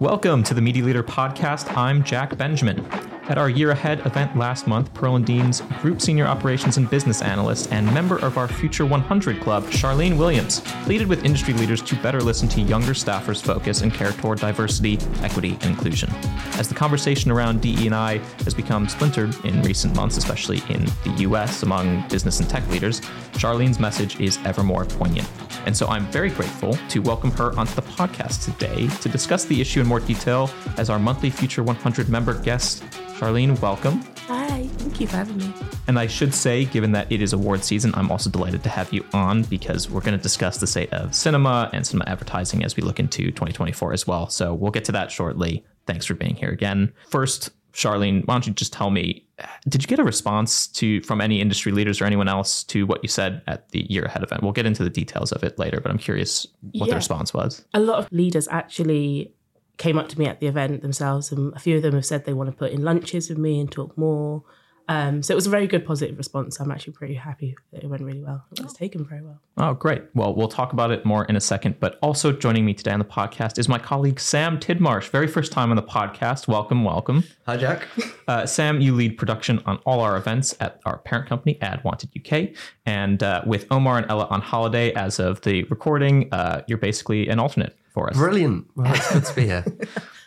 Welcome 0.00 0.44
to 0.44 0.54
the 0.54 0.62
Media 0.62 0.82
Leader 0.82 1.02
Podcast. 1.02 1.76
I'm 1.76 2.02
Jack 2.02 2.34
Benjamin. 2.38 2.86
At 3.30 3.38
our 3.38 3.48
Year 3.48 3.70
Ahead 3.70 4.04
event 4.06 4.36
last 4.36 4.66
month, 4.66 4.92
Pearl 4.92 5.14
and 5.14 5.24
Dean's 5.24 5.60
Group 5.80 6.00
Senior 6.00 6.26
Operations 6.26 6.78
and 6.78 6.90
Business 6.90 7.22
Analyst 7.22 7.72
and 7.72 7.86
member 7.94 8.18
of 8.18 8.36
our 8.36 8.48
Future 8.48 8.84
100 8.84 9.40
Club, 9.40 9.62
Charlene 9.66 10.18
Williams, 10.18 10.62
pleaded 10.82 11.06
with 11.06 11.24
industry 11.24 11.54
leaders 11.54 11.80
to 11.82 11.94
better 12.02 12.20
listen 12.20 12.48
to 12.48 12.60
younger 12.60 12.92
staffers' 12.92 13.40
focus 13.40 13.82
and 13.82 13.94
care 13.94 14.10
toward 14.10 14.40
diversity, 14.40 14.98
equity, 15.22 15.56
and 15.60 15.66
inclusion. 15.66 16.10
As 16.54 16.68
the 16.68 16.74
conversation 16.74 17.30
around 17.30 17.60
DE&I 17.60 18.18
has 18.42 18.52
become 18.52 18.88
splintered 18.88 19.32
in 19.44 19.62
recent 19.62 19.94
months, 19.94 20.16
especially 20.16 20.60
in 20.68 20.86
the 21.04 21.14
US 21.18 21.62
among 21.62 22.08
business 22.08 22.40
and 22.40 22.50
tech 22.50 22.66
leaders, 22.66 23.00
Charlene's 23.34 23.78
message 23.78 24.18
is 24.18 24.40
ever 24.44 24.64
more 24.64 24.84
poignant. 24.84 25.28
And 25.66 25.76
so 25.76 25.86
I'm 25.86 26.06
very 26.06 26.30
grateful 26.30 26.76
to 26.88 26.98
welcome 27.00 27.30
her 27.32 27.56
onto 27.56 27.74
the 27.74 27.82
podcast 27.82 28.44
today 28.44 28.88
to 29.02 29.08
discuss 29.08 29.44
the 29.44 29.60
issue 29.60 29.80
in 29.80 29.86
more 29.86 30.00
detail 30.00 30.50
as 30.78 30.90
our 30.90 30.98
monthly 30.98 31.30
Future 31.30 31.62
100 31.62 32.08
member 32.08 32.34
guest. 32.42 32.82
Charlene, 33.20 33.60
welcome. 33.60 34.00
Hi, 34.28 34.66
thank 34.78 34.98
you 34.98 35.06
for 35.06 35.16
having 35.18 35.36
me. 35.36 35.52
And 35.88 35.98
I 35.98 36.06
should 36.06 36.32
say, 36.32 36.64
given 36.64 36.92
that 36.92 37.12
it 37.12 37.20
is 37.20 37.34
award 37.34 37.62
season, 37.62 37.92
I'm 37.94 38.10
also 38.10 38.30
delighted 38.30 38.62
to 38.62 38.70
have 38.70 38.90
you 38.94 39.04
on 39.12 39.42
because 39.42 39.90
we're 39.90 40.00
going 40.00 40.16
to 40.16 40.22
discuss 40.22 40.56
the 40.56 40.66
state 40.66 40.90
of 40.94 41.14
cinema 41.14 41.68
and 41.74 41.86
cinema 41.86 42.08
advertising 42.08 42.64
as 42.64 42.76
we 42.76 42.82
look 42.82 42.98
into 42.98 43.24
2024 43.26 43.92
as 43.92 44.06
well. 44.06 44.30
So 44.30 44.54
we'll 44.54 44.70
get 44.70 44.86
to 44.86 44.92
that 44.92 45.10
shortly. 45.10 45.62
Thanks 45.86 46.06
for 46.06 46.14
being 46.14 46.34
here 46.34 46.48
again. 46.48 46.94
First, 47.10 47.50
Charlene, 47.74 48.26
why 48.26 48.34
don't 48.34 48.46
you 48.46 48.54
just 48.54 48.72
tell 48.72 48.88
me, 48.88 49.26
did 49.68 49.82
you 49.82 49.86
get 49.86 49.98
a 49.98 50.04
response 50.04 50.66
to 50.68 51.02
from 51.02 51.20
any 51.20 51.42
industry 51.42 51.72
leaders 51.72 52.00
or 52.00 52.06
anyone 52.06 52.26
else 52.26 52.64
to 52.64 52.86
what 52.86 53.00
you 53.02 53.08
said 53.08 53.42
at 53.46 53.68
the 53.68 53.84
year 53.92 54.04
ahead 54.06 54.22
event? 54.22 54.42
We'll 54.42 54.52
get 54.52 54.64
into 54.64 54.82
the 54.82 54.88
details 54.90 55.30
of 55.32 55.44
it 55.44 55.58
later, 55.58 55.78
but 55.82 55.90
I'm 55.92 55.98
curious 55.98 56.46
what 56.72 56.86
Yeah. 56.86 56.92
the 56.94 56.96
response 56.96 57.34
was. 57.34 57.66
A 57.74 57.80
lot 57.80 57.98
of 57.98 58.08
leaders 58.10 58.48
actually 58.50 59.32
came 59.80 59.98
up 59.98 60.08
to 60.10 60.18
me 60.18 60.26
at 60.26 60.40
the 60.40 60.46
event 60.46 60.82
themselves, 60.82 61.32
and 61.32 61.54
a 61.54 61.58
few 61.58 61.76
of 61.76 61.82
them 61.82 61.94
have 61.94 62.04
said 62.04 62.26
they 62.26 62.34
want 62.34 62.50
to 62.50 62.56
put 62.56 62.70
in 62.70 62.84
lunches 62.84 63.30
with 63.30 63.38
me 63.38 63.58
and 63.58 63.72
talk 63.72 63.96
more. 63.96 64.44
Um, 64.88 65.22
so 65.22 65.32
it 65.32 65.36
was 65.36 65.46
a 65.46 65.50
very 65.50 65.66
good 65.66 65.86
positive 65.86 66.18
response. 66.18 66.60
I'm 66.60 66.70
actually 66.70 66.94
pretty 66.94 67.14
happy 67.14 67.56
that 67.72 67.82
it 67.82 67.86
went 67.86 68.02
really 68.02 68.20
well. 68.20 68.44
It 68.52 68.60
was 68.60 68.74
taken 68.74 69.04
very 69.04 69.22
well. 69.22 69.40
Oh, 69.56 69.72
great. 69.72 70.02
Well, 70.14 70.34
we'll 70.34 70.48
talk 70.48 70.72
about 70.72 70.90
it 70.90 71.06
more 71.06 71.24
in 71.26 71.36
a 71.36 71.40
second. 71.40 71.76
But 71.78 71.98
also 72.02 72.32
joining 72.32 72.66
me 72.66 72.74
today 72.74 72.90
on 72.90 72.98
the 72.98 73.04
podcast 73.04 73.56
is 73.56 73.68
my 73.68 73.78
colleague 73.78 74.20
Sam 74.20 74.58
Tidmarsh. 74.58 75.08
Very 75.10 75.28
first 75.28 75.52
time 75.52 75.70
on 75.70 75.76
the 75.76 75.82
podcast. 75.82 76.48
Welcome, 76.48 76.84
welcome. 76.84 77.24
Hi, 77.46 77.56
Jack. 77.56 77.86
Uh, 78.28 78.46
Sam, 78.46 78.80
you 78.80 78.94
lead 78.94 79.18
production 79.18 79.60
on 79.66 79.78
all 79.78 79.98
our 79.98 80.16
events 80.16 80.54
at 80.60 80.80
our 80.86 80.98
parent 80.98 81.28
company, 81.28 81.58
Adwanted 81.62 82.14
UK. 82.14 82.56
And 82.86 83.24
uh, 83.24 83.42
with 83.44 83.66
Omar 83.72 83.98
and 83.98 84.08
Ella 84.08 84.28
on 84.30 84.40
holiday 84.40 84.92
as 84.92 85.18
of 85.18 85.40
the 85.40 85.64
recording, 85.64 86.32
uh, 86.32 86.62
you're 86.68 86.78
basically 86.78 87.28
an 87.28 87.40
alternate 87.40 87.76
for 87.92 88.08
us. 88.10 88.16
Brilliant. 88.16 88.66
Well, 88.76 88.94
it's 88.94 89.12
good 89.12 89.24
to 89.24 89.34
be 89.34 89.46
here. 89.46 89.64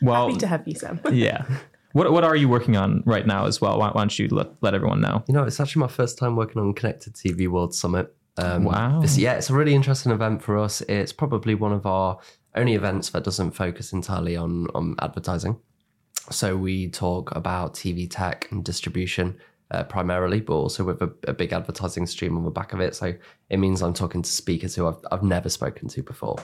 Well, 0.01 0.27
Happy 0.27 0.39
to 0.41 0.47
have 0.47 0.67
you, 0.67 0.75
Sam. 0.75 0.99
yeah. 1.13 1.45
What, 1.93 2.11
what 2.11 2.25
are 2.25 2.35
you 2.35 2.49
working 2.49 2.75
on 2.75 3.03
right 3.05 3.25
now 3.25 3.45
as 3.45 3.61
well? 3.61 3.79
Why, 3.79 3.87
why 3.91 4.01
don't 4.01 4.19
you 4.19 4.27
let, 4.27 4.49
let 4.61 4.73
everyone 4.73 4.99
know? 4.99 5.23
You 5.29 5.33
know, 5.33 5.43
it's 5.43 5.61
actually 5.61 5.79
my 5.79 5.87
first 5.87 6.17
time 6.17 6.35
working 6.35 6.61
on 6.61 6.73
Connected 6.73 7.13
TV 7.13 7.47
World 7.47 7.73
Summit. 7.73 8.13
Um, 8.35 8.65
Wow. 8.65 8.99
this- 8.99 9.17
yeah, 9.17 9.33
it's 9.35 9.49
a 9.49 9.53
really 9.53 9.73
interesting 9.73 10.11
event 10.11 10.41
for 10.41 10.57
us. 10.57 10.81
It's 10.81 11.13
probably 11.13 11.55
one 11.55 11.71
of 11.71 11.85
our 11.85 12.19
only 12.55 12.73
events 12.73 13.11
that 13.11 13.23
doesn't 13.23 13.51
focus 13.51 13.93
entirely 13.93 14.35
on, 14.35 14.67
on 14.75 14.95
advertising. 14.99 15.57
So 16.31 16.57
we 16.57 16.89
talk 16.89 17.33
about 17.35 17.75
TV 17.75 18.09
tech 18.09 18.47
and 18.51 18.63
distribution 18.65 19.37
uh, 19.71 19.83
primarily, 19.83 20.41
but 20.41 20.53
also 20.55 20.83
with 20.83 21.01
a, 21.01 21.11
a 21.27 21.33
big 21.33 21.53
advertising 21.53 22.07
stream 22.07 22.37
on 22.37 22.43
the 22.43 22.51
back 22.51 22.73
of 22.73 22.79
it. 22.81 22.93
So 22.95 23.13
it 23.49 23.57
means 23.57 23.81
I'm 23.81 23.93
talking 23.93 24.21
to 24.21 24.29
speakers 24.29 24.75
who 24.75 24.87
I've, 24.87 24.97
I've 25.11 25.23
never 25.23 25.47
spoken 25.49 25.87
to 25.89 26.03
before. 26.03 26.37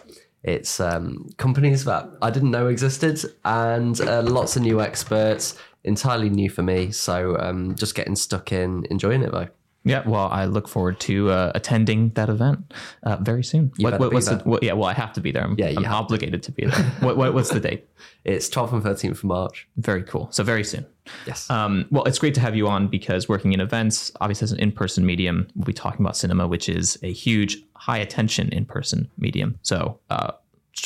It's 0.43 0.79
um, 0.79 1.29
companies 1.37 1.85
that 1.85 2.09
I 2.21 2.29
didn't 2.29 2.51
know 2.51 2.67
existed 2.67 3.19
and 3.43 3.99
uh, 4.01 4.21
lots 4.21 4.55
of 4.55 4.61
new 4.61 4.81
experts, 4.81 5.57
entirely 5.83 6.29
new 6.29 6.49
for 6.49 6.63
me. 6.63 6.91
So 6.91 7.37
um, 7.39 7.75
just 7.75 7.95
getting 7.95 8.15
stuck 8.15 8.51
in, 8.51 8.85
enjoying 8.89 9.21
it 9.23 9.31
though. 9.31 9.49
Yeah, 9.85 10.03
well, 10.05 10.27
I 10.27 10.45
look 10.45 10.67
forward 10.67 10.99
to 11.01 11.31
uh, 11.31 11.51
attending 11.55 12.09
that 12.09 12.29
event 12.29 12.73
uh, 13.03 13.15
very 13.17 13.43
soon. 13.43 13.71
You 13.77 13.85
better 13.85 14.09
be 14.09 14.13
what's 14.13 14.27
the, 14.27 14.35
there. 14.35 14.43
what, 14.43 14.61
yeah, 14.61 14.73
well, 14.73 14.89
I 14.89 14.93
have 14.93 15.13
to 15.13 15.21
be 15.21 15.31
there. 15.31 15.43
I'm, 15.43 15.55
Yeah, 15.57 15.73
I'm 15.77 15.85
obligated 15.85 16.43
to 16.43 16.51
be 16.51 16.65
there. 16.65 16.83
what, 16.99 17.15
what, 17.15 17.33
what's 17.33 17.49
the 17.49 17.59
date? 17.59 17.85
It's 18.25 18.49
12th 18.49 18.73
and 18.73 18.83
13th 18.83 19.11
of 19.11 19.23
March. 19.23 19.67
Very 19.77 20.03
cool. 20.03 20.27
So 20.31 20.43
very 20.43 20.65
soon. 20.65 20.85
Yes. 21.25 21.49
Um, 21.49 21.87
well, 21.89 22.03
it's 22.03 22.19
great 22.19 22.33
to 22.35 22.41
have 22.41 22.55
you 22.55 22.67
on 22.67 22.87
because 22.87 23.29
working 23.29 23.53
in 23.53 23.61
events, 23.61 24.11
obviously 24.19 24.43
as 24.43 24.51
an 24.51 24.59
in-person 24.59 25.05
medium, 25.05 25.47
we'll 25.55 25.63
be 25.63 25.73
talking 25.73 26.01
about 26.01 26.17
cinema, 26.17 26.45
which 26.45 26.67
is 26.67 26.99
a 27.01 27.11
huge, 27.11 27.63
high 27.79 27.97
attention 27.97 28.49
in-person 28.49 29.09
medium. 29.17 29.57
So 29.61 29.99
uh, 30.09 30.33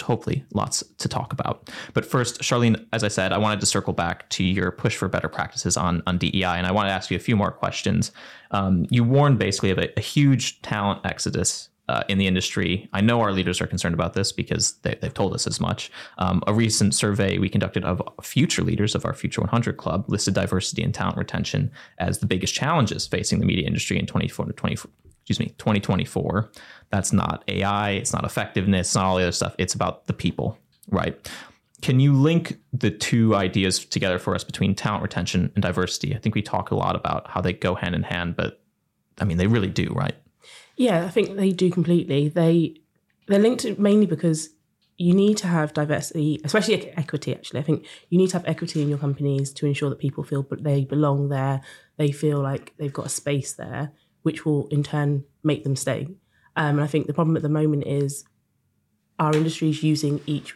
hopefully 0.01 0.43
lots 0.53 0.83
to 0.97 1.07
talk 1.07 1.33
about. 1.33 1.69
But 1.93 2.05
first, 2.05 2.41
Charlene, 2.41 2.85
as 2.93 3.03
I 3.03 3.07
said, 3.07 3.33
I 3.33 3.37
wanted 3.37 3.59
to 3.59 3.65
circle 3.65 3.93
back 3.93 4.29
to 4.29 4.43
your 4.43 4.71
push 4.71 4.95
for 4.95 5.07
better 5.07 5.29
practices 5.29 5.77
on, 5.77 6.01
on 6.07 6.17
DEI, 6.17 6.43
and 6.43 6.65
I 6.65 6.71
want 6.71 6.87
to 6.87 6.91
ask 6.91 7.11
you 7.11 7.17
a 7.17 7.19
few 7.19 7.35
more 7.35 7.51
questions. 7.51 8.11
Um, 8.51 8.85
you 8.89 9.03
warned 9.03 9.39
basically 9.39 9.71
of 9.71 9.77
a, 9.77 9.89
a 9.97 10.01
huge 10.01 10.61
talent 10.61 11.01
exodus 11.05 11.69
uh, 11.89 12.03
in 12.07 12.17
the 12.17 12.27
industry. 12.27 12.89
I 12.93 13.01
know 13.01 13.19
our 13.19 13.33
leaders 13.33 13.59
are 13.59 13.67
concerned 13.67 13.93
about 13.93 14.13
this 14.13 14.31
because 14.31 14.73
they, 14.83 14.95
they've 15.01 15.13
told 15.13 15.33
us 15.33 15.45
as 15.45 15.59
much. 15.59 15.91
Um, 16.17 16.41
a 16.47 16.53
recent 16.53 16.95
survey 16.95 17.37
we 17.37 17.49
conducted 17.49 17.83
of 17.83 18.01
future 18.21 18.61
leaders 18.61 18.95
of 18.95 19.05
our 19.05 19.13
Future 19.13 19.41
100 19.41 19.77
Club 19.77 20.05
listed 20.07 20.33
diversity 20.33 20.81
and 20.81 20.93
talent 20.93 21.17
retention 21.17 21.71
as 21.97 22.19
the 22.19 22.25
biggest 22.25 22.53
challenges 22.53 23.05
facing 23.05 23.39
the 23.39 23.45
media 23.45 23.67
industry 23.67 23.99
in 23.99 24.05
24 24.05 24.45
to 24.45 24.53
24. 24.53 24.89
Excuse 25.25 25.39
me, 25.39 25.55
2024. 25.57 26.51
That's 26.89 27.13
not 27.13 27.43
AI. 27.47 27.91
It's 27.91 28.11
not 28.11 28.25
effectiveness. 28.25 28.87
It's 28.87 28.95
not 28.95 29.05
all 29.05 29.15
the 29.15 29.23
other 29.23 29.31
stuff. 29.31 29.55
It's 29.57 29.73
about 29.73 30.07
the 30.07 30.13
people, 30.13 30.57
right? 30.89 31.17
Can 31.81 31.99
you 31.99 32.13
link 32.13 32.59
the 32.71 32.91
two 32.91 33.35
ideas 33.35 33.83
together 33.85 34.19
for 34.19 34.35
us 34.35 34.43
between 34.43 34.75
talent 34.75 35.01
retention 35.01 35.51
and 35.55 35.61
diversity? 35.61 36.15
I 36.15 36.19
think 36.19 36.35
we 36.35 36.41
talk 36.41 36.71
a 36.71 36.75
lot 36.75 36.95
about 36.95 37.29
how 37.29 37.41
they 37.41 37.53
go 37.53 37.75
hand 37.75 37.95
in 37.95 38.03
hand, 38.03 38.35
but 38.35 38.61
I 39.19 39.25
mean, 39.25 39.37
they 39.37 39.47
really 39.47 39.69
do, 39.69 39.87
right? 39.93 40.15
Yeah, 40.75 41.05
I 41.05 41.09
think 41.09 41.35
they 41.35 41.51
do 41.51 41.69
completely. 41.69 42.29
They 42.29 42.75
they're 43.27 43.39
linked 43.39 43.79
mainly 43.79 44.05
because 44.05 44.49
you 44.97 45.13
need 45.13 45.37
to 45.37 45.47
have 45.47 45.73
diversity, 45.73 46.39
especially 46.43 46.91
equity. 46.91 47.33
Actually, 47.33 47.59
I 47.59 47.63
think 47.63 47.85
you 48.09 48.17
need 48.17 48.29
to 48.29 48.37
have 48.37 48.47
equity 48.47 48.81
in 48.81 48.89
your 48.89 48.97
companies 48.97 49.51
to 49.53 49.65
ensure 49.65 49.89
that 49.89 49.99
people 49.99 50.23
feel 50.23 50.45
they 50.51 50.85
belong 50.85 51.29
there. 51.29 51.61
They 51.97 52.11
feel 52.11 52.39
like 52.39 52.73
they've 52.77 52.93
got 52.93 53.07
a 53.07 53.09
space 53.09 53.53
there, 53.53 53.91
which 54.23 54.45
will 54.45 54.67
in 54.67 54.83
turn 54.83 55.23
make 55.43 55.63
them 55.63 55.75
stay. 55.75 56.07
Um, 56.55 56.75
and 56.75 56.81
I 56.81 56.87
think 56.87 57.07
the 57.07 57.13
problem 57.13 57.35
at 57.35 57.43
the 57.43 57.49
moment 57.49 57.85
is 57.85 58.25
our 59.19 59.33
industry 59.33 59.69
is 59.69 59.83
using 59.83 60.21
each 60.25 60.55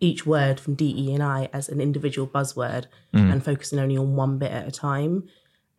each 0.00 0.24
word 0.24 0.60
from 0.60 0.74
DE 0.74 1.12
and 1.12 1.22
I 1.22 1.48
as 1.52 1.68
an 1.68 1.80
individual 1.80 2.28
buzzword 2.28 2.86
and 3.32 3.44
focusing 3.44 3.80
only 3.80 3.96
on 3.96 4.14
one 4.14 4.38
bit 4.38 4.52
at 4.52 4.68
a 4.68 4.70
time. 4.70 5.28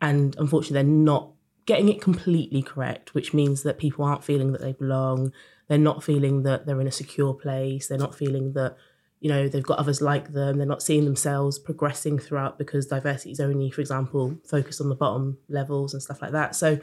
And 0.02 0.36
unfortunately, 0.36 0.74
they're 0.74 0.84
not 0.84 1.30
getting 1.64 1.88
it 1.88 2.02
completely 2.02 2.62
correct, 2.62 3.14
which 3.14 3.32
means 3.32 3.62
that 3.62 3.78
people 3.78 4.04
aren't 4.04 4.24
feeling 4.24 4.52
that 4.52 4.60
they 4.60 4.72
belong. 4.72 5.32
They're 5.68 5.78
not 5.78 6.04
feeling 6.04 6.42
that 6.42 6.66
they're 6.66 6.80
in 6.80 6.86
a 6.86 6.92
secure 6.92 7.32
place. 7.32 7.88
They're 7.88 7.96
not 7.96 8.14
feeling 8.14 8.52
that, 8.52 8.76
you 9.20 9.30
know, 9.30 9.48
they've 9.48 9.62
got 9.62 9.78
others 9.78 10.02
like 10.02 10.32
them. 10.32 10.58
They're 10.58 10.66
not 10.66 10.82
seeing 10.82 11.04
themselves 11.06 11.58
progressing 11.58 12.18
throughout 12.18 12.58
because 12.58 12.86
diversity 12.86 13.30
is 13.30 13.40
only, 13.40 13.70
for 13.70 13.80
example, 13.80 14.36
focused 14.44 14.80
on 14.82 14.90
the 14.90 14.94
bottom 14.94 15.38
levels 15.48 15.94
and 15.94 16.02
stuff 16.02 16.20
like 16.20 16.32
that. 16.32 16.54
So 16.54 16.78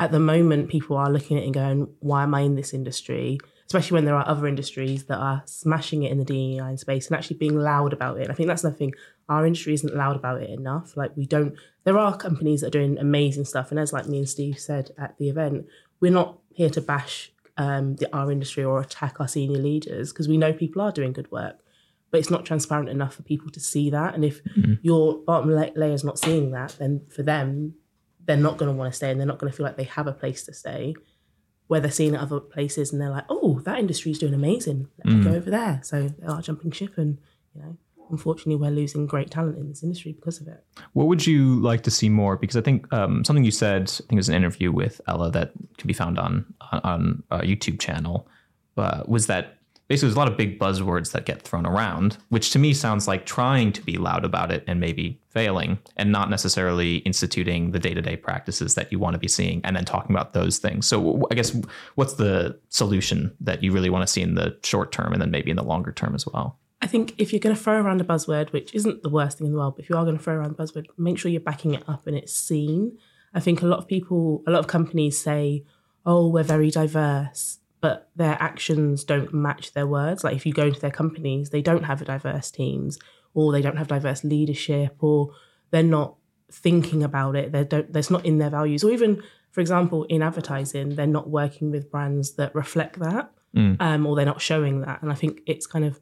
at 0.00 0.12
the 0.12 0.20
moment, 0.20 0.68
people 0.68 0.96
are 0.96 1.10
looking 1.10 1.36
at 1.36 1.42
it 1.42 1.46
and 1.46 1.54
going, 1.54 1.88
why 2.00 2.22
am 2.22 2.34
I 2.34 2.42
in 2.42 2.54
this 2.54 2.72
industry? 2.72 3.38
Especially 3.66 3.96
when 3.96 4.04
there 4.04 4.14
are 4.14 4.26
other 4.26 4.46
industries 4.46 5.04
that 5.04 5.18
are 5.18 5.42
smashing 5.44 6.04
it 6.04 6.12
in 6.12 6.18
the 6.18 6.24
DEI 6.24 6.76
space 6.76 7.08
and 7.08 7.16
actually 7.16 7.36
being 7.36 7.58
loud 7.58 7.92
about 7.92 8.18
it. 8.18 8.22
And 8.22 8.30
I 8.30 8.34
think 8.34 8.46
that's 8.46 8.62
another 8.62 8.78
thing. 8.78 8.94
Our 9.28 9.44
industry 9.44 9.74
isn't 9.74 9.94
loud 9.94 10.16
about 10.16 10.40
it 10.40 10.50
enough. 10.50 10.96
Like 10.96 11.16
we 11.16 11.26
don't. 11.26 11.54
There 11.84 11.98
are 11.98 12.16
companies 12.16 12.60
that 12.60 12.68
are 12.68 12.78
doing 12.78 12.96
amazing 12.96 13.44
stuff, 13.44 13.70
and 13.70 13.78
as 13.78 13.92
like 13.92 14.06
me 14.06 14.18
and 14.18 14.28
Steve 14.28 14.58
said 14.58 14.92
at 14.96 15.18
the 15.18 15.28
event, 15.28 15.66
we're 16.00 16.12
not 16.12 16.38
here 16.54 16.70
to 16.70 16.80
bash 16.80 17.30
um, 17.58 17.96
the, 17.96 18.14
our 18.16 18.32
industry 18.32 18.64
or 18.64 18.80
attack 18.80 19.20
our 19.20 19.28
senior 19.28 19.58
leaders 19.58 20.12
because 20.12 20.28
we 20.28 20.38
know 20.38 20.52
people 20.52 20.80
are 20.80 20.92
doing 20.92 21.12
good 21.12 21.30
work. 21.30 21.58
But 22.10 22.20
it's 22.20 22.30
not 22.30 22.46
transparent 22.46 22.88
enough 22.88 23.16
for 23.16 23.22
people 23.22 23.50
to 23.50 23.60
see 23.60 23.90
that. 23.90 24.14
And 24.14 24.24
if 24.24 24.40
your 24.80 25.18
bottom 25.18 25.50
la- 25.50 25.68
layer 25.76 25.92
is 25.92 26.04
not 26.04 26.18
seeing 26.18 26.52
that, 26.52 26.76
then 26.78 27.02
for 27.14 27.22
them, 27.22 27.74
they're 28.28 28.36
not 28.36 28.58
going 28.58 28.70
to 28.70 28.76
want 28.76 28.92
to 28.92 28.96
stay 28.96 29.10
and 29.10 29.18
they're 29.18 29.26
not 29.26 29.38
going 29.38 29.50
to 29.50 29.56
feel 29.56 29.64
like 29.64 29.76
they 29.76 29.84
have 29.84 30.06
a 30.06 30.12
place 30.12 30.44
to 30.44 30.52
stay 30.52 30.94
where 31.66 31.80
they're 31.80 31.90
seeing 31.90 32.14
other 32.14 32.38
places 32.38 32.92
and 32.92 33.00
they're 33.00 33.10
like 33.10 33.24
oh 33.30 33.60
that 33.64 33.78
industry 33.78 34.12
is 34.12 34.18
doing 34.18 34.34
amazing. 34.34 34.86
Let 35.04 35.14
me 35.14 35.24
go 35.24 35.34
over 35.34 35.50
there. 35.50 35.80
So 35.82 36.08
they 36.08 36.26
are 36.26 36.40
jumping 36.42 36.70
ship 36.70 36.96
and 36.96 37.18
you 37.54 37.62
know 37.62 37.76
unfortunately 38.10 38.56
we're 38.56 38.70
losing 38.70 39.06
great 39.06 39.30
talent 39.30 39.58
in 39.58 39.68
this 39.68 39.82
industry 39.82 40.12
because 40.12 40.40
of 40.40 40.48
it. 40.48 40.62
What 40.92 41.08
would 41.08 41.26
you 41.26 41.60
like 41.60 41.82
to 41.82 41.90
see 41.90 42.08
more? 42.08 42.36
Because 42.36 42.56
I 42.56 42.60
think 42.60 42.90
um, 42.92 43.24
something 43.24 43.44
you 43.44 43.50
said, 43.50 43.82
I 43.82 44.06
think 44.08 44.12
it 44.12 44.16
was 44.16 44.28
an 44.28 44.34
interview 44.34 44.72
with 44.72 45.00
Ella 45.06 45.30
that 45.32 45.52
can 45.78 45.88
be 45.88 45.94
found 45.94 46.18
on 46.18 46.44
on 46.60 47.22
a 47.30 47.40
YouTube 47.40 47.80
channel, 47.80 48.28
uh, 48.76 49.02
was 49.06 49.26
that 49.26 49.57
basically 49.88 50.08
there's 50.08 50.16
a 50.16 50.18
lot 50.18 50.28
of 50.28 50.36
big 50.36 50.58
buzzwords 50.58 51.12
that 51.12 51.24
get 51.24 51.42
thrown 51.42 51.66
around, 51.66 52.18
which 52.28 52.50
to 52.50 52.58
me 52.58 52.72
sounds 52.72 53.08
like 53.08 53.26
trying 53.26 53.72
to 53.72 53.82
be 53.82 53.96
loud 53.96 54.24
about 54.24 54.52
it 54.52 54.62
and 54.66 54.78
maybe 54.80 55.20
failing, 55.30 55.78
and 55.96 56.12
not 56.12 56.30
necessarily 56.30 56.98
instituting 56.98 57.72
the 57.72 57.78
day 57.78 57.94
to 57.94 58.02
day 58.02 58.16
practices 58.16 58.74
that 58.74 58.92
you 58.92 58.98
want 58.98 59.14
to 59.14 59.18
be 59.18 59.28
seeing, 59.28 59.60
and 59.64 59.74
then 59.74 59.84
talking 59.84 60.14
about 60.14 60.32
those 60.32 60.58
things. 60.58 60.86
So 60.86 61.26
I 61.30 61.34
guess 61.34 61.56
what's 61.94 62.14
the 62.14 62.58
solution 62.68 63.34
that 63.40 63.62
you 63.62 63.72
really 63.72 63.90
want 63.90 64.06
to 64.06 64.12
see 64.12 64.22
in 64.22 64.34
the 64.34 64.56
short 64.62 64.92
term, 64.92 65.12
and 65.12 65.20
then 65.20 65.30
maybe 65.30 65.50
in 65.50 65.56
the 65.56 65.64
longer 65.64 65.92
term 65.92 66.14
as 66.14 66.26
well? 66.26 66.58
I 66.80 66.86
think 66.86 67.14
if 67.18 67.32
you're 67.32 67.40
going 67.40 67.56
to 67.56 67.60
throw 67.60 67.80
around 67.80 68.00
a 68.00 68.04
buzzword, 68.04 68.52
which 68.52 68.72
isn't 68.72 69.02
the 69.02 69.08
worst 69.08 69.38
thing 69.38 69.48
in 69.48 69.52
the 69.52 69.58
world, 69.58 69.74
but 69.76 69.84
if 69.84 69.90
you 69.90 69.96
are 69.96 70.04
going 70.04 70.16
to 70.16 70.22
throw 70.22 70.34
around 70.34 70.56
the 70.56 70.62
buzzword, 70.62 70.86
make 70.96 71.18
sure 71.18 71.28
you're 71.30 71.40
backing 71.40 71.74
it 71.74 71.82
up 71.88 72.06
and 72.06 72.16
it's 72.16 72.32
seen. 72.32 72.96
I 73.34 73.40
think 73.40 73.62
a 73.62 73.66
lot 73.66 73.80
of 73.80 73.88
people, 73.88 74.44
a 74.46 74.52
lot 74.52 74.60
of 74.60 74.68
companies 74.68 75.18
say, 75.18 75.64
oh, 76.06 76.28
we're 76.28 76.44
very 76.44 76.70
diverse, 76.70 77.58
but 77.80 78.10
their 78.16 78.36
actions 78.40 79.04
don't 79.04 79.32
match 79.32 79.72
their 79.72 79.86
words. 79.86 80.24
Like 80.24 80.36
if 80.36 80.44
you 80.46 80.52
go 80.52 80.66
into 80.66 80.80
their 80.80 80.90
companies, 80.90 81.50
they 81.50 81.62
don't 81.62 81.84
have 81.84 82.04
diverse 82.04 82.50
teams 82.50 82.98
or 83.34 83.52
they 83.52 83.62
don't 83.62 83.76
have 83.76 83.88
diverse 83.88 84.24
leadership 84.24 84.96
or 85.00 85.32
they're 85.70 85.82
not 85.82 86.16
thinking 86.50 87.02
about 87.02 87.36
it. 87.36 87.52
They 87.52 87.64
don't, 87.64 87.92
that's 87.92 88.10
not 88.10 88.24
in 88.24 88.38
their 88.38 88.50
values. 88.50 88.82
Or 88.82 88.90
even, 88.90 89.22
for 89.52 89.60
example, 89.60 90.04
in 90.04 90.22
advertising, 90.22 90.96
they're 90.96 91.06
not 91.06 91.28
working 91.30 91.70
with 91.70 91.90
brands 91.90 92.32
that 92.32 92.54
reflect 92.54 92.98
that 92.98 93.30
um, 93.80 94.06
or 94.06 94.16
they're 94.16 94.24
not 94.24 94.40
showing 94.40 94.80
that. 94.82 95.02
And 95.02 95.12
I 95.12 95.14
think 95.14 95.40
it's 95.46 95.66
kind 95.66 95.84
of, 95.84 96.00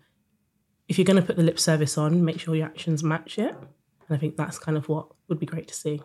if 0.88 0.99
you're 0.99 1.05
going 1.05 1.20
to 1.20 1.26
put 1.26 1.37
the 1.37 1.43
lip 1.43 1.58
service 1.58 1.99
on, 1.99 2.25
make 2.25 2.40
sure 2.40 2.55
your 2.55 2.67
actions 2.67 3.02
match 3.02 3.38
it. 3.38 3.55
And 4.08 4.17
I 4.17 4.20
think 4.20 4.37
that's 4.37 4.58
kind 4.58 4.79
of 4.79 4.88
what 4.88 5.06
would 5.29 5.41
be 5.41 5.47
great 5.47 5.67
to 5.69 5.75
see. 5.75 6.00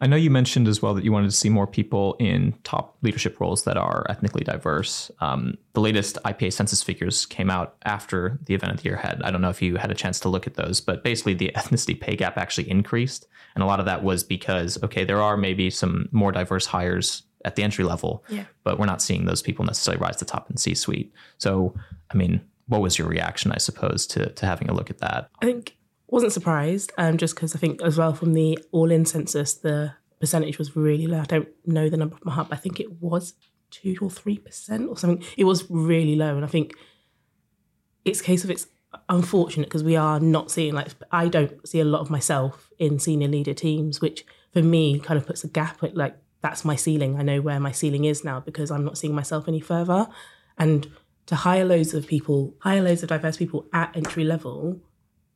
I 0.00 0.06
know 0.06 0.16
you 0.16 0.30
mentioned 0.30 0.68
as 0.68 0.82
well 0.82 0.92
that 0.94 1.04
you 1.04 1.12
wanted 1.12 1.30
to 1.30 1.36
see 1.36 1.48
more 1.48 1.66
people 1.66 2.14
in 2.18 2.54
top 2.64 2.96
leadership 3.02 3.40
roles 3.40 3.64
that 3.64 3.76
are 3.78 4.04
ethnically 4.08 4.44
diverse. 4.44 5.10
Um, 5.20 5.54
the 5.72 5.80
latest 5.80 6.18
IPA 6.24 6.52
census 6.52 6.82
figures 6.82 7.24
came 7.26 7.48
out 7.50 7.76
after 7.84 8.38
the 8.44 8.54
event 8.54 8.72
of 8.72 8.78
the 8.82 8.84
year 8.88 8.96
had. 8.96 9.22
I 9.22 9.30
don't 9.30 9.40
know 9.40 9.48
if 9.50 9.62
you 9.62 9.76
had 9.76 9.90
a 9.90 9.94
chance 9.94 10.20
to 10.20 10.28
look 10.28 10.46
at 10.46 10.54
those, 10.54 10.80
but 10.80 11.02
basically 11.04 11.34
the 11.34 11.50
ethnicity 11.56 11.98
pay 11.98 12.16
gap 12.16 12.36
actually 12.36 12.70
increased. 12.70 13.26
And 13.54 13.62
a 13.62 13.66
lot 13.66 13.80
of 13.80 13.86
that 13.86 14.02
was 14.02 14.22
because, 14.22 14.82
okay, 14.82 15.04
there 15.04 15.22
are 15.22 15.36
maybe 15.36 15.70
some 15.70 16.08
more 16.12 16.32
diverse 16.32 16.66
hires 16.66 17.22
at 17.44 17.56
the 17.56 17.62
entry 17.62 17.84
level, 17.84 18.24
Yeah. 18.28 18.44
but 18.64 18.78
we're 18.78 18.86
not 18.86 19.00
seeing 19.00 19.24
those 19.24 19.40
people 19.40 19.64
necessarily 19.64 20.00
rise 20.02 20.16
to 20.16 20.24
the 20.24 20.30
top 20.30 20.50
in 20.50 20.56
C 20.56 20.74
suite. 20.74 21.12
So, 21.38 21.74
I 22.10 22.16
mean, 22.16 22.42
what 22.68 22.80
was 22.82 22.98
your 22.98 23.08
reaction, 23.08 23.52
I 23.52 23.58
suppose, 23.58 24.06
to, 24.08 24.30
to 24.30 24.46
having 24.46 24.68
a 24.68 24.74
look 24.74 24.90
at 24.90 24.98
that? 24.98 25.30
I 25.40 25.46
think 25.46 25.76
wasn't 26.08 26.32
surprised, 26.32 26.92
um, 26.98 27.16
just 27.16 27.34
because 27.34 27.54
I 27.54 27.58
think 27.58 27.82
as 27.82 27.98
well 27.98 28.14
from 28.14 28.34
the 28.34 28.58
all-in 28.72 29.04
census, 29.04 29.54
the 29.54 29.94
percentage 30.20 30.58
was 30.58 30.76
really 30.76 31.06
low. 31.06 31.20
I 31.20 31.24
don't 31.24 31.48
know 31.66 31.88
the 31.88 31.96
number 31.96 32.16
of 32.16 32.24
my 32.24 32.32
heart, 32.32 32.48
but 32.48 32.58
I 32.58 32.60
think 32.60 32.80
it 32.80 33.00
was 33.02 33.34
two 33.70 33.96
or 34.00 34.10
three 34.10 34.38
percent 34.38 34.88
or 34.88 34.96
something. 34.96 35.24
It 35.36 35.44
was 35.44 35.68
really 35.70 36.16
low, 36.16 36.36
and 36.36 36.44
I 36.44 36.48
think 36.48 36.74
it's 38.04 38.20
a 38.20 38.24
case 38.24 38.44
of 38.44 38.50
it's 38.50 38.66
unfortunate 39.08 39.66
because 39.66 39.84
we 39.84 39.96
are 39.96 40.20
not 40.20 40.50
seeing 40.50 40.74
like 40.74 40.88
I 41.10 41.28
don't 41.28 41.66
see 41.68 41.80
a 41.80 41.84
lot 41.84 42.00
of 42.00 42.10
myself 42.10 42.70
in 42.78 42.98
senior 42.98 43.28
leader 43.28 43.54
teams, 43.54 44.00
which 44.00 44.24
for 44.52 44.62
me 44.62 44.98
kind 44.98 45.18
of 45.18 45.26
puts 45.26 45.44
a 45.44 45.48
gap 45.48 45.82
at 45.82 45.96
like 45.96 46.16
that's 46.40 46.64
my 46.64 46.76
ceiling. 46.76 47.18
I 47.18 47.22
know 47.22 47.40
where 47.40 47.58
my 47.58 47.72
ceiling 47.72 48.04
is 48.04 48.24
now 48.24 48.40
because 48.40 48.70
I'm 48.70 48.84
not 48.84 48.96
seeing 48.96 49.14
myself 49.14 49.48
any 49.48 49.60
further. 49.60 50.06
And 50.56 50.90
to 51.26 51.34
hire 51.34 51.64
loads 51.64 51.92
of 51.92 52.06
people, 52.06 52.54
hire 52.60 52.82
loads 52.82 53.02
of 53.02 53.08
diverse 53.08 53.36
people 53.36 53.66
at 53.72 53.96
entry 53.96 54.24
level, 54.24 54.80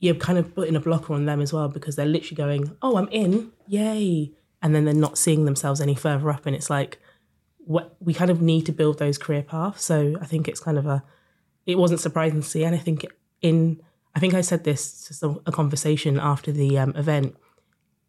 you're 0.01 0.15
kind 0.15 0.39
of 0.39 0.55
putting 0.55 0.75
a 0.75 0.81
blocker 0.81 1.13
on 1.13 1.27
them 1.27 1.41
as 1.41 1.53
well 1.53 1.69
because 1.69 1.95
they're 1.95 2.07
literally 2.07 2.37
going, 2.37 2.77
"Oh, 2.83 2.97
I'm 2.97 3.09
in, 3.09 3.53
yay!" 3.67 4.33
and 4.63 4.75
then 4.75 4.85
they're 4.85 4.95
not 4.95 5.17
seeing 5.17 5.45
themselves 5.45 5.81
any 5.81 5.95
further 5.95 6.31
up, 6.31 6.47
and 6.47 6.57
it's 6.57 6.69
like, 6.71 6.99
what 7.59 7.97
we 8.01 8.13
kind 8.13 8.31
of 8.31 8.43
need 8.43 8.67
to 8.67 8.73
build 8.73 8.99
those 8.99 9.19
career 9.19 9.43
paths. 9.43 9.85
So 9.85 10.17
I 10.21 10.27
think 10.27 10.49
it's 10.49 10.61
kind 10.61 10.77
of 10.79 10.87
a, 10.87 11.05
it 11.67 11.79
wasn't 11.79 12.01
surprising 12.01 12.43
to 12.43 12.49
see, 12.49 12.65
and 12.65 12.75
I 12.75 12.79
think 12.79 13.07
in, 13.43 13.81
I 14.15 14.21
think 14.21 14.35
I 14.35 14.41
said 14.41 14.65
this 14.65 15.07
to 15.07 15.15
some, 15.15 15.41
a 15.47 15.53
conversation 15.53 16.19
after 16.19 16.51
the 16.51 16.79
um, 16.79 16.95
event. 16.97 17.37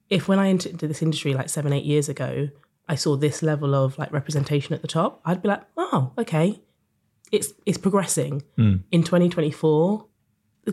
If 0.09 0.27
when 0.27 0.39
I 0.39 0.49
entered 0.49 0.73
into 0.73 0.87
this 0.87 1.01
industry 1.01 1.33
like 1.33 1.49
seven, 1.49 1.71
eight 1.73 1.85
years 1.85 2.09
ago, 2.09 2.49
I 2.89 2.95
saw 2.95 3.15
this 3.15 3.43
level 3.43 3.75
of 3.75 3.97
like 3.97 4.11
representation 4.11 4.73
at 4.73 4.81
the 4.81 4.87
top, 4.87 5.21
I'd 5.23 5.41
be 5.41 5.49
like, 5.49 5.63
oh, 5.77 6.11
okay, 6.17 6.61
it's 7.31 7.53
it's 7.65 7.77
progressing. 7.77 8.43
In 8.91 9.03
2024, 9.03 10.05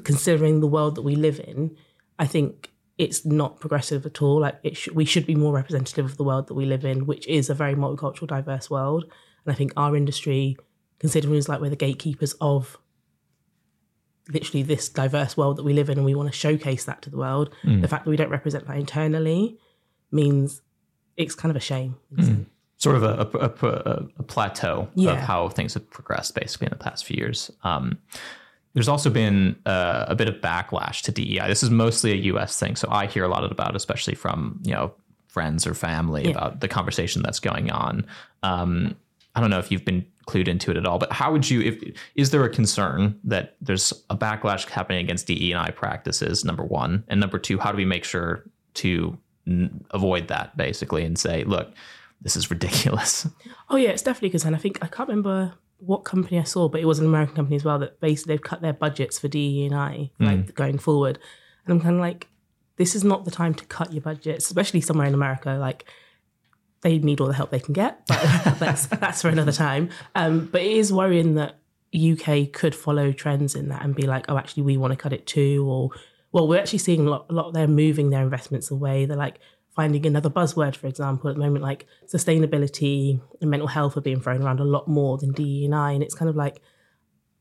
considering 0.05 0.61
the 0.61 0.67
world 0.67 0.94
that 0.94 1.02
we 1.02 1.17
live 1.17 1.40
in, 1.40 1.76
I 2.19 2.26
think 2.26 2.70
it's 2.99 3.25
not 3.25 3.61
progressive 3.61 4.05
at 4.06 4.20
all. 4.23 4.40
Like 4.40 4.58
it 4.62 4.76
sh- 4.76 4.88
we 4.93 5.05
should 5.05 5.26
be 5.26 5.35
more 5.35 5.52
representative 5.52 6.05
of 6.05 6.17
the 6.17 6.25
world 6.25 6.49
that 6.49 6.55
we 6.55 6.67
live 6.67 6.85
in, 6.85 7.06
which 7.06 7.26
is 7.26 7.49
a 7.49 7.55
very 7.55 7.75
multicultural, 7.75 8.26
diverse 8.26 8.69
world. 8.69 9.05
And 9.44 9.52
I 9.52 9.56
think 9.56 9.73
our 9.76 9.96
industry, 9.96 10.56
considering 10.99 11.35
it's 11.37 11.49
like 11.49 11.61
we're 11.61 11.70
the 11.70 11.76
gatekeepers 11.76 12.35
of 12.40 12.76
literally 14.29 14.62
this 14.62 14.88
diverse 14.88 15.37
world 15.37 15.56
that 15.56 15.62
we 15.62 15.73
live 15.73 15.88
in, 15.88 15.96
and 15.96 16.05
we 16.05 16.14
want 16.14 16.31
to 16.31 16.37
showcase 16.37 16.84
that 16.84 17.00
to 17.02 17.11
the 17.11 17.17
world, 17.17 17.55
the 17.81 17.88
fact 17.88 18.05
that 18.05 18.11
we 18.11 18.17
don't 18.17 18.31
represent 18.31 18.67
that 18.67 18.76
internally 18.76 19.58
means 20.11 20.61
it's 21.17 21.34
kind 21.34 21.50
of 21.50 21.56
a 21.56 21.61
shame. 21.61 21.96
in 22.19 22.46
sort 22.76 22.94
of 22.96 23.02
a, 23.02 23.29
a, 23.38 23.67
a, 23.67 24.06
a 24.19 24.23
plateau 24.23 24.88
of 25.12 25.19
how 25.19 25.49
things 25.49 25.75
have 25.75 25.88
progressed 25.91 26.34
basically 26.34 26.67
in 26.67 26.70
the 26.70 26.76
past 26.76 27.05
few 27.05 27.17
years. 27.17 27.50
Um, 27.64 27.99
there's 28.79 28.87
also 28.87 29.11
been 29.11 29.57
uh, 29.67 30.05
a 30.07 30.15
bit 30.15 30.29
of 30.29 30.37
backlash 30.37 31.03
to 31.03 31.11
DEI. 31.11 31.49
This 31.49 31.65
is 31.65 31.71
mostly 31.71 32.13
a 32.13 32.15
U.S. 32.15 32.61
thing, 32.61 32.77
so 32.77 32.87
I 32.89 33.07
hear 33.07 33.25
a 33.25 33.29
lot 33.29 33.43
about, 33.51 33.75
especially 33.75 34.15
from 34.15 34.61
you 34.63 34.73
know 34.73 34.95
friends 35.27 35.67
or 35.67 35.75
family, 35.75 36.31
about 36.31 36.61
the 36.61 36.69
conversation 36.69 37.21
that's 37.21 37.41
going 37.41 37.73
on. 37.73 38.07
Um, 38.45 38.95
I 39.35 39.41
don't 39.41 39.51
know 39.51 39.59
if 39.59 39.73
you've 39.73 39.85
been 39.85 40.07
clued 40.29 40.47
into 40.47 40.71
it 40.71 40.77
at 40.77 40.87
all, 40.87 41.01
but 41.01 41.13
how 41.13 41.33
would 41.33 41.51
you? 41.51 41.61
If 41.61 41.99
is 42.15 42.31
there 42.31 42.45
a 42.45 42.49
concern 42.49 43.19
that 43.25 43.57
there's 43.61 43.93
a 44.11 44.17
backlash 44.17 44.69
happening 44.69 45.01
against 45.01 45.27
DEI 45.27 45.73
practices? 45.75 46.45
Number 46.45 46.63
one, 46.63 47.03
and 47.09 47.19
number 47.19 47.41
two, 47.41 47.59
how 47.59 47.73
do 47.73 47.77
we 47.77 47.85
make 47.85 48.05
sure 48.05 48.45
to 48.75 49.19
n- 49.45 49.85
avoid 49.91 50.29
that 50.29 50.57
basically 50.57 51.05
and 51.05 51.19
say, 51.19 51.43
look, 51.43 51.73
this 52.23 52.37
is 52.37 52.49
ridiculous. 52.49 53.27
Oh 53.71 53.77
yeah, 53.77 53.91
it's 53.91 54.03
definitely 54.03 54.29
because, 54.29 54.45
and 54.45 54.55
I 54.55 54.59
think 54.61 54.79
I 54.83 54.87
can't 54.87 55.09
remember 55.09 55.55
what 55.79 56.05
company 56.05 56.39
I 56.39 56.45
saw, 56.45 56.69
but 56.69 56.81
it 56.81 56.85
was 56.85 56.99
an 56.99 57.07
American 57.07 57.37
company 57.37 57.57
as 57.57 57.65
well 57.65 57.79
that 57.79 58.01
basically 58.01 58.35
they've 58.35 58.43
cut 58.43 58.61
their 58.61 58.73
budgets 58.73 59.19
for 59.19 59.29
DE 59.29 59.67
and 59.67 59.75
I 59.75 60.11
like 60.19 60.55
going 60.55 60.79
forward, 60.79 61.19
and 61.65 61.73
I'm 61.73 61.81
kind 61.81 61.97
of 61.97 62.01
like, 62.01 62.29
this 62.77 62.95
is 62.95 63.05
not 63.05 63.25
the 63.25 63.31
time 63.31 63.55
to 63.55 63.65
cut 63.67 63.93
your 63.93 64.03
budgets, 64.03 64.47
especially 64.47 64.81
somewhere 64.81 65.07
in 65.07 65.15
America. 65.15 65.51
Like 65.51 65.85
they 66.83 66.99
need 66.99 67.21
all 67.21 67.27
the 67.27 67.35
help 67.35 67.51
they 67.51 67.61
can 67.61 67.75
get, 67.75 68.07
but 68.07 68.21
that's 68.59 68.87
that's 68.87 69.23
for 69.23 69.29
another 69.29 69.53
time. 69.53 69.91
Um, 70.15 70.47
but 70.47 70.63
it 70.63 70.73
is 70.73 70.93
worrying 70.93 71.35
that 71.35 71.59
UK 71.95 72.53
could 72.53 72.75
follow 72.75 73.13
trends 73.13 73.55
in 73.55 73.69
that 73.69 73.85
and 73.85 73.95
be 73.95 74.07
like, 74.07 74.27
oh, 74.29 74.37
actually, 74.37 74.65
we 74.65 74.77
want 74.77 74.93
to 74.93 74.97
cut 74.97 75.13
it 75.13 75.27
too, 75.27 75.67
or 75.69 75.91
well, 76.33 76.47
we're 76.47 76.61
actually 76.61 76.79
seeing 76.79 77.07
a 77.07 77.11
lot, 77.11 77.27
a 77.31 77.33
lot. 77.33 77.55
They're 77.55 77.67
moving 77.67 78.11
their 78.11 78.23
investments 78.23 78.71
away. 78.71 79.07
They're 79.07 79.17
like 79.17 79.39
finding 79.79 80.05
another 80.07 80.29
buzzword, 80.29 80.75
for 80.75 80.89
example, 80.89 81.31
at 81.31 81.37
the 81.37 81.41
moment, 81.41 81.63
like 81.63 81.87
sustainability 82.13 83.21
and 83.41 83.49
mental 83.49 83.69
health 83.69 83.97
are 83.97 84.01
being 84.01 84.21
thrown 84.21 84.43
around 84.43 84.59
a 84.59 84.65
lot 84.65 84.89
more 84.89 85.17
than 85.19 85.31
DE 85.31 85.67
and 85.67 86.03
it's 86.03 86.17
kind 86.17 86.29
of 86.29 86.35
like 86.35 86.61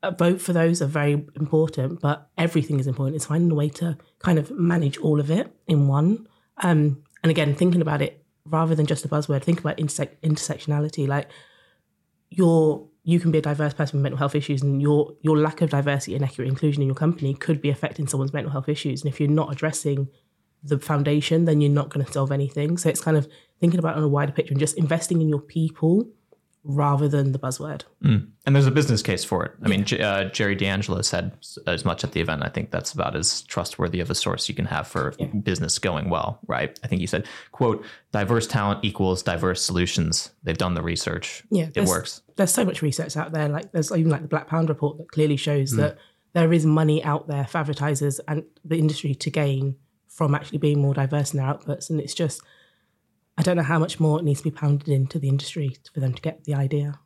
a 0.04 0.12
vote 0.12 0.40
for 0.40 0.54
those 0.54 0.80
are 0.80 0.86
very 0.86 1.14
important, 1.36 2.00
but 2.00 2.30
everything 2.38 2.80
is 2.80 2.86
important. 2.86 3.16
It's 3.16 3.26
finding 3.26 3.50
a 3.50 3.56
way 3.56 3.70
to 3.70 3.98
kind 4.20 4.38
of 4.38 4.52
manage 4.52 5.00
all 5.00 5.20
of 5.20 5.32
it 5.32 5.52
in 5.66 5.88
one. 5.88 6.28
Um, 6.58 7.02
and 7.24 7.32
again, 7.32 7.56
thinking 7.56 7.82
about 7.82 8.04
it 8.04 8.24
rather 8.46 8.76
than 8.76 8.86
just 8.86 9.04
a 9.04 9.08
buzzword, 9.08 9.42
think 9.42 9.60
about 9.62 9.78
interse- 9.78 10.16
intersectionality. 10.22 11.08
Like 11.08 11.32
your 12.30 12.88
you 13.04 13.20
can 13.20 13.32
be 13.32 13.40
a 13.40 13.42
diverse 13.42 13.74
person 13.74 13.98
with 13.98 14.04
mental 14.04 14.20
health 14.20 14.36
issues, 14.36 14.62
and 14.62 14.80
your 14.80 15.12
your 15.22 15.40
lack 15.40 15.64
of 15.64 15.72
diversity 15.72 16.14
and 16.14 16.24
accurate 16.24 16.50
inclusion 16.50 16.84
in 16.84 16.88
your 16.88 16.96
company 16.96 17.34
could 17.34 17.64
be 17.64 17.72
affecting 17.72 18.06
someone's 18.06 18.32
mental 18.32 18.52
health 18.52 18.70
issues. 18.70 19.02
And 19.02 19.12
if 19.12 19.20
you're 19.20 19.28
not 19.28 19.52
addressing 19.52 20.10
the 20.64 20.80
foundation, 20.80 21.46
then 21.46 21.62
you're 21.62 21.72
not 21.72 21.90
going 21.90 22.06
to 22.06 22.12
solve 22.12 22.32
anything. 22.32 22.78
So 22.78 22.90
it's 22.90 23.02
kind 23.02 23.18
of 23.18 23.28
thinking 23.60 23.80
about 23.80 23.96
it 23.96 23.98
on 23.98 24.04
a 24.04 24.08
wider 24.08 24.32
picture 24.32 24.52
and 24.52 24.60
just 24.60 24.78
investing 24.78 25.22
in 25.22 25.30
your 25.30 25.42
people 25.42 26.08
rather 26.64 27.08
than 27.08 27.32
the 27.32 27.40
buzzword. 27.40 27.84
And 28.04 28.56
there's 28.56 28.68
a 28.68 28.72
business 28.72 29.02
case 29.02 29.24
for 29.24 29.46
it. 29.46 29.54
I 29.64 29.70
mean, 29.70 29.86
J- 29.86 30.02
uh, 30.02 30.26
Jerry 30.26 30.54
D'Angelo 30.54 31.02
said 31.02 31.32
as 31.66 31.86
much 31.86 32.04
at 32.04 32.12
the 32.12 32.20
event. 32.20 32.44
I 32.44 32.50
think 32.50 32.72
that's 32.72 32.92
about 32.92 33.16
as 33.16 33.44
trustworthy 33.44 34.02
of 34.02 34.10
a 34.10 34.16
source 34.16 34.50
you 34.50 34.56
can 34.56 34.66
have 34.66 34.86
for 34.86 35.14
business 35.44 35.80
going 35.80 36.10
well, 36.10 36.40
right? 36.48 36.78
I 36.84 36.88
think 36.88 37.00
he 37.00 37.08
said, 37.08 37.26
"quote 37.52 37.86
Diverse 38.12 38.48
talent 38.48 38.84
equals 38.84 39.24
diverse 39.24 39.62
solutions." 39.62 40.32
They've 40.44 40.58
done 40.58 40.74
the 40.74 40.84
research. 40.84 41.44
Yeah, 41.50 41.70
it 41.74 41.88
works. 41.88 42.22
There's 42.36 42.54
so 42.54 42.66
much 42.66 42.82
research 42.82 43.16
out 43.16 43.32
there. 43.32 43.48
Like 43.48 43.72
there's 43.72 43.92
even 43.92 44.12
like 44.12 44.22
the 44.22 44.28
Black 44.28 44.48
Pound 44.48 44.68
report 44.68 44.98
that 44.98 45.10
clearly 45.12 45.38
shows 45.38 45.72
that 45.72 45.98
there 46.34 46.52
is 46.52 46.66
money 46.66 47.04
out 47.04 47.28
there 47.28 47.46
for 47.48 47.60
advertisers 47.60 48.20
and 48.28 48.44
the 48.66 48.78
industry 48.78 49.16
to 49.16 49.30
gain 49.30 49.76
from 50.18 50.34
actually 50.34 50.58
being 50.58 50.82
more 50.82 50.96
diverse 50.96 51.32
in 51.32 51.38
their 51.38 51.48
outputs. 51.48 51.90
And 51.90 52.02
it's 52.02 52.16
just 52.16 52.42
I 53.40 53.44
don't 53.44 53.56
know 53.56 53.64
how 53.64 53.78
much 53.78 54.00
more 54.00 54.18
it 54.18 54.24
needs 54.24 54.40
to 54.40 54.46
be 54.46 54.52
pounded 54.52 54.90
into 54.90 55.20
the 55.20 55.30
industry 55.30 55.78
for 55.94 56.00
them 56.00 56.12
to 56.12 56.22
get 56.24 56.46
the 56.46 56.56
idea. 56.56 57.00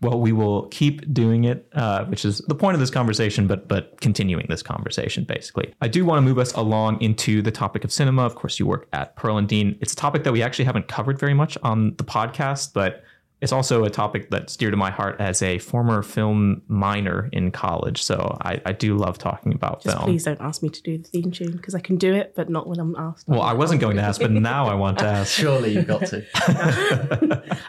Well, 0.00 0.20
we 0.20 0.30
will 0.30 0.68
keep 0.68 1.12
doing 1.12 1.42
it, 1.42 1.68
uh, 1.72 2.04
which 2.04 2.24
is 2.24 2.38
the 2.46 2.54
point 2.54 2.74
of 2.74 2.80
this 2.80 2.90
conversation, 2.90 3.48
but 3.48 3.66
but 3.66 4.00
continuing 4.00 4.46
this 4.48 4.62
conversation 4.62 5.24
basically. 5.24 5.74
I 5.80 5.88
do 5.88 6.04
want 6.04 6.18
to 6.18 6.22
move 6.22 6.38
us 6.38 6.52
along 6.52 7.02
into 7.02 7.42
the 7.42 7.50
topic 7.50 7.82
of 7.82 7.90
cinema. 7.90 8.24
Of 8.24 8.36
course, 8.36 8.60
you 8.60 8.66
work 8.66 8.86
at 8.92 9.16
Pearl 9.16 9.36
and 9.36 9.48
Dean. 9.48 9.76
It's 9.80 9.92
a 9.92 9.96
topic 9.96 10.22
that 10.22 10.32
we 10.32 10.44
actually 10.44 10.66
haven't 10.66 10.86
covered 10.86 11.18
very 11.18 11.34
much 11.34 11.58
on 11.64 11.96
the 11.96 12.04
podcast, 12.04 12.72
but 12.72 13.02
it's 13.44 13.52
also 13.52 13.84
a 13.84 13.90
topic 13.90 14.30
that's 14.30 14.56
dear 14.56 14.70
to 14.70 14.76
my 14.76 14.90
heart 14.90 15.16
as 15.20 15.42
a 15.42 15.58
former 15.58 16.02
film 16.02 16.62
minor 16.66 17.28
in 17.30 17.50
college. 17.50 18.02
So 18.02 18.38
I, 18.40 18.60
I 18.64 18.72
do 18.72 18.96
love 18.96 19.18
talking 19.18 19.52
about 19.52 19.82
Just 19.82 19.94
film. 19.96 20.04
please 20.08 20.24
don't 20.24 20.40
ask 20.40 20.62
me 20.62 20.70
to 20.70 20.82
do 20.82 20.96
the 20.98 21.04
theme 21.04 21.30
tune 21.30 21.52
because 21.52 21.74
I 21.74 21.80
can 21.80 21.96
do 21.96 22.14
it, 22.14 22.32
but 22.34 22.48
not 22.48 22.66
when 22.66 22.80
I'm 22.80 22.96
asked. 22.96 23.28
Well, 23.28 23.42
I 23.42 23.52
wasn't 23.52 23.82
going 23.82 23.96
to 23.96 24.02
ask, 24.02 24.18
but 24.20 24.30
now 24.30 24.66
I 24.66 24.74
want 24.74 24.98
to 25.00 25.04
ask. 25.18 25.30
Surely 25.30 25.74
you've 25.74 25.86
got 25.86 26.06
to. 26.06 26.24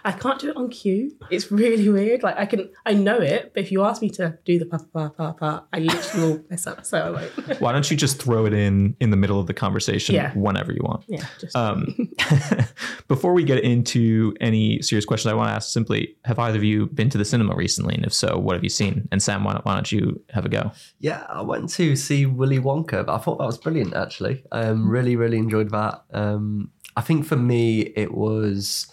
I 0.05 0.11
can't 0.13 0.39
do 0.39 0.49
it 0.51 0.55
on 0.57 0.69
cue. 0.69 1.11
It's 1.29 1.51
really 1.51 1.89
weird. 1.89 2.23
Like 2.23 2.37
I 2.37 2.45
can, 2.45 2.69
I 2.85 2.93
know 2.93 3.17
it, 3.19 3.51
but 3.53 3.63
if 3.63 3.71
you 3.71 3.83
ask 3.83 4.01
me 4.01 4.09
to 4.11 4.37
do 4.45 4.57
the 4.59 4.65
pa 4.65 4.77
pa 4.93 5.09
pa 5.09 5.33
pa, 5.33 5.63
I 5.73 5.79
literally 5.79 6.25
will 6.35 6.43
mess 6.49 6.65
up. 6.67 6.85
So 6.85 6.97
I 6.99 7.09
won't. 7.11 7.59
Why 7.61 7.71
don't 7.73 7.89
you 7.91 7.97
just 7.97 8.21
throw 8.21 8.45
it 8.45 8.53
in 8.53 8.95
in 9.01 9.09
the 9.09 9.17
middle 9.17 9.39
of 9.39 9.47
the 9.47 9.53
conversation 9.53 10.15
Yeah. 10.15 10.31
whenever 10.33 10.71
you 10.71 10.81
want? 10.83 11.03
yeah, 11.07 11.25
just 11.39 11.55
Um, 11.55 12.09
before 13.07 13.33
we 13.33 13.43
get 13.43 13.63
into 13.63 14.33
any 14.39 14.81
serious 14.81 15.05
questions, 15.05 15.31
I 15.31 15.35
want 15.35 15.49
to 15.49 15.53
ask 15.53 15.64
simply: 15.71 16.15
Have 16.25 16.39
either 16.39 16.57
of 16.57 16.63
you 16.63 16.87
been 16.87 17.09
to 17.09 17.17
the 17.17 17.25
cinema 17.25 17.55
recently? 17.55 17.95
And 17.95 18.05
if 18.05 18.13
so, 18.13 18.37
what 18.37 18.55
have 18.55 18.63
you 18.63 18.69
seen? 18.69 19.07
And 19.11 19.21
Sam, 19.21 19.43
why 19.43 19.53
don't, 19.53 19.65
why 19.65 19.75
don't 19.75 19.91
you 19.91 20.21
have 20.31 20.45
a 20.45 20.49
go? 20.49 20.71
Yeah, 20.99 21.25
I 21.29 21.41
went 21.41 21.69
to 21.71 21.95
see 21.95 22.25
Willy 22.25 22.59
Wonka. 22.59 23.05
But 23.05 23.15
I 23.15 23.17
thought 23.17 23.37
that 23.39 23.45
was 23.45 23.57
brilliant, 23.57 23.95
actually. 23.95 24.43
Um, 24.51 24.89
really, 24.89 25.15
really 25.15 25.37
enjoyed 25.37 25.71
that. 25.71 26.03
Um, 26.13 26.71
I 26.95 27.01
think 27.01 27.25
for 27.25 27.35
me, 27.35 27.81
it 27.81 28.13
was 28.13 28.87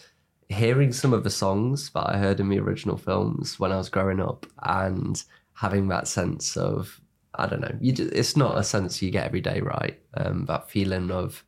hearing 0.48 0.92
some 0.92 1.12
of 1.12 1.24
the 1.24 1.30
songs 1.30 1.90
that 1.90 2.08
I 2.10 2.18
heard 2.18 2.40
in 2.40 2.48
the 2.48 2.58
original 2.58 2.96
films 2.96 3.58
when 3.58 3.72
I 3.72 3.78
was 3.78 3.88
growing 3.88 4.20
up 4.20 4.46
and 4.62 5.22
having 5.54 5.88
that 5.88 6.08
sense 6.08 6.56
of, 6.56 7.00
I 7.34 7.46
don't 7.46 7.60
know, 7.60 7.74
just, 7.82 8.12
it's 8.12 8.36
not 8.36 8.58
a 8.58 8.64
sense 8.64 9.00
you 9.00 9.10
get 9.10 9.26
every 9.26 9.40
day, 9.40 9.60
right? 9.60 9.98
Um, 10.14 10.44
that 10.46 10.70
feeling 10.70 11.10
of 11.10 11.44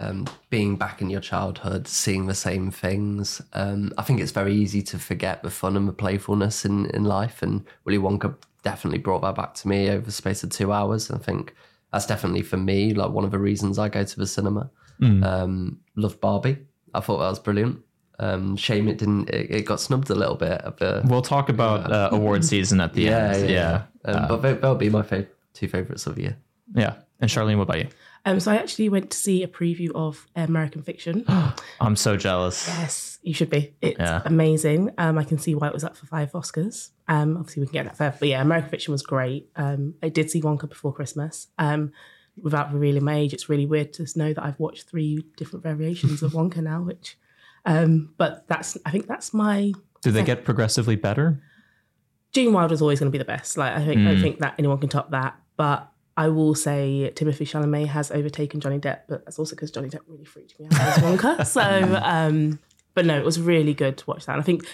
um, 0.00 0.26
being 0.50 0.76
back 0.76 1.00
in 1.02 1.10
your 1.10 1.20
childhood, 1.20 1.88
seeing 1.88 2.26
the 2.26 2.34
same 2.34 2.70
things. 2.70 3.42
Um, 3.52 3.92
I 3.98 4.02
think 4.02 4.20
it's 4.20 4.32
very 4.32 4.54
easy 4.54 4.82
to 4.82 4.98
forget 4.98 5.42
the 5.42 5.50
fun 5.50 5.76
and 5.76 5.88
the 5.88 5.92
playfulness 5.92 6.64
in, 6.64 6.86
in 6.90 7.04
life. 7.04 7.42
And 7.42 7.64
Willy 7.84 7.98
Wonka 7.98 8.34
definitely 8.62 8.98
brought 8.98 9.22
that 9.22 9.34
back 9.34 9.54
to 9.54 9.68
me 9.68 9.88
over 9.90 10.04
the 10.04 10.12
space 10.12 10.42
of 10.44 10.50
two 10.50 10.72
hours. 10.72 11.10
I 11.10 11.18
think 11.18 11.54
that's 11.92 12.06
definitely 12.06 12.42
for 12.42 12.56
me, 12.56 12.94
like 12.94 13.10
one 13.10 13.24
of 13.24 13.30
the 13.30 13.38
reasons 13.38 13.78
I 13.78 13.88
go 13.88 14.04
to 14.04 14.16
the 14.18 14.26
cinema. 14.26 14.70
Um, 15.00 15.78
loved 15.96 16.20
Barbie. 16.20 16.58
I 16.94 17.00
thought 17.00 17.18
that 17.18 17.28
was 17.30 17.38
brilliant. 17.38 17.80
Um, 18.20 18.56
shame 18.56 18.88
it 18.88 18.98
didn't, 18.98 19.30
it, 19.30 19.50
it 19.50 19.62
got 19.64 19.78
snubbed 19.80 20.10
a 20.10 20.14
little 20.14 20.34
bit 20.34 20.60
the, 20.78 21.02
We'll 21.04 21.22
talk 21.22 21.48
about 21.48 21.90
uh, 21.92 22.08
award 22.10 22.44
season 22.44 22.80
at 22.80 22.92
the 22.94 23.02
yeah, 23.04 23.32
end. 23.32 23.48
yeah. 23.50 23.82
Yeah, 24.04 24.10
Um, 24.12 24.28
but 24.28 24.36
they, 24.42 24.54
they'll 24.54 24.74
be 24.74 24.90
my 24.90 25.02
fav- 25.02 25.28
two 25.54 25.68
favorites 25.68 26.06
of 26.08 26.16
the 26.16 26.22
year. 26.22 26.36
yeah. 26.74 26.94
And 27.20 27.28
Charlene, 27.30 27.56
what 27.56 27.64
about 27.64 27.78
you? 27.78 27.88
Um, 28.28 28.40
so 28.40 28.52
I 28.52 28.56
actually 28.56 28.88
went 28.88 29.10
to 29.10 29.16
see 29.16 29.42
a 29.42 29.48
preview 29.48 29.90
of 29.94 30.26
American 30.36 30.82
Fiction. 30.82 31.24
I'm 31.80 31.96
so 31.96 32.16
jealous. 32.16 32.66
yes, 32.68 33.18
you 33.22 33.32
should 33.32 33.48
be. 33.50 33.74
It's 33.80 33.98
Yeah. 33.98 34.20
amazing. 34.24 34.90
Um, 34.98 35.16
I 35.18 35.24
can 35.24 35.38
see 35.38 35.54
why 35.54 35.68
it 35.68 35.72
was 35.72 35.84
up 35.84 35.96
for 35.96 36.06
five 36.06 36.32
Oscars. 36.32 36.90
Um, 37.08 37.36
obviously 37.38 37.60
we 37.62 37.66
can 37.68 37.72
get 37.72 37.84
that 37.86 37.96
further, 37.96 38.16
but 38.20 38.28
yeah, 38.28 38.42
American 38.42 38.70
Fiction 38.70 38.92
was 38.92 39.02
great. 39.02 39.48
Um, 39.56 39.94
I 40.02 40.08
did 40.10 40.30
see 40.30 40.42
Wonka 40.42 40.68
before 40.68 40.92
Christmas. 40.92 41.46
Um, 41.58 41.92
without 42.42 42.72
revealing 42.72 43.02
my 43.04 43.14
age, 43.16 43.32
it's 43.32 43.48
really 43.48 43.66
weird 43.66 43.92
to 43.94 44.06
know 44.16 44.32
that 44.34 44.44
I've 44.44 44.60
watched 44.60 44.88
three 44.90 45.24
different 45.36 45.62
variations 45.62 46.22
of 46.22 46.32
Wonka 46.38 46.58
now. 46.58 46.82
Which, 46.82 47.18
um, 47.64 48.12
but 48.18 48.46
that's 48.46 48.76
I 48.84 48.90
think 48.90 49.06
that's 49.06 49.32
my 49.32 49.72
Do 50.02 50.10
they 50.10 50.22
get 50.22 50.44
progressively 50.44 50.96
better? 50.96 51.42
Gene 52.32 52.52
Wilder 52.52 52.74
is 52.74 52.82
always 52.82 53.00
going 53.00 53.10
to 53.10 53.12
be 53.12 53.18
the 53.18 53.24
best. 53.24 53.56
Like 53.56 53.72
I 53.72 53.84
think 53.86 54.00
I 54.02 54.12
don't 54.12 54.20
think 54.20 54.38
that 54.40 54.54
anyone 54.58 54.78
can 54.78 54.90
top 54.90 55.10
that. 55.12 55.34
But 55.56 55.90
I 56.18 56.26
will 56.26 56.56
say 56.56 57.12
Timothée 57.14 57.46
Chalamet 57.46 57.86
has 57.86 58.10
overtaken 58.10 58.58
Johnny 58.58 58.80
Depp, 58.80 59.02
but 59.08 59.24
that's 59.24 59.38
also 59.38 59.54
because 59.54 59.70
Johnny 59.70 59.88
Depp 59.88 60.00
really 60.08 60.24
freaked 60.24 60.58
me 60.58 60.66
out 60.66 60.72
as 60.74 60.96
Wonka. 60.96 61.46
so, 61.46 62.00
um, 62.02 62.58
but 62.94 63.06
no, 63.06 63.16
it 63.16 63.24
was 63.24 63.40
really 63.40 63.72
good 63.72 63.96
to 63.98 64.04
watch 64.06 64.26
that. 64.26 64.32
And 64.32 64.40
I 64.40 64.44
think 64.44 64.66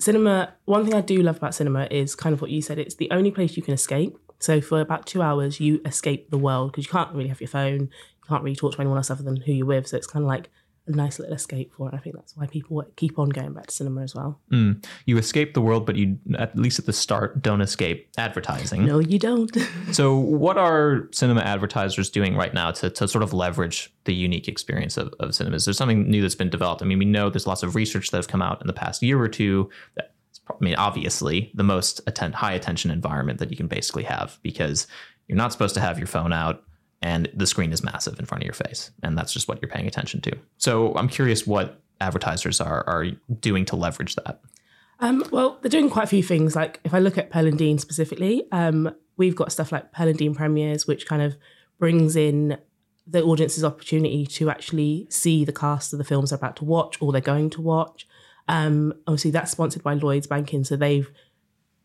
cinema. 0.00 0.54
One 0.64 0.84
thing 0.84 0.94
I 0.94 1.00
do 1.00 1.22
love 1.22 1.36
about 1.36 1.54
cinema 1.54 1.86
is 1.88 2.16
kind 2.16 2.32
of 2.32 2.40
what 2.40 2.50
you 2.50 2.60
said. 2.60 2.80
It's 2.80 2.96
the 2.96 3.08
only 3.12 3.30
place 3.30 3.56
you 3.56 3.62
can 3.62 3.74
escape. 3.74 4.18
So 4.40 4.60
for 4.60 4.80
about 4.80 5.06
two 5.06 5.22
hours, 5.22 5.60
you 5.60 5.80
escape 5.84 6.30
the 6.30 6.38
world 6.38 6.72
because 6.72 6.86
you 6.86 6.90
can't 6.90 7.14
really 7.14 7.28
have 7.28 7.40
your 7.40 7.46
phone. 7.46 7.82
You 7.82 8.28
can't 8.28 8.42
really 8.42 8.56
talk 8.56 8.72
to 8.72 8.80
anyone 8.80 8.98
else 8.98 9.08
other 9.08 9.22
than 9.22 9.36
who 9.36 9.52
you're 9.52 9.66
with. 9.66 9.86
So 9.86 9.96
it's 9.96 10.08
kind 10.08 10.24
of 10.24 10.28
like 10.28 10.50
a 10.88 10.92
nice 10.92 11.18
little 11.18 11.34
escape 11.34 11.72
for 11.74 11.88
it. 11.88 11.94
I 11.94 11.98
think 11.98 12.16
that's 12.16 12.36
why 12.36 12.46
people 12.46 12.82
keep 12.96 13.18
on 13.18 13.28
going 13.28 13.52
back 13.52 13.66
to 13.66 13.74
cinema 13.74 14.02
as 14.02 14.14
well. 14.14 14.40
Mm. 14.52 14.84
You 15.06 15.18
escape 15.18 15.54
the 15.54 15.60
world, 15.60 15.86
but 15.86 15.96
you, 15.96 16.18
at 16.38 16.56
least 16.56 16.78
at 16.78 16.86
the 16.86 16.92
start, 16.92 17.42
don't 17.42 17.60
escape 17.60 18.08
advertising. 18.16 18.84
No, 18.84 18.98
you 18.98 19.18
don't. 19.18 19.56
So, 19.92 20.16
what 20.16 20.58
are 20.58 21.08
cinema 21.12 21.40
advertisers 21.40 22.10
doing 22.10 22.36
right 22.36 22.52
now 22.52 22.70
to, 22.72 22.90
to 22.90 23.08
sort 23.08 23.22
of 23.22 23.32
leverage 23.32 23.92
the 24.04 24.14
unique 24.14 24.48
experience 24.48 24.96
of, 24.96 25.14
of 25.18 25.34
cinema? 25.34 25.56
Is 25.56 25.64
there 25.64 25.74
something 25.74 26.08
new 26.08 26.20
that's 26.20 26.34
been 26.34 26.50
developed? 26.50 26.82
I 26.82 26.84
mean, 26.84 26.98
we 26.98 27.04
know 27.04 27.30
there's 27.30 27.46
lots 27.46 27.62
of 27.62 27.74
research 27.74 28.10
that 28.10 28.18
have 28.18 28.28
come 28.28 28.42
out 28.42 28.60
in 28.60 28.66
the 28.66 28.72
past 28.72 29.02
year 29.02 29.20
or 29.20 29.28
two. 29.28 29.70
That, 29.94 30.12
I 30.50 30.54
mean, 30.60 30.74
obviously, 30.76 31.50
the 31.54 31.64
most 31.64 32.00
atten- 32.06 32.32
high 32.32 32.52
attention 32.52 32.90
environment 32.90 33.38
that 33.38 33.50
you 33.50 33.56
can 33.56 33.66
basically 33.66 34.04
have 34.04 34.38
because 34.42 34.86
you're 35.26 35.36
not 35.36 35.52
supposed 35.52 35.74
to 35.74 35.80
have 35.80 35.98
your 35.98 36.06
phone 36.06 36.32
out 36.32 36.64
and 37.02 37.28
the 37.34 37.46
screen 37.46 37.72
is 37.72 37.82
massive 37.82 38.18
in 38.18 38.26
front 38.26 38.42
of 38.42 38.46
your 38.46 38.54
face. 38.54 38.90
And 39.02 39.16
that's 39.16 39.32
just 39.32 39.48
what 39.48 39.60
you're 39.62 39.70
paying 39.70 39.86
attention 39.86 40.20
to. 40.22 40.36
So, 40.56 40.94
I'm 40.94 41.08
curious 41.08 41.46
what 41.46 41.80
advertisers 42.00 42.60
are, 42.60 42.84
are 42.88 43.06
doing 43.40 43.64
to 43.66 43.76
leverage 43.76 44.14
that. 44.16 44.40
Um, 45.00 45.24
well, 45.30 45.58
they're 45.60 45.70
doing 45.70 45.90
quite 45.90 46.04
a 46.04 46.08
few 46.08 46.22
things. 46.22 46.56
Like 46.56 46.80
if 46.84 46.92
I 46.92 46.98
look 46.98 47.18
at 47.18 47.30
Pearl 47.30 47.46
and 47.46 47.58
Dean 47.58 47.78
specifically, 47.78 48.44
um, 48.50 48.94
we've 49.16 49.36
got 49.36 49.52
stuff 49.52 49.72
like 49.72 49.92
Pearl 49.92 50.08
and 50.08 50.18
Dean 50.18 50.34
premieres, 50.34 50.86
which 50.86 51.06
kind 51.06 51.22
of 51.22 51.36
brings 51.78 52.16
in 52.16 52.58
the 53.06 53.22
audience's 53.22 53.64
opportunity 53.64 54.26
to 54.26 54.50
actually 54.50 55.06
see 55.08 55.44
the 55.44 55.52
cast 55.52 55.92
of 55.92 55.98
the 55.98 56.04
films 56.04 56.30
they're 56.30 56.36
about 56.36 56.56
to 56.56 56.64
watch 56.64 57.00
or 57.00 57.12
they're 57.12 57.20
going 57.20 57.48
to 57.50 57.60
watch. 57.60 58.06
Um, 58.48 58.94
obviously, 59.06 59.30
that's 59.30 59.52
sponsored 59.52 59.82
by 59.82 59.94
Lloyd's 59.94 60.26
Banking, 60.26 60.64
so 60.64 60.76
they've 60.76 61.10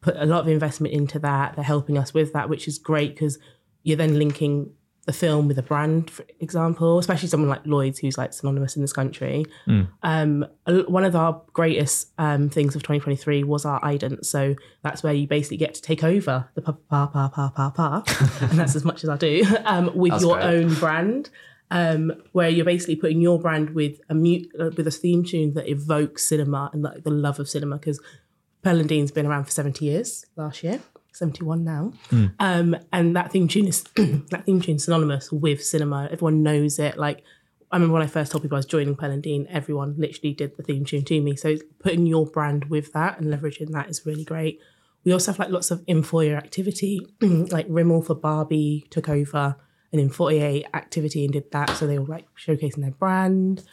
put 0.01 0.15
a 0.17 0.25
lot 0.25 0.41
of 0.41 0.47
investment 0.47 0.93
into 0.93 1.19
that. 1.19 1.55
They're 1.55 1.63
helping 1.63 1.97
us 1.97 2.13
with 2.13 2.33
that, 2.33 2.49
which 2.49 2.67
is 2.67 2.77
great 2.77 3.15
because 3.15 3.37
you're 3.83 3.97
then 3.97 4.17
linking 4.17 4.71
the 5.05 5.13
film 5.13 5.49
with 5.49 5.59
a 5.59 5.63
brand, 5.63 6.09
for 6.09 6.23
example, 6.39 6.97
especially 6.97 7.27
someone 7.27 7.49
like 7.49 7.65
Lloyd's, 7.65 7.99
who's 7.99 8.17
like 8.17 8.31
synonymous 8.31 8.75
in 8.77 8.81
this 8.81 8.93
country. 8.93 9.45
Um, 10.01 10.45
one 10.65 11.03
of 11.03 11.15
our 11.15 11.41
greatest 11.51 12.09
um, 12.17 12.49
things 12.49 12.75
of 12.75 12.83
2023 12.83 13.43
was 13.43 13.65
our 13.65 13.81
ident. 13.81 14.25
So 14.25 14.55
that's 14.81 15.03
where 15.03 15.11
you 15.13 15.27
basically 15.27 15.57
get 15.57 15.73
to 15.73 15.81
take 15.81 16.03
over 16.03 16.47
the 16.55 16.61
pa 16.61 16.71
pa 16.89 17.07
pa 17.07 17.27
pa 17.27 17.49
pa 17.49 17.69
pa, 17.69 18.03
and 18.49 18.57
that's 18.57 18.75
as 18.75 18.85
much 18.85 19.03
as 19.03 19.09
I 19.09 19.17
do 19.17 19.43
um, 19.65 19.95
with 19.95 20.11
That's 20.13 20.23
your 20.23 20.35
great. 20.35 20.45
own 20.45 20.73
brand. 20.75 21.29
Um, 21.71 22.11
where 22.33 22.49
you're 22.49 22.65
basically 22.65 22.97
putting 22.97 23.19
your 23.19 23.39
brand 23.39 23.71
with 23.71 23.99
a 24.07 24.13
mute 24.13 24.47
uh, 24.59 24.69
with 24.77 24.85
a 24.85 24.91
theme 24.91 25.23
tune 25.23 25.53
that 25.55 25.67
evokes 25.67 26.23
cinema 26.23 26.69
and 26.71 26.83
like 26.83 27.03
the 27.03 27.09
love 27.09 27.39
of 27.39 27.49
cinema 27.49 27.77
because 27.77 27.99
Pearl 28.61 28.79
and 28.79 28.87
Dean's 28.87 29.09
been 29.11 29.25
around 29.25 29.45
for 29.45 29.51
70 29.51 29.83
years 29.83 30.23
last 30.35 30.61
year, 30.63 30.81
71 31.13 31.63
now. 31.63 31.93
Um, 32.39 32.75
and 32.91 33.15
that 33.15 33.31
theme 33.31 33.47
tune 33.47 33.67
is 33.67 33.83
that 33.95 34.43
theme 34.45 34.61
tune 34.61 34.79
synonymous 34.79 35.31
with 35.31 35.63
cinema. 35.63 36.09
Everyone 36.11 36.43
knows 36.43 36.79
it. 36.79 36.97
Like 36.97 37.23
I 37.71 37.77
remember 37.77 37.93
when 37.93 38.03
I 38.03 38.07
first 38.07 38.31
told 38.31 38.43
people 38.43 38.55
I 38.55 38.59
was 38.59 38.65
joining 38.65 38.95
Pearl 38.95 39.11
and 39.11 39.23
Dean, 39.23 39.47
everyone 39.49 39.95
literally 39.97 40.33
did 40.33 40.55
the 40.57 40.63
theme 40.63 40.85
tune 40.85 41.05
to 41.05 41.21
me. 41.21 41.35
So 41.35 41.57
putting 41.79 42.05
your 42.05 42.25
brand 42.25 42.65
with 42.65 42.93
that 42.93 43.19
and 43.19 43.33
leveraging 43.33 43.71
that 43.71 43.89
is 43.89 44.05
really 44.05 44.23
great. 44.23 44.59
We 45.03 45.11
also 45.11 45.31
have 45.31 45.39
like 45.39 45.49
lots 45.49 45.71
of 45.71 45.83
in-foyer 45.87 46.35
activity, 46.35 46.99
like 47.21 47.67
Rimmel 47.67 48.05
for 48.05 48.15
Barbie 48.15 48.85
took 48.89 49.09
over 49.09 49.55
an 49.91 49.99
in-foyer 49.99 50.61
activity 50.73 51.23
and 51.23 51.33
did 51.33 51.51
that. 51.51 51.71
So 51.71 51.87
they 51.87 51.99
were 51.99 52.05
like 52.05 52.27
showcasing 52.35 52.81
their 52.81 52.91
brand. 52.91 53.63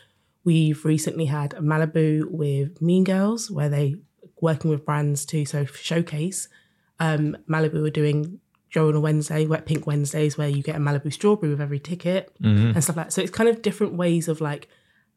We've 0.44 0.84
recently 0.84 1.26
had 1.26 1.52
a 1.54 1.60
Malibu 1.60 2.24
with 2.30 2.80
Mean 2.80 3.04
Girls, 3.04 3.50
where 3.50 3.68
they 3.68 3.96
working 4.40 4.70
with 4.70 4.86
brands 4.86 5.24
to 5.26 5.44
so 5.44 5.64
showcase. 5.66 6.48
Um, 7.00 7.36
Malibu 7.48 7.86
are 7.86 7.90
doing 7.90 8.38
Joe 8.68 8.88
on 8.88 8.94
a 8.94 9.00
Wednesday, 9.00 9.46
Wet 9.46 9.66
Pink 9.66 9.86
Wednesdays, 9.86 10.38
where 10.38 10.48
you 10.48 10.62
get 10.62 10.76
a 10.76 10.78
Malibu 10.78 11.12
strawberry 11.12 11.50
with 11.50 11.60
every 11.60 11.80
ticket 11.80 12.32
and 12.40 12.80
stuff 12.84 12.96
like 12.96 13.06
that. 13.06 13.12
So 13.12 13.20
it's 13.20 13.32
kind 13.32 13.48
of 13.48 13.62
different 13.62 13.94
ways 13.94 14.28
of 14.28 14.40
like 14.40 14.68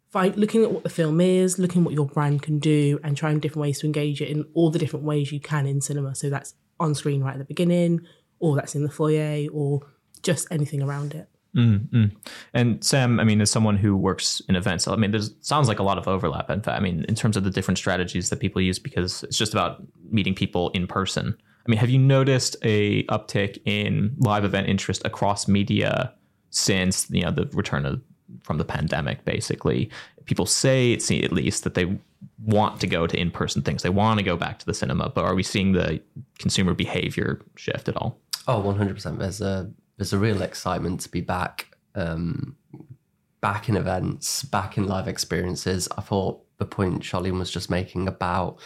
find, 0.09 0.35
looking 0.35 0.63
at 0.63 0.71
what 0.71 0.83
the 0.83 0.89
film 0.89 1.21
is, 1.21 1.59
looking 1.59 1.81
at 1.81 1.85
what 1.85 1.93
your 1.93 2.07
brand 2.07 2.41
can 2.41 2.57
do, 2.57 2.99
and 3.03 3.15
trying 3.15 3.39
different 3.39 3.61
ways 3.61 3.79
to 3.79 3.85
engage 3.85 4.21
it 4.21 4.29
in 4.29 4.45
all 4.53 4.71
the 4.71 4.79
different 4.79 5.05
ways 5.05 5.31
you 5.31 5.39
can 5.39 5.67
in 5.67 5.81
cinema. 5.81 6.15
So 6.15 6.29
that's 6.29 6.55
on 6.79 6.95
screen 6.95 7.21
right 7.21 7.33
at 7.33 7.37
the 7.37 7.45
beginning, 7.45 8.01
or 8.39 8.55
that's 8.55 8.75
in 8.75 8.83
the 8.83 8.89
foyer, 8.89 9.47
or 9.51 9.81
just 10.23 10.47
anything 10.49 10.81
around 10.81 11.13
it. 11.13 11.29
Mm-hmm. 11.55 12.05
And 12.53 12.83
Sam, 12.83 13.19
I 13.19 13.23
mean, 13.23 13.39
as 13.39 13.51
someone 13.51 13.77
who 13.77 13.95
works 13.95 14.41
in 14.49 14.55
events, 14.55 14.87
I 14.87 14.95
mean, 14.95 15.11
there's 15.11 15.35
sounds 15.41 15.67
like 15.67 15.79
a 15.79 15.83
lot 15.83 15.99
of 15.99 16.07
overlap. 16.07 16.49
In 16.49 16.61
fact, 16.61 16.77
I 16.77 16.81
mean, 16.81 17.05
in 17.07 17.13
terms 17.13 17.37
of 17.37 17.43
the 17.43 17.51
different 17.51 17.77
strategies 17.77 18.29
that 18.29 18.39
people 18.39 18.61
use, 18.61 18.79
because 18.79 19.23
it's 19.23 19.37
just 19.37 19.53
about 19.53 19.83
meeting 20.09 20.33
people 20.33 20.69
in 20.71 20.87
person. 20.87 21.37
I 21.65 21.69
mean, 21.69 21.79
have 21.79 21.89
you 21.89 21.99
noticed 21.99 22.55
a 22.63 23.03
uptick 23.05 23.61
in 23.65 24.15
live 24.17 24.43
event 24.43 24.67
interest 24.67 25.01
across 25.05 25.47
media 25.47 26.13
since 26.49 27.09
you 27.09 27.21
know 27.21 27.31
the 27.31 27.45
return 27.53 27.85
of 27.85 28.01
from 28.41 28.57
the 28.57 28.65
pandemic? 28.65 29.23
Basically, 29.23 29.89
people 30.25 30.45
say, 30.45 30.91
it 30.93 31.09
at 31.11 31.31
least, 31.31 31.63
that 31.63 31.73
they 31.73 31.97
want 32.43 32.79
to 32.81 32.87
go 32.87 33.07
to 33.07 33.17
in 33.17 33.31
person 33.31 33.61
things. 33.61 33.83
They 33.83 33.89
want 33.89 34.19
to 34.19 34.23
go 34.23 34.35
back 34.35 34.59
to 34.59 34.65
the 34.65 34.73
cinema. 34.73 35.09
But 35.09 35.25
are 35.25 35.35
we 35.35 35.43
seeing 35.43 35.73
the 35.73 36.01
consumer 36.39 36.73
behavior 36.73 37.41
shift 37.55 37.87
at 37.87 37.95
all? 37.95 38.19
Oh, 38.47 38.61
100%. 38.61 39.19
There's 39.19 39.41
a 39.41 39.71
there's 39.97 40.13
a 40.13 40.17
real 40.17 40.41
excitement 40.41 41.01
to 41.01 41.09
be 41.09 41.21
back 41.21 41.75
um 41.95 42.55
back 43.41 43.67
in 43.67 43.75
events, 43.75 44.43
back 44.43 44.77
in 44.77 44.87
live 44.87 45.07
experiences. 45.07 45.87
I 45.97 46.01
thought 46.01 46.41
the 46.57 46.65
point 46.65 47.01
Charlene 47.03 47.37
was 47.39 47.51
just 47.51 47.69
making 47.69 48.07
about 48.07 48.57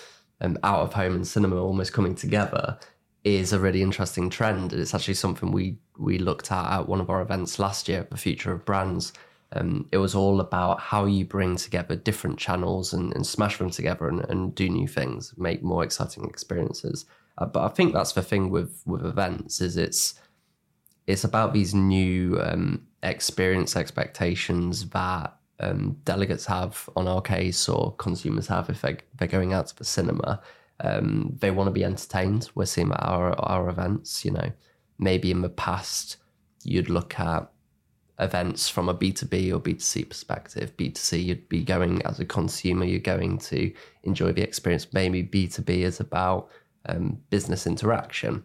um, 0.41 0.57
out 0.63 0.81
of 0.81 0.93
home 0.93 1.15
and 1.15 1.27
cinema 1.27 1.61
almost 1.61 1.93
coming 1.93 2.15
together 2.15 2.77
is 3.23 3.53
a 3.53 3.59
really 3.59 3.81
interesting 3.81 4.29
trend. 4.29 4.71
And 4.71 4.81
it's 4.81 4.93
actually 4.93 5.15
something 5.15 5.51
we 5.51 5.77
we 5.97 6.17
looked 6.19 6.51
at 6.51 6.71
at 6.71 6.87
one 6.87 7.01
of 7.01 7.09
our 7.09 7.21
events 7.21 7.59
last 7.59 7.87
year, 7.87 8.07
the 8.09 8.17
future 8.17 8.51
of 8.51 8.65
brands. 8.65 9.13
Um, 9.53 9.87
it 9.91 9.97
was 9.97 10.13
all 10.13 10.41
about 10.41 10.79
how 10.79 11.05
you 11.05 11.23
bring 11.25 11.55
together 11.55 11.95
different 11.95 12.37
channels 12.37 12.91
and, 12.93 13.15
and 13.15 13.25
smash 13.25 13.57
them 13.57 13.69
together 13.69 14.09
and, 14.09 14.19
and 14.29 14.53
do 14.53 14.67
new 14.69 14.87
things, 14.87 15.33
make 15.37 15.63
more 15.63 15.85
exciting 15.85 16.25
experiences. 16.25 17.05
Uh, 17.37 17.45
but 17.45 17.63
I 17.63 17.69
think 17.69 17.93
that's 17.93 18.11
the 18.11 18.21
thing 18.21 18.49
with 18.49 18.81
with 18.85 19.05
events 19.05 19.61
is 19.61 19.77
it's 19.77 20.19
it's 21.07 21.23
about 21.23 21.53
these 21.53 21.73
new 21.73 22.39
um, 22.41 22.85
experience 23.03 23.75
expectations 23.75 24.89
that 24.89 25.36
um, 25.59 25.97
delegates 26.05 26.45
have 26.45 26.89
on 26.95 27.07
our 27.07 27.21
case 27.21 27.67
or 27.67 27.95
consumers 27.95 28.47
have 28.47 28.69
if 28.69 28.81
they, 28.81 28.97
they're 29.17 29.27
going 29.27 29.53
out 29.53 29.67
to 29.67 29.75
the 29.75 29.85
cinema. 29.85 30.41
Um, 30.79 31.35
they 31.39 31.51
want 31.51 31.67
to 31.67 31.71
be 31.71 31.83
entertained. 31.83 32.49
We're 32.53 32.65
seeing 32.65 32.91
at 32.91 33.01
our, 33.01 33.33
our 33.39 33.69
events, 33.69 34.23
you 34.23 34.31
know, 34.31 34.51
maybe 34.99 35.31
in 35.31 35.41
the 35.41 35.49
past 35.49 36.17
you'd 36.63 36.89
look 36.89 37.19
at 37.19 37.49
events 38.19 38.67
from 38.67 38.89
a 38.89 38.95
B2B 38.95 39.53
or 39.53 39.59
B2C 39.59 40.09
perspective. 40.09 40.75
B2C, 40.77 41.23
you'd 41.23 41.49
be 41.49 41.63
going 41.63 42.01
as 42.03 42.19
a 42.19 42.25
consumer, 42.25 42.85
you're 42.85 42.99
going 42.99 43.37
to 43.39 43.71
enjoy 44.03 44.31
the 44.31 44.41
experience. 44.41 44.87
Maybe 44.91 45.23
B2B 45.23 45.69
is 45.69 45.99
about 45.99 46.49
um, 46.87 47.19
business 47.29 47.67
interaction. 47.67 48.43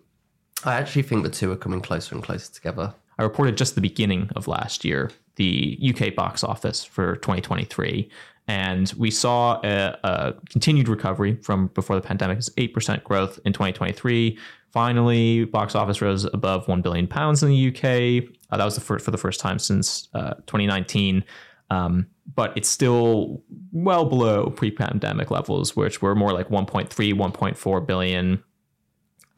I 0.65 0.75
actually 0.75 1.03
think 1.03 1.23
the 1.23 1.31
two 1.31 1.51
are 1.51 1.57
coming 1.57 1.81
closer 1.81 2.15
and 2.15 2.23
closer 2.23 2.53
together. 2.53 2.95
I 3.19 3.23
reported 3.23 3.57
just 3.57 3.75
the 3.75 3.81
beginning 3.81 4.31
of 4.37 4.47
last 4.47 4.85
year 4.85 5.11
the 5.37 5.79
UK 5.83 6.15
box 6.15 6.45
office 6.45 6.85
for 6.85 7.17
2023. 7.17 8.11
And 8.49 8.93
we 8.99 9.11
saw 9.11 9.61
a, 9.63 9.99
a 10.03 10.35
continued 10.51 10.89
recovery 10.89 11.37
from 11.37 11.69
before 11.69 11.97
the 11.97 12.03
pandemic. 12.03 12.39
It's 12.39 12.51
8% 12.51 13.05
growth 13.05 13.39
in 13.45 13.53
2023. 13.53 14.39
Finally, 14.73 15.45
box 15.45 15.75
office 15.75 16.01
rose 16.01 16.25
above 16.25 16.67
1 16.67 16.83
billion 16.83 17.07
pounds 17.07 17.43
in 17.43 17.51
the 17.51 17.69
UK. 17.69 18.29
Uh, 18.51 18.57
that 18.57 18.65
was 18.65 18.75
the 18.75 18.81
first, 18.81 19.05
for 19.05 19.11
the 19.11 19.19
first 19.19 19.39
time 19.39 19.59
since 19.59 20.09
uh, 20.15 20.35
2019. 20.47 21.25
Um, 21.71 22.07
but 22.35 22.57
it's 22.57 22.69
still 22.69 23.43
well 23.73 24.05
below 24.05 24.51
pre-pandemic 24.51 25.31
levels, 25.31 25.77
which 25.77 26.03
were 26.03 26.15
more 26.15 26.33
like 26.33 26.49
1.3, 26.49 26.89
1.4 26.89 27.87
billion. 27.87 28.43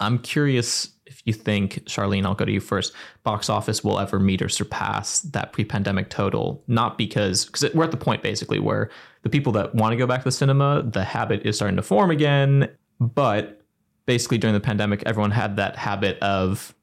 I'm 0.01 0.19
curious 0.19 0.91
if 1.07 1.23
you 1.25 1.33
think, 1.33 1.85
Charlene, 1.85 2.25
I'll 2.25 2.35
go 2.35 2.45
to 2.45 2.53
you 2.53 2.61
first, 2.61 2.93
box 3.23 3.49
office 3.49 3.85
will 3.85 4.01
ever 4.01 4.19
meet 4.19 4.43
or 4.43 4.49
surpass 4.49 5.21
that 5.21 5.53
pre 5.53 5.65
pandemic 5.65 6.11
total. 6.11 6.63
Not 6.67 6.99
because, 6.99 7.47
because 7.47 7.73
we're 7.75 7.85
at 7.85 7.91
the 7.91 7.97
point 7.97 8.23
basically 8.23 8.59
where 8.59 8.91
the 9.23 9.31
people 9.31 9.53
that 9.53 9.75
want 9.75 9.93
to 9.93 9.97
go 9.97 10.07
back 10.07 10.21
to 10.21 10.25
the 10.25 10.33
cinema, 10.33 10.83
the 10.83 11.05
habit 11.05 11.45
is 11.45 11.57
starting 11.57 11.77
to 11.77 11.83
form 11.83 12.11
again. 12.11 12.69
But 13.01 13.63
basically, 14.07 14.39
during 14.39 14.55
the 14.55 14.61
pandemic, 14.61 15.03
everyone 15.05 15.31
had 15.31 15.57
that 15.57 15.77
habit 15.77 16.19
of 16.21 16.75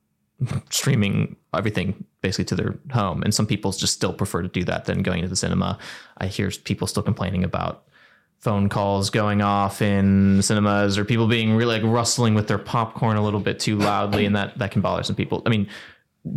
streaming 0.69 1.35
everything 1.53 2.03
basically 2.21 2.45
to 2.45 2.55
their 2.55 2.79
home. 2.91 3.23
And 3.23 3.33
some 3.33 3.45
people 3.45 3.71
just 3.71 3.93
still 3.93 4.13
prefer 4.13 4.41
to 4.41 4.47
do 4.47 4.63
that 4.65 4.85
than 4.85 5.03
going 5.03 5.21
to 5.21 5.27
the 5.27 5.35
cinema. 5.35 5.77
I 6.17 6.27
hear 6.27 6.51
people 6.63 6.87
still 6.87 7.03
complaining 7.03 7.43
about 7.43 7.85
phone 8.41 8.69
calls 8.69 9.09
going 9.09 9.41
off 9.41 9.81
in 9.81 10.41
cinemas 10.41 10.97
or 10.97 11.05
people 11.05 11.27
being 11.27 11.55
really 11.55 11.79
like 11.79 11.91
rustling 11.91 12.33
with 12.33 12.47
their 12.47 12.57
popcorn 12.57 13.15
a 13.15 13.23
little 13.23 13.39
bit 13.39 13.59
too 13.59 13.77
loudly 13.77 14.25
and 14.25 14.35
that 14.35 14.57
that 14.57 14.71
can 14.71 14.81
bother 14.81 15.03
some 15.03 15.15
people. 15.15 15.43
I 15.45 15.49
mean, 15.49 15.69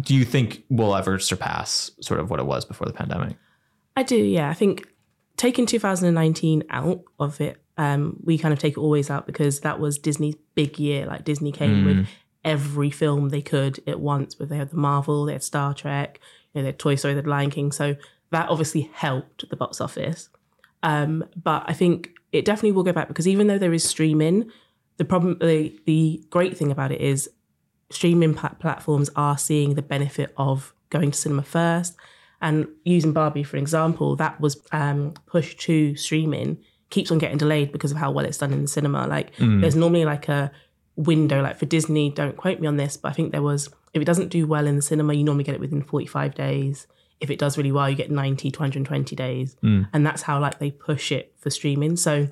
do 0.01 0.15
you 0.15 0.25
think 0.25 0.65
we'll 0.69 0.95
ever 0.95 1.19
surpass 1.19 1.91
sort 2.01 2.21
of 2.21 2.31
what 2.31 2.41
it 2.41 2.47
was 2.47 2.65
before 2.65 2.87
the 2.87 2.93
pandemic? 2.93 3.37
I 3.97 4.03
do, 4.03 4.17
yeah. 4.17 4.51
I 4.51 4.55
think 4.55 4.87
taking 5.37 5.67
2019 5.67 6.65
out 6.71 7.03
of 7.19 7.41
it, 7.41 7.63
um, 7.77 8.19
we 8.23 8.39
kind 8.39 8.53
of 8.53 8.59
take 8.59 8.77
it 8.77 8.81
always 8.81 9.11
out 9.11 9.27
because 9.27 9.61
that 9.61 9.81
was 9.81 9.99
Disney's 9.99 10.37
big 10.55 10.79
year. 10.79 11.07
Like 11.07 11.25
Disney 11.25 11.53
came 11.53 11.83
mm. 11.83 11.87
with 11.87 12.09
every 12.45 12.91
film 12.91 13.31
they 13.31 13.43
could 13.43 13.81
at 13.89 14.01
once. 14.01 14.35
But 14.35 14.49
they 14.49 14.57
had 14.57 14.71
the 14.71 14.77
Marvel, 14.77 15.25
they 15.25 15.33
had 15.33 15.43
Star 15.43 15.75
Trek, 15.75 16.21
you 16.53 16.61
know, 16.61 16.63
they 16.63 16.69
had 16.69 16.79
Toy 16.79 16.95
Story, 16.95 17.15
they 17.15 17.19
had 17.19 17.27
Lion 17.27 17.51
King. 17.51 17.73
So 17.73 17.97
that 18.31 18.49
obviously 18.49 18.91
helped 18.93 19.49
the 19.49 19.57
box 19.57 19.81
office. 19.81 20.29
Um, 20.85 21.25
but 21.43 21.65
I 21.67 21.73
think 21.73 22.11
it 22.31 22.45
definitely 22.45 22.73
will 22.73 22.85
go 22.85 22.93
back 22.93 23.09
because 23.09 23.27
even 23.27 23.49
though 23.49 23.59
there 23.59 23.73
is 23.73 23.83
streaming, 23.83 24.53
the 24.99 25.05
problem, 25.05 25.39
the, 25.41 25.75
the 25.87 26.23
great 26.31 26.57
thing 26.57 26.71
about 26.71 26.93
it 26.93 27.01
is 27.01 27.29
streaming 27.91 28.35
platforms 28.35 29.11
are 29.17 29.39
seeing 29.39 29.75
the 29.75 29.83
benefit 29.83 30.33
of 30.37 30.75
going 30.91 31.11
to 31.11 31.19
cinema 31.19 31.43
first. 31.43 31.97
And 32.43 32.69
using 32.85 33.15
Barbie 33.15 33.43
for 33.43 33.57
example, 33.57 34.15
that 34.17 34.39
was 34.41 34.63
um, 34.73 35.15
pushed 35.27 35.59
to 35.61 35.97
streaming, 35.97 36.59
keeps 36.91 37.11
on 37.11 37.17
getting 37.19 37.39
delayed 37.39 37.73
because 37.73 37.91
of 37.91 37.97
how 37.97 38.11
well 38.11 38.27
it's 38.27 38.39
done 38.39 38.53
in 38.53 38.61
the 38.61 38.69
cinema. 38.69 39.07
Like 39.07 39.35
mm. 39.37 39.63
there's 39.63 39.77
normally 39.77 40.05
like 40.05 40.29
a 40.29 40.53
window, 40.97 41.43
like 41.43 41.57
for 41.57 41.65
Disney, 41.65 42.11
don't 42.11 42.37
quote 42.37 42.61
me 42.61 42.67
on 42.67 42.77
this, 42.77 42.99
but 42.99 43.09
I 43.09 43.13
think 43.13 43.33
there 43.33 43.43
was, 43.43 43.71
if 43.95 44.03
it 44.03 44.05
doesn't 44.05 44.29
do 44.29 44.47
well 44.47 44.67
in 44.67 44.77
the 44.77 44.83
cinema, 44.83 45.15
you 45.15 45.25
normally 45.25 45.45
get 45.45 45.55
it 45.55 45.61
within 45.63 45.83
45 45.83 46.35
days 46.35 46.87
if 47.21 47.31
it 47.31 47.39
does 47.39 47.57
really 47.57 47.73
well, 47.73 47.89
you 47.89 47.97
get 47.97 48.11
90 48.11 48.51
to 48.51 48.59
120 48.59 49.17
days. 49.17 49.57
Mm. 49.63 49.89
And 49.93 50.07
that's 50.07 50.23
how 50.23 50.41
like 50.41 50.59
they 50.59 50.71
push 50.71 51.13
it 51.13 51.35
for 51.39 51.51
streaming. 51.51 51.97
So 51.97 52.29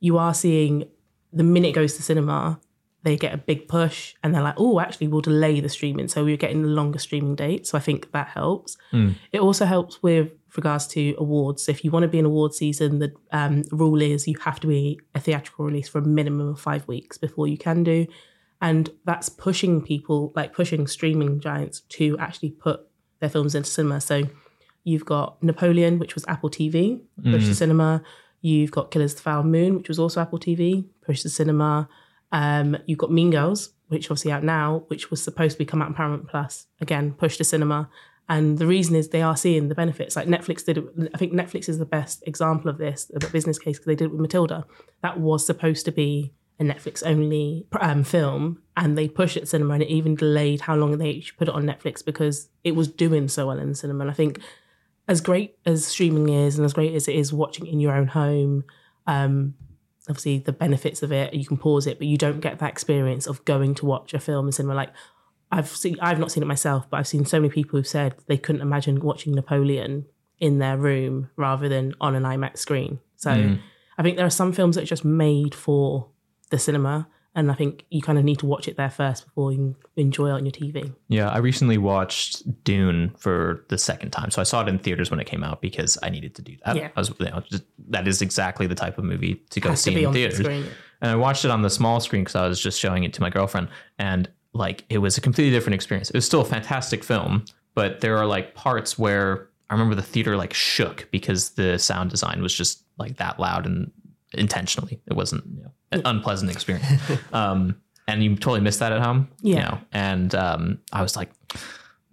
you 0.00 0.18
are 0.18 0.34
seeing 0.34 0.84
the 1.32 1.44
minute 1.44 1.68
it 1.68 1.72
goes 1.72 1.96
to 1.96 2.02
cinema, 2.02 2.60
they 3.02 3.16
get 3.16 3.32
a 3.32 3.38
big 3.38 3.68
push 3.68 4.14
and 4.22 4.34
they're 4.34 4.42
like, 4.42 4.56
oh, 4.58 4.80
actually, 4.80 5.08
we'll 5.08 5.20
delay 5.20 5.60
the 5.60 5.68
streaming. 5.68 6.08
So 6.08 6.24
we're 6.24 6.36
getting 6.36 6.62
the 6.62 6.68
longer 6.68 6.98
streaming 6.98 7.36
date. 7.36 7.66
So 7.66 7.78
I 7.78 7.80
think 7.80 8.10
that 8.12 8.28
helps. 8.28 8.76
Mm. 8.92 9.14
It 9.32 9.40
also 9.40 9.64
helps 9.64 10.02
with 10.02 10.32
regards 10.56 10.86
to 10.88 11.14
awards. 11.18 11.64
So 11.64 11.70
if 11.70 11.84
you 11.84 11.90
want 11.90 12.02
to 12.02 12.08
be 12.08 12.18
in 12.18 12.24
award 12.24 12.54
season, 12.54 12.98
the 12.98 13.12
um, 13.30 13.62
rule 13.70 14.02
is 14.02 14.26
you 14.26 14.38
have 14.40 14.58
to 14.60 14.66
be 14.66 15.00
a 15.14 15.20
theatrical 15.20 15.64
release 15.64 15.88
for 15.88 15.98
a 15.98 16.04
minimum 16.04 16.48
of 16.48 16.60
five 16.60 16.86
weeks 16.88 17.18
before 17.18 17.46
you 17.46 17.56
can 17.56 17.84
do. 17.84 18.06
And 18.60 18.90
that's 19.04 19.28
pushing 19.28 19.80
people, 19.80 20.32
like 20.34 20.52
pushing 20.52 20.86
streaming 20.88 21.38
giants 21.38 21.80
to 21.90 22.18
actually 22.18 22.50
put 22.50 22.87
their 23.20 23.28
films 23.28 23.54
into 23.54 23.70
cinema. 23.70 24.00
So 24.00 24.24
you've 24.84 25.04
got 25.04 25.42
Napoleon, 25.42 25.98
which 25.98 26.14
was 26.14 26.24
Apple 26.28 26.50
TV, 26.50 27.00
pushed 27.22 27.46
mm. 27.46 27.48
to 27.48 27.54
cinema. 27.54 28.02
You've 28.40 28.70
got 28.70 28.90
Killers 28.90 29.12
of 29.12 29.18
the 29.18 29.22
Flower 29.22 29.42
Moon, 29.42 29.76
which 29.76 29.88
was 29.88 29.98
also 29.98 30.20
Apple 30.20 30.38
TV, 30.38 30.86
pushed 31.04 31.22
to 31.22 31.28
cinema. 31.28 31.88
Um, 32.30 32.76
you've 32.86 32.98
got 32.98 33.10
Mean 33.10 33.30
Girls, 33.30 33.70
which 33.88 34.06
obviously 34.06 34.32
out 34.32 34.44
now, 34.44 34.84
which 34.88 35.10
was 35.10 35.22
supposed 35.22 35.54
to 35.54 35.58
be 35.58 35.64
come 35.64 35.82
out 35.82 35.88
on 35.88 35.94
Paramount 35.94 36.28
Plus, 36.28 36.66
again 36.80 37.12
pushed 37.12 37.38
to 37.38 37.44
cinema. 37.44 37.88
And 38.30 38.58
the 38.58 38.66
reason 38.66 38.94
is 38.94 39.08
they 39.08 39.22
are 39.22 39.36
seeing 39.36 39.68
the 39.68 39.74
benefits. 39.74 40.14
Like 40.14 40.28
Netflix 40.28 40.64
did, 40.64 40.86
I 41.14 41.18
think 41.18 41.32
Netflix 41.32 41.68
is 41.68 41.78
the 41.78 41.86
best 41.86 42.22
example 42.26 42.70
of 42.70 42.76
this, 42.76 43.06
the 43.06 43.26
business 43.28 43.58
case, 43.58 43.78
because 43.78 43.86
they 43.86 43.94
did 43.94 44.06
it 44.06 44.10
with 44.12 44.20
Matilda. 44.20 44.66
That 45.02 45.18
was 45.18 45.46
supposed 45.46 45.86
to 45.86 45.92
be 45.92 46.34
a 46.60 46.64
Netflix 46.64 47.02
only 47.06 47.66
um, 47.80 48.02
film 48.02 48.62
and 48.76 48.98
they 48.98 49.08
pushed 49.08 49.36
it 49.36 49.48
cinema 49.48 49.74
and 49.74 49.82
it 49.82 49.88
even 49.88 50.14
delayed 50.14 50.62
how 50.62 50.74
long 50.74 50.98
they 50.98 51.22
put 51.36 51.48
it 51.48 51.54
on 51.54 51.64
Netflix 51.64 52.04
because 52.04 52.48
it 52.64 52.74
was 52.74 52.88
doing 52.88 53.28
so 53.28 53.46
well 53.46 53.58
in 53.58 53.68
the 53.68 53.74
cinema. 53.74 54.02
And 54.02 54.10
I 54.10 54.14
think 54.14 54.40
as 55.06 55.20
great 55.20 55.56
as 55.64 55.86
streaming 55.86 56.28
is 56.28 56.58
and 56.58 56.64
as 56.64 56.72
great 56.72 56.94
as 56.94 57.08
it 57.08 57.14
is 57.14 57.32
watching 57.32 57.66
in 57.66 57.80
your 57.80 57.94
own 57.94 58.08
home, 58.08 58.64
um, 59.06 59.54
obviously 60.08 60.38
the 60.38 60.52
benefits 60.52 61.02
of 61.02 61.12
it, 61.12 61.32
you 61.32 61.46
can 61.46 61.56
pause 61.56 61.86
it, 61.86 61.98
but 61.98 62.08
you 62.08 62.18
don't 62.18 62.40
get 62.40 62.58
that 62.58 62.70
experience 62.70 63.26
of 63.26 63.44
going 63.44 63.74
to 63.76 63.86
watch 63.86 64.12
a 64.12 64.18
film 64.18 64.46
in 64.46 64.52
cinema. 64.52 64.74
Like 64.74 64.90
I've 65.52 65.68
seen, 65.68 65.96
I've 66.00 66.18
not 66.18 66.32
seen 66.32 66.42
it 66.42 66.46
myself, 66.46 66.90
but 66.90 66.98
I've 66.98 67.08
seen 67.08 67.24
so 67.24 67.40
many 67.40 67.50
people 67.50 67.78
who 67.78 67.84
said 67.84 68.16
they 68.26 68.36
couldn't 68.36 68.62
imagine 68.62 69.00
watching 69.00 69.34
Napoleon 69.34 70.06
in 70.40 70.58
their 70.58 70.76
room 70.76 71.30
rather 71.36 71.68
than 71.68 71.94
on 72.00 72.14
an 72.14 72.24
IMAX 72.24 72.58
screen. 72.58 72.98
So 73.16 73.30
mm. 73.30 73.60
I 73.96 74.02
think 74.02 74.16
there 74.16 74.26
are 74.26 74.30
some 74.30 74.52
films 74.52 74.76
that 74.76 74.82
are 74.82 74.86
just 74.86 75.04
made 75.04 75.54
for 75.54 76.08
the 76.50 76.58
cinema. 76.58 77.08
And 77.34 77.52
I 77.52 77.54
think 77.54 77.84
you 77.90 78.02
kind 78.02 78.18
of 78.18 78.24
need 78.24 78.40
to 78.40 78.46
watch 78.46 78.66
it 78.66 78.76
there 78.76 78.90
first 78.90 79.26
before 79.26 79.52
you 79.52 79.76
enjoy 79.96 80.28
it 80.28 80.32
on 80.32 80.44
your 80.44 80.52
TV. 80.52 80.92
Yeah, 81.08 81.28
I 81.28 81.38
recently 81.38 81.78
watched 81.78 82.64
Dune 82.64 83.14
for 83.16 83.64
the 83.68 83.78
second 83.78 84.10
time. 84.10 84.32
So 84.32 84.40
I 84.40 84.44
saw 84.44 84.62
it 84.62 84.68
in 84.68 84.78
theaters 84.78 85.10
when 85.10 85.20
it 85.20 85.26
came 85.26 85.44
out 85.44 85.60
because 85.60 85.96
I 86.02 86.10
needed 86.10 86.34
to 86.36 86.42
do 86.42 86.56
that. 86.64 86.74
Yeah. 86.74 86.88
I 86.96 87.00
was, 87.00 87.12
you 87.20 87.26
know, 87.26 87.42
just, 87.48 87.62
that 87.90 88.08
is 88.08 88.22
exactly 88.22 88.66
the 88.66 88.74
type 88.74 88.98
of 88.98 89.04
movie 89.04 89.36
to 89.50 89.60
go 89.60 89.74
see 89.74 89.94
to 89.94 90.02
in 90.02 90.12
theaters. 90.12 90.38
The 90.38 90.50
and 91.00 91.12
I 91.12 91.14
watched 91.14 91.44
it 91.44 91.52
on 91.52 91.62
the 91.62 91.70
small 91.70 92.00
screen 92.00 92.22
because 92.22 92.34
I 92.34 92.48
was 92.48 92.60
just 92.60 92.80
showing 92.80 93.04
it 93.04 93.12
to 93.14 93.20
my 93.20 93.30
girlfriend. 93.30 93.68
And 94.00 94.28
like 94.52 94.84
it 94.88 94.98
was 94.98 95.16
a 95.16 95.20
completely 95.20 95.52
different 95.52 95.74
experience. 95.74 96.10
It 96.10 96.16
was 96.16 96.26
still 96.26 96.40
a 96.40 96.46
fantastic 96.46 97.04
film, 97.04 97.44
but 97.74 98.00
there 98.00 98.16
are 98.18 98.26
like 98.26 98.54
parts 98.54 98.98
where 98.98 99.48
I 99.70 99.74
remember 99.74 99.94
the 99.94 100.02
theater 100.02 100.36
like 100.36 100.54
shook 100.54 101.08
because 101.12 101.50
the 101.50 101.78
sound 101.78 102.10
design 102.10 102.42
was 102.42 102.54
just 102.54 102.82
like 102.98 103.18
that 103.18 103.38
loud 103.38 103.66
and 103.66 103.92
intentionally. 104.32 105.00
It 105.06 105.14
wasn't 105.14 105.44
you 105.54 105.62
know, 105.62 105.72
unpleasant 105.92 106.50
experience. 106.50 107.02
um, 107.32 107.76
and 108.06 108.22
you 108.24 108.34
totally 108.36 108.60
missed 108.60 108.80
that 108.80 108.92
at 108.92 109.02
home. 109.02 109.28
Yeah. 109.42 109.54
You 109.54 109.62
know? 109.62 109.78
And 109.92 110.34
um, 110.34 110.78
I 110.92 111.02
was 111.02 111.16
like, 111.16 111.30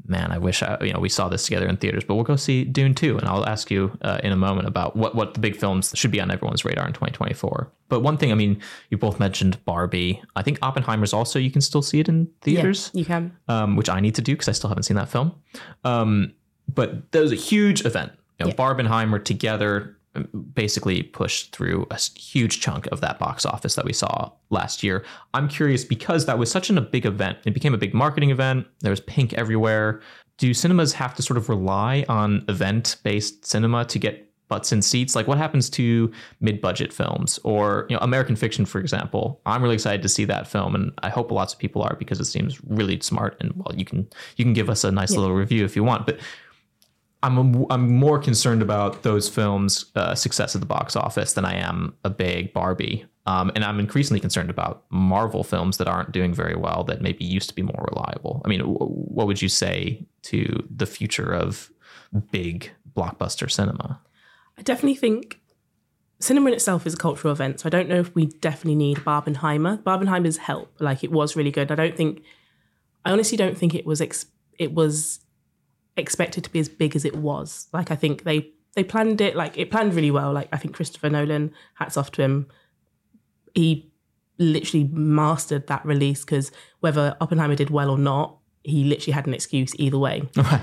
man, 0.08 0.32
I 0.32 0.38
wish 0.38 0.62
I, 0.62 0.78
you 0.82 0.94
know 0.94 1.00
we 1.00 1.10
saw 1.10 1.30
this 1.30 1.46
together 1.46 1.68
in 1.68 1.78
theaters. 1.78 2.04
But 2.04 2.16
we'll 2.16 2.24
go 2.24 2.36
see 2.36 2.64
Dune 2.64 2.94
2, 2.94 3.18
and 3.18 3.28
I'll 3.28 3.46
ask 3.46 3.72
you 3.72 3.98
uh, 4.02 4.20
in 4.24 4.32
a 4.32 4.36
moment 4.36 4.68
about 4.68 4.96
what 4.96 5.16
what 5.16 5.34
the 5.34 5.40
big 5.40 5.56
films 5.56 5.92
should 5.96 6.12
be 6.12 6.22
on 6.22 6.32
everyone's 6.32 6.66
radar 6.66 6.86
in 6.86 6.94
2024. 6.94 7.72
But 7.88 8.02
one 8.02 8.18
thing, 8.18 8.32
I 8.32 8.36
mean, 8.36 8.62
you 8.90 8.98
both 8.98 9.20
mentioned 9.20 9.64
Barbie. 9.66 10.22
I 10.36 10.42
think 10.42 10.60
Oppenheimer's 10.62 11.14
also 11.14 11.40
you 11.40 11.52
can 11.52 11.62
still 11.62 11.82
see 11.82 12.00
it 12.00 12.10
in 12.10 12.30
theaters. 12.42 12.92
Yeah, 12.94 13.00
you 13.00 13.06
can. 13.06 13.38
Um, 13.48 13.76
which 13.76 13.90
I 13.90 14.00
need 14.00 14.16
to 14.16 14.22
do 14.22 14.34
because 14.34 14.50
I 14.50 14.54
still 14.54 14.70
haven't 14.70 14.84
seen 14.84 14.98
that 14.98 15.10
film. 15.10 15.34
Um, 15.84 16.34
but 16.74 17.12
that 17.12 17.22
was 17.22 17.32
a 17.32 17.36
huge 17.36 17.86
event. 17.86 18.12
You 18.40 18.46
know, 18.46 18.50
yeah. 18.50 18.56
Barbenheimer 18.56 19.24
together 19.24 19.98
basically 20.54 21.04
pushed 21.04 21.56
through 21.56 21.88
a 21.92 21.98
huge 21.98 22.62
chunk 22.62 22.88
of 22.88 23.02
that 23.02 23.20
box 23.20 23.46
office 23.46 23.76
that 23.76 23.86
we 23.86 23.94
saw 23.94 24.32
last 24.50 24.84
year. 24.84 25.04
I'm 25.34 25.48
curious 25.48 25.84
because 25.84 26.26
that 26.26 26.38
was 26.38 26.52
such 26.52 26.70
an, 26.70 26.78
a 26.78 26.82
big 26.82 27.06
event. 27.06 27.40
It 27.46 27.54
became 27.54 27.74
a 27.74 27.78
big 27.78 27.94
marketing 27.94 28.32
event. 28.32 28.68
There 28.82 28.92
was 28.92 29.02
pink 29.02 29.34
everywhere. 29.34 30.02
Do 30.38 30.54
cinemas 30.54 30.94
have 30.94 31.16
to 31.16 31.22
sort 31.22 31.38
of 31.38 31.50
rely 31.50 32.06
on 32.10 32.44
event 32.50 32.98
based 33.04 33.46
cinema 33.46 33.86
to 33.86 34.00
get 34.00 34.26
butts 34.48 34.72
in 34.72 34.82
seats? 34.82 35.16
Like 35.16 35.28
what 35.28 35.38
happens 35.38 35.70
to 35.72 36.12
mid 36.40 36.62
budget 36.62 36.94
films 36.94 37.40
or 37.44 37.86
you 37.90 37.96
know 37.96 38.02
American 38.02 38.36
Fiction, 38.36 38.66
for 38.66 38.80
example? 38.80 39.42
I'm 39.46 39.62
really 39.62 39.76
excited 39.76 40.02
to 40.02 40.10
see 40.10 40.26
that 40.26 40.48
film, 40.48 40.76
and 40.76 40.92
I 41.04 41.10
hope 41.10 41.32
lots 41.32 41.54
of 41.54 41.60
people 41.60 41.82
are 41.82 41.96
because 41.98 42.20
it 42.20 42.26
seems 42.26 42.64
really 42.64 43.00
smart. 43.02 43.38
And 43.40 43.54
well, 43.56 43.76
you 43.76 43.86
can 43.86 44.08
you 44.38 44.46
can 44.46 44.54
give 44.54 44.70
us 44.70 44.84
a 44.84 44.92
nice 44.92 45.14
yeah. 45.14 45.20
little 45.20 45.36
review 45.36 45.66
if 45.66 45.76
you 45.76 45.84
want, 45.84 46.06
but 46.06 46.20
I'm 47.26 47.66
I'm 47.70 47.94
more 47.94 48.20
concerned 48.20 48.62
about 48.62 49.04
those 49.04 49.28
films' 49.28 49.86
uh, 49.96 50.16
success 50.16 50.56
at 50.56 50.62
the 50.62 50.68
box 50.68 50.96
office 50.96 51.34
than 51.34 51.46
I 51.46 51.56
am 51.56 51.96
a 52.04 52.10
big 52.10 52.54
Barbie. 52.54 53.06
Um, 53.28 53.52
and 53.56 53.64
I'm 53.64 53.80
increasingly 53.80 54.20
concerned 54.20 54.52
about 54.52 54.84
Marvel 54.92 55.44
films 55.44 55.78
that 55.78 55.88
aren't 55.88 56.12
doing 56.12 56.32
very 56.34 56.56
well 56.56 56.84
that 56.84 57.02
maybe 57.02 57.26
used 57.26 57.50
to 57.50 57.56
be 57.56 57.64
more 57.64 57.88
reliable. 57.92 58.44
I 58.46 58.50
mean, 58.50 58.60
w- 58.60 58.78
what 58.78 59.26
would 59.26 59.42
you 59.42 59.50
say 59.50 60.06
to 60.24 60.64
the 60.70 60.86
future 60.86 61.34
of 61.34 61.72
big 62.32 62.72
blockbuster 62.96 63.50
cinema? 63.50 64.00
I 64.60 64.62
definitely 64.62 64.96
think 64.96 65.42
cinema 66.20 66.50
in 66.50 66.54
itself 66.54 66.86
is 66.86 66.94
a 66.94 66.98
cultural 66.98 67.32
event. 67.32 67.60
So 67.60 67.68
I 67.68 67.72
don't 67.72 67.90
know 67.90 68.00
if 68.00 68.14
we 68.14 68.28
definitely 68.28 68.76
need 68.76 68.98
Barbenheimer. 69.00 69.82
Barbenheimer's 69.82 70.38
help, 70.38 70.72
like 70.80 71.04
it 71.04 71.12
was 71.12 71.36
really 71.36 71.52
good. 71.52 71.72
I 71.72 71.76
don't 71.76 71.98
think, 71.98 72.22
I 73.04 73.12
honestly 73.12 73.38
don't 73.38 73.58
think 73.58 73.74
it 73.74 73.88
was 73.88 74.02
ex- 74.02 74.28
it 74.60 74.74
was 74.74 75.20
expected 75.98 76.44
to 76.44 76.50
be 76.50 76.60
as 76.60 76.70
big 76.70 76.96
as 76.96 77.06
it 77.06 77.16
was. 77.16 77.68
Like 77.74 77.92
I 77.92 77.96
think 77.96 78.24
they 78.24 78.52
they 78.76 78.84
planned 78.84 79.22
it 79.22 79.36
like 79.36 79.58
it 79.58 79.72
planned 79.72 79.94
really 79.94 80.12
well. 80.12 80.34
Like 80.34 80.50
I 80.52 80.58
think 80.58 80.76
Christopher 80.76 81.10
Nolan, 81.10 81.54
hats 81.76 81.98
off 81.98 82.12
to 82.14 82.22
him. 82.22 82.48
He 83.54 83.92
literally 84.38 84.90
mastered 84.92 85.68
that 85.68 85.86
release 85.86 86.26
because 86.26 86.52
whether 86.82 87.16
Oppenheimer 87.22 87.56
did 87.56 87.70
well 87.70 87.90
or 87.90 87.98
not, 87.98 88.38
he 88.64 88.84
literally 88.84 89.14
had 89.14 89.28
an 89.28 89.34
excuse 89.34 89.74
either 89.78 89.98
way, 89.98 90.22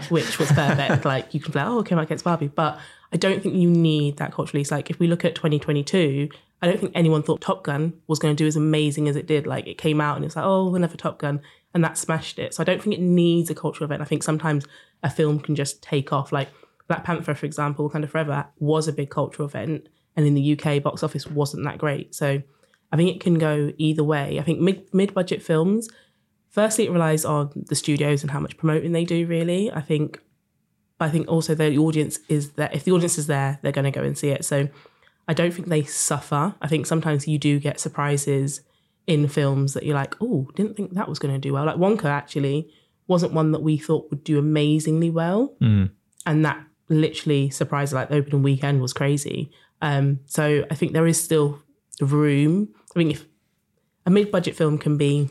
which 0.09 0.39
was 0.39 0.51
perfect. 0.53 1.05
like 1.07 1.33
you 1.33 1.41
can 1.41 1.53
be 1.53 1.59
like, 1.59 1.69
oh, 1.69 1.79
okay, 1.79 1.95
I 1.95 2.03
against 2.03 2.25
Barbie, 2.25 2.49
but 2.49 2.79
I 3.13 3.17
don't 3.17 3.43
think 3.43 3.55
you 3.55 3.71
need 3.71 4.19
that 4.19 4.33
culture 4.33 4.53
release. 4.55 4.71
Like 4.71 4.91
if 4.91 4.99
we 4.99 5.07
look 5.07 5.25
at 5.25 5.35
2022, 5.35 6.29
I 6.63 6.69
don't 6.69 6.79
think 6.79 6.93
anyone 6.95 7.25
thought 7.25 7.41
Top 7.41 7.65
Gun 7.65 7.93
was 8.07 8.21
going 8.21 8.35
to 8.35 8.43
do 8.43 8.47
as 8.47 8.55
amazing 8.55 9.09
as 9.09 9.17
it 9.17 9.27
did. 9.27 9.47
Like 9.47 9.67
it 9.67 9.79
came 9.79 10.01
out 10.01 10.17
and 10.17 10.25
it's 10.25 10.37
like, 10.37 10.45
oh, 10.45 10.75
another 10.75 10.97
Top 10.97 11.19
Gun, 11.19 11.41
and 11.75 11.83
that 11.83 11.99
smashed 11.99 12.39
it. 12.39 12.55
So 12.55 12.63
I 12.63 12.65
don't 12.65 12.81
think 12.81 12.95
it 12.95 13.01
needs 13.01 13.51
a 13.51 13.55
cultural 13.55 13.87
event. 13.87 14.01
I 14.01 14.05
think 14.05 14.23
sometimes 14.23 14.65
a 15.03 15.11
film 15.11 15.41
can 15.41 15.57
just 15.57 15.83
take 15.83 16.13
off. 16.13 16.31
Like 16.31 16.49
Black 16.87 17.03
Panther, 17.03 17.35
for 17.35 17.47
example, 17.47 17.91
kind 17.91 18.05
of 18.05 18.11
Forever 18.11 18.47
was 18.61 18.87
a 18.87 18.93
big 18.93 19.11
cultural 19.11 19.49
event, 19.49 19.89
and 20.17 20.25
in 20.25 20.35
the 20.35 20.59
UK 20.59 20.81
box 20.81 21.03
office 21.03 21.27
wasn't 21.27 21.65
that 21.65 21.79
great. 21.79 22.15
So 22.15 22.41
I 22.93 22.97
think 22.97 23.11
it 23.11 23.21
can 23.21 23.39
go 23.39 23.73
either 23.79 24.05
way. 24.05 24.39
I 24.39 24.43
think 24.43 24.61
mid 24.61 24.95
mid 24.95 25.13
budget 25.15 25.43
films, 25.43 25.89
firstly, 26.49 26.87
it 26.87 26.93
relies 26.93 27.25
on 27.25 27.51
the 27.55 27.75
studios 27.75 28.23
and 28.23 28.31
how 28.31 28.39
much 28.41 28.57
promoting 28.57 28.93
they 28.93 29.05
do. 29.05 29.27
Really, 29.27 29.73
I 29.73 29.81
think, 29.81 30.21
but 30.97 31.07
I 31.07 31.11
think 31.11 31.27
also 31.27 31.57
the 31.57 31.77
audience 31.77 32.21
is 32.29 32.53
there. 32.53 32.71
If 32.73 32.85
the 32.85 32.93
audience 32.93 33.19
is 33.19 33.27
there, 33.27 33.59
they're 33.63 33.73
going 33.73 33.91
to 33.91 33.99
go 33.99 34.05
and 34.05 34.17
see 34.17 34.29
it. 34.29 34.45
So 34.45 34.69
I 35.33 35.35
don't 35.35 35.55
think 35.55 35.69
they 35.69 35.83
suffer. 35.83 36.55
I 36.61 36.69
think 36.69 36.85
sometimes 36.85 37.27
you 37.27 37.39
do 37.39 37.59
get 37.59 37.81
surprises 37.81 38.61
in 39.07 39.29
films 39.29 39.73
that 39.73 39.83
you're 39.83 39.95
like, 39.95 40.15
oh, 40.21 40.51
didn't 40.55 40.77
think 40.77 40.93
that 40.93 41.09
was 41.09 41.19
going 41.19 41.33
to 41.33 41.41
do 41.41 41.55
well. 41.55 41.65
Like 41.65 41.77
Wonka 41.77 42.05
actually 42.05 42.71
wasn't 43.07 43.33
one 43.33 43.53
that 43.53 43.63
we 43.63 43.79
thought 43.79 44.11
would 44.11 44.25
do 44.25 44.39
amazingly 44.39 45.09
well. 45.09 45.57
Mm. 45.63 45.89
And 46.27 46.45
that 46.45 46.63
literally 46.91 47.49
surprised, 47.49 47.95
like 47.95 48.11
the 48.11 48.17
opening 48.17 48.43
weekend 48.43 48.83
was 48.83 48.93
crazy. 48.93 49.51
Um, 49.81 50.21
so 50.27 50.67
I 50.71 50.75
think 50.75 50.93
there 50.93 51.07
is 51.07 51.25
still 51.25 51.63
room. 51.99 52.69
I 52.95 52.99
mean, 52.99 53.13
if 53.13 53.25
a 54.05 54.11
mid 54.11 54.31
budget 54.31 54.55
film 54.55 54.77
can 54.77 54.99
be 54.99 55.31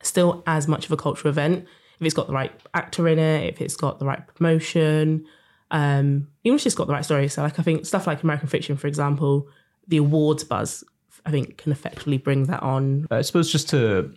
still 0.00 0.44
as 0.46 0.68
much 0.68 0.86
of 0.86 0.92
a 0.92 0.96
cultural 0.96 1.30
event, 1.30 1.66
if 1.98 2.06
it's 2.06 2.14
got 2.14 2.28
the 2.28 2.34
right 2.34 2.52
actor 2.72 3.08
in 3.08 3.18
it, 3.18 3.52
if 3.52 3.60
it's 3.60 3.74
got 3.74 3.98
the 3.98 4.06
right 4.06 4.24
promotion, 4.28 5.26
um, 5.74 6.28
even 6.44 6.56
if 6.56 6.64
it's 6.64 6.74
got 6.76 6.86
the 6.86 6.92
right 6.92 7.04
story. 7.04 7.26
So, 7.28 7.42
like, 7.42 7.58
I 7.58 7.62
think 7.62 7.84
stuff 7.84 8.06
like 8.06 8.22
American 8.22 8.48
Fiction, 8.48 8.76
for 8.76 8.86
example, 8.86 9.48
the 9.88 9.96
awards 9.96 10.44
buzz, 10.44 10.84
I 11.26 11.32
think, 11.32 11.58
can 11.58 11.72
effectively 11.72 12.16
bring 12.16 12.44
that 12.44 12.62
on. 12.62 13.08
I 13.10 13.22
suppose 13.22 13.50
just 13.50 13.68
to 13.70 14.14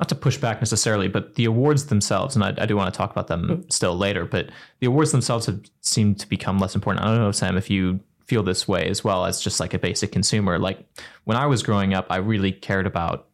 not 0.00 0.08
to 0.08 0.14
push 0.14 0.38
back 0.38 0.60
necessarily, 0.60 1.06
but 1.08 1.34
the 1.34 1.44
awards 1.44 1.86
themselves, 1.86 2.34
and 2.34 2.42
I, 2.42 2.54
I 2.56 2.66
do 2.66 2.74
want 2.74 2.92
to 2.92 2.96
talk 2.96 3.12
about 3.12 3.28
them 3.28 3.48
mm. 3.48 3.72
still 3.72 3.96
later, 3.96 4.24
but 4.24 4.48
the 4.80 4.86
awards 4.86 5.12
themselves 5.12 5.44
have 5.44 5.60
seemed 5.82 6.18
to 6.20 6.28
become 6.28 6.58
less 6.58 6.74
important. 6.74 7.04
I 7.04 7.10
don't 7.10 7.18
know, 7.18 7.30
Sam, 7.32 7.58
if 7.58 7.68
you 7.68 8.00
feel 8.24 8.42
this 8.42 8.66
way 8.66 8.88
as 8.88 9.04
well 9.04 9.26
as 9.26 9.40
just 9.40 9.60
like 9.60 9.74
a 9.74 9.78
basic 9.78 10.10
consumer. 10.10 10.58
Like 10.58 10.80
when 11.24 11.36
I 11.36 11.46
was 11.46 11.62
growing 11.62 11.92
up, 11.92 12.06
I 12.08 12.16
really 12.16 12.50
cared 12.50 12.86
about 12.86 13.28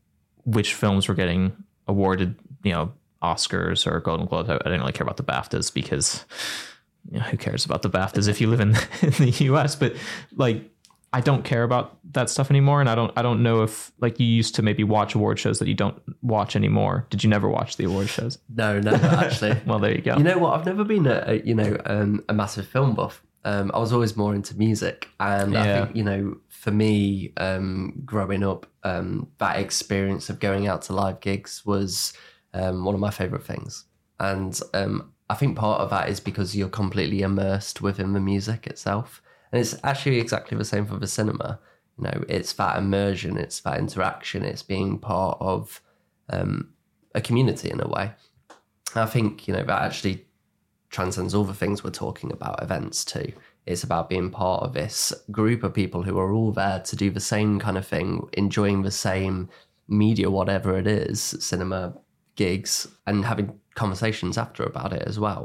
which 0.45 0.75
films 0.75 1.07
were 1.07 1.15
getting 1.15 1.53
awarded, 1.87 2.35
you 2.65 2.73
know, 2.73 2.93
Oscars 3.23 3.87
or 3.87 4.01
Golden 4.01 4.27
Globes. 4.27 4.51
I, 4.51 4.57
I 4.57 4.59
didn't 4.59 4.81
really 4.81 4.93
care 4.93 5.05
about 5.05 5.19
the 5.19 5.23
BAFTAs 5.23 5.73
because 5.73 6.25
you 7.11 7.19
know, 7.19 7.25
who 7.25 7.37
cares 7.37 7.65
about 7.65 7.83
the 7.83 7.91
BAFTAs 7.91 8.29
if 8.29 8.41
you 8.41 8.49
live 8.49 8.61
in, 8.61 8.71
in 9.03 9.13
the 9.13 9.35
US? 9.47 9.77
But 9.77 9.97
like 10.37 10.71
I 11.13 11.21
don't 11.21 11.45
care 11.45 11.65
about 11.65 11.99
that 12.13 12.31
stuff 12.31 12.51
anymore, 12.51 12.81
and 12.81 12.89
I 12.89 12.95
don't 12.95 13.13
I 13.17 13.23
don't 13.23 13.43
know 13.43 13.63
if 13.63 13.91
like 14.01 14.21
you 14.21 14.27
used 14.27 14.55
to 14.57 14.63
maybe 14.63 14.85
watch 14.85 15.15
award 15.15 15.39
shows 15.39 15.59
that 15.59 15.67
you 15.67 15.75
don't 15.75 16.01
watch 16.23 16.55
anymore. 16.55 17.07
Did 17.11 17.25
you 17.25 17.31
never 17.31 17.49
watch 17.49 17.77
the 17.77 17.85
award 17.85 18.09
shows? 18.09 18.39
No, 18.55 18.79
never 18.79 19.07
actually. 19.07 19.61
well, 19.67 19.81
there 19.81 19.93
you 19.93 20.03
go. 20.03 20.17
You 20.17 20.23
know 20.23 20.39
what? 20.39 20.59
I've 20.59 20.67
never 20.67 20.85
been 20.85 21.07
a, 21.07 21.25
a 21.27 21.41
you 21.41 21.55
know 21.55 21.77
um, 21.87 22.25
a 22.29 22.35
massive 22.35 22.67
film 22.67 22.95
buff. 22.95 23.23
Um, 23.45 23.73
I 23.75 23.79
was 23.79 23.93
always 23.93 24.17
more 24.17 24.35
into 24.35 24.57
music, 24.57 25.09
and 25.19 25.53
yeah. 25.53 25.61
I 25.61 25.85
think 25.85 25.97
you 25.97 26.05
know 26.05 26.37
for 26.49 26.71
me 26.71 27.33
um, 27.39 28.03
growing 28.05 28.45
up, 28.45 28.67
um, 28.85 29.29
that 29.39 29.59
experience 29.59 30.31
of 30.31 30.39
going 30.39 30.69
out 30.69 30.83
to 30.83 30.93
live 30.93 31.21
gigs 31.21 31.67
was 31.67 32.13
um, 32.55 32.85
one 32.85 32.95
of 32.95 33.01
my 33.01 33.11
favorite 33.11 33.45
things, 33.45 33.85
and 34.21 34.61
um, 34.75 35.13
I 35.31 35.35
think 35.35 35.57
part 35.57 35.81
of 35.81 35.91
that 35.91 36.09
is 36.09 36.19
because 36.19 36.57
you're 36.57 36.69
completely 36.69 37.23
immersed 37.23 37.81
within 37.81 38.15
the 38.15 38.21
music 38.21 38.67
itself. 38.67 39.23
And 39.53 39.61
it's 39.61 39.77
actually 39.85 40.19
exactly 40.19 40.59
the 40.59 40.65
same 40.65 40.87
for 40.87 40.97
the 40.97 41.07
cinema. 41.07 41.61
You 41.97 42.05
know, 42.05 42.25
it's 42.29 42.53
that 42.55 42.79
immersion, 42.79 43.37
it's 43.37 43.61
that 43.61 43.79
interaction, 43.79 44.43
it's 44.43 44.65
being 44.65 44.99
part 44.99 45.39
of 45.41 45.81
um, 46.31 46.73
a 47.15 47.21
community 47.21 47.71
in 47.71 47.81
a 47.81 47.87
way. 47.87 48.11
I 48.97 49.07
think, 49.07 49.47
you 49.47 49.55
know, 49.55 49.63
that 49.63 49.83
actually 49.83 50.27
transcends 50.91 51.33
all 51.33 51.45
the 51.45 51.55
things 51.55 51.85
we're 51.85 51.91
talking 51.91 52.33
about, 52.33 52.61
events 52.61 53.05
too. 53.05 53.33
It's 53.67 53.85
about 53.85 54.09
being 54.09 54.31
part 54.31 54.65
of 54.65 54.73
this 54.73 55.13
group 55.31 55.63
of 55.63 55.73
people 55.73 56.03
who 56.03 56.19
are 56.19 56.33
all 56.33 56.51
there 56.51 56.81
to 56.81 56.97
do 56.97 57.09
the 57.09 57.21
same 57.21 57.61
kind 57.61 57.79
of 57.79 57.87
thing, 57.87 58.29
enjoying 58.33 58.83
the 58.83 58.91
same 58.91 59.49
media, 59.87 60.29
whatever 60.29 60.77
it 60.77 60.89
is, 60.89 61.21
cinema, 61.21 61.95
gigs, 62.45 62.73
and 63.07 63.25
having 63.25 63.47
conversations 63.75 64.37
after 64.45 64.63
about 64.65 64.93
it 64.93 65.05
as 65.07 65.19
well. 65.19 65.43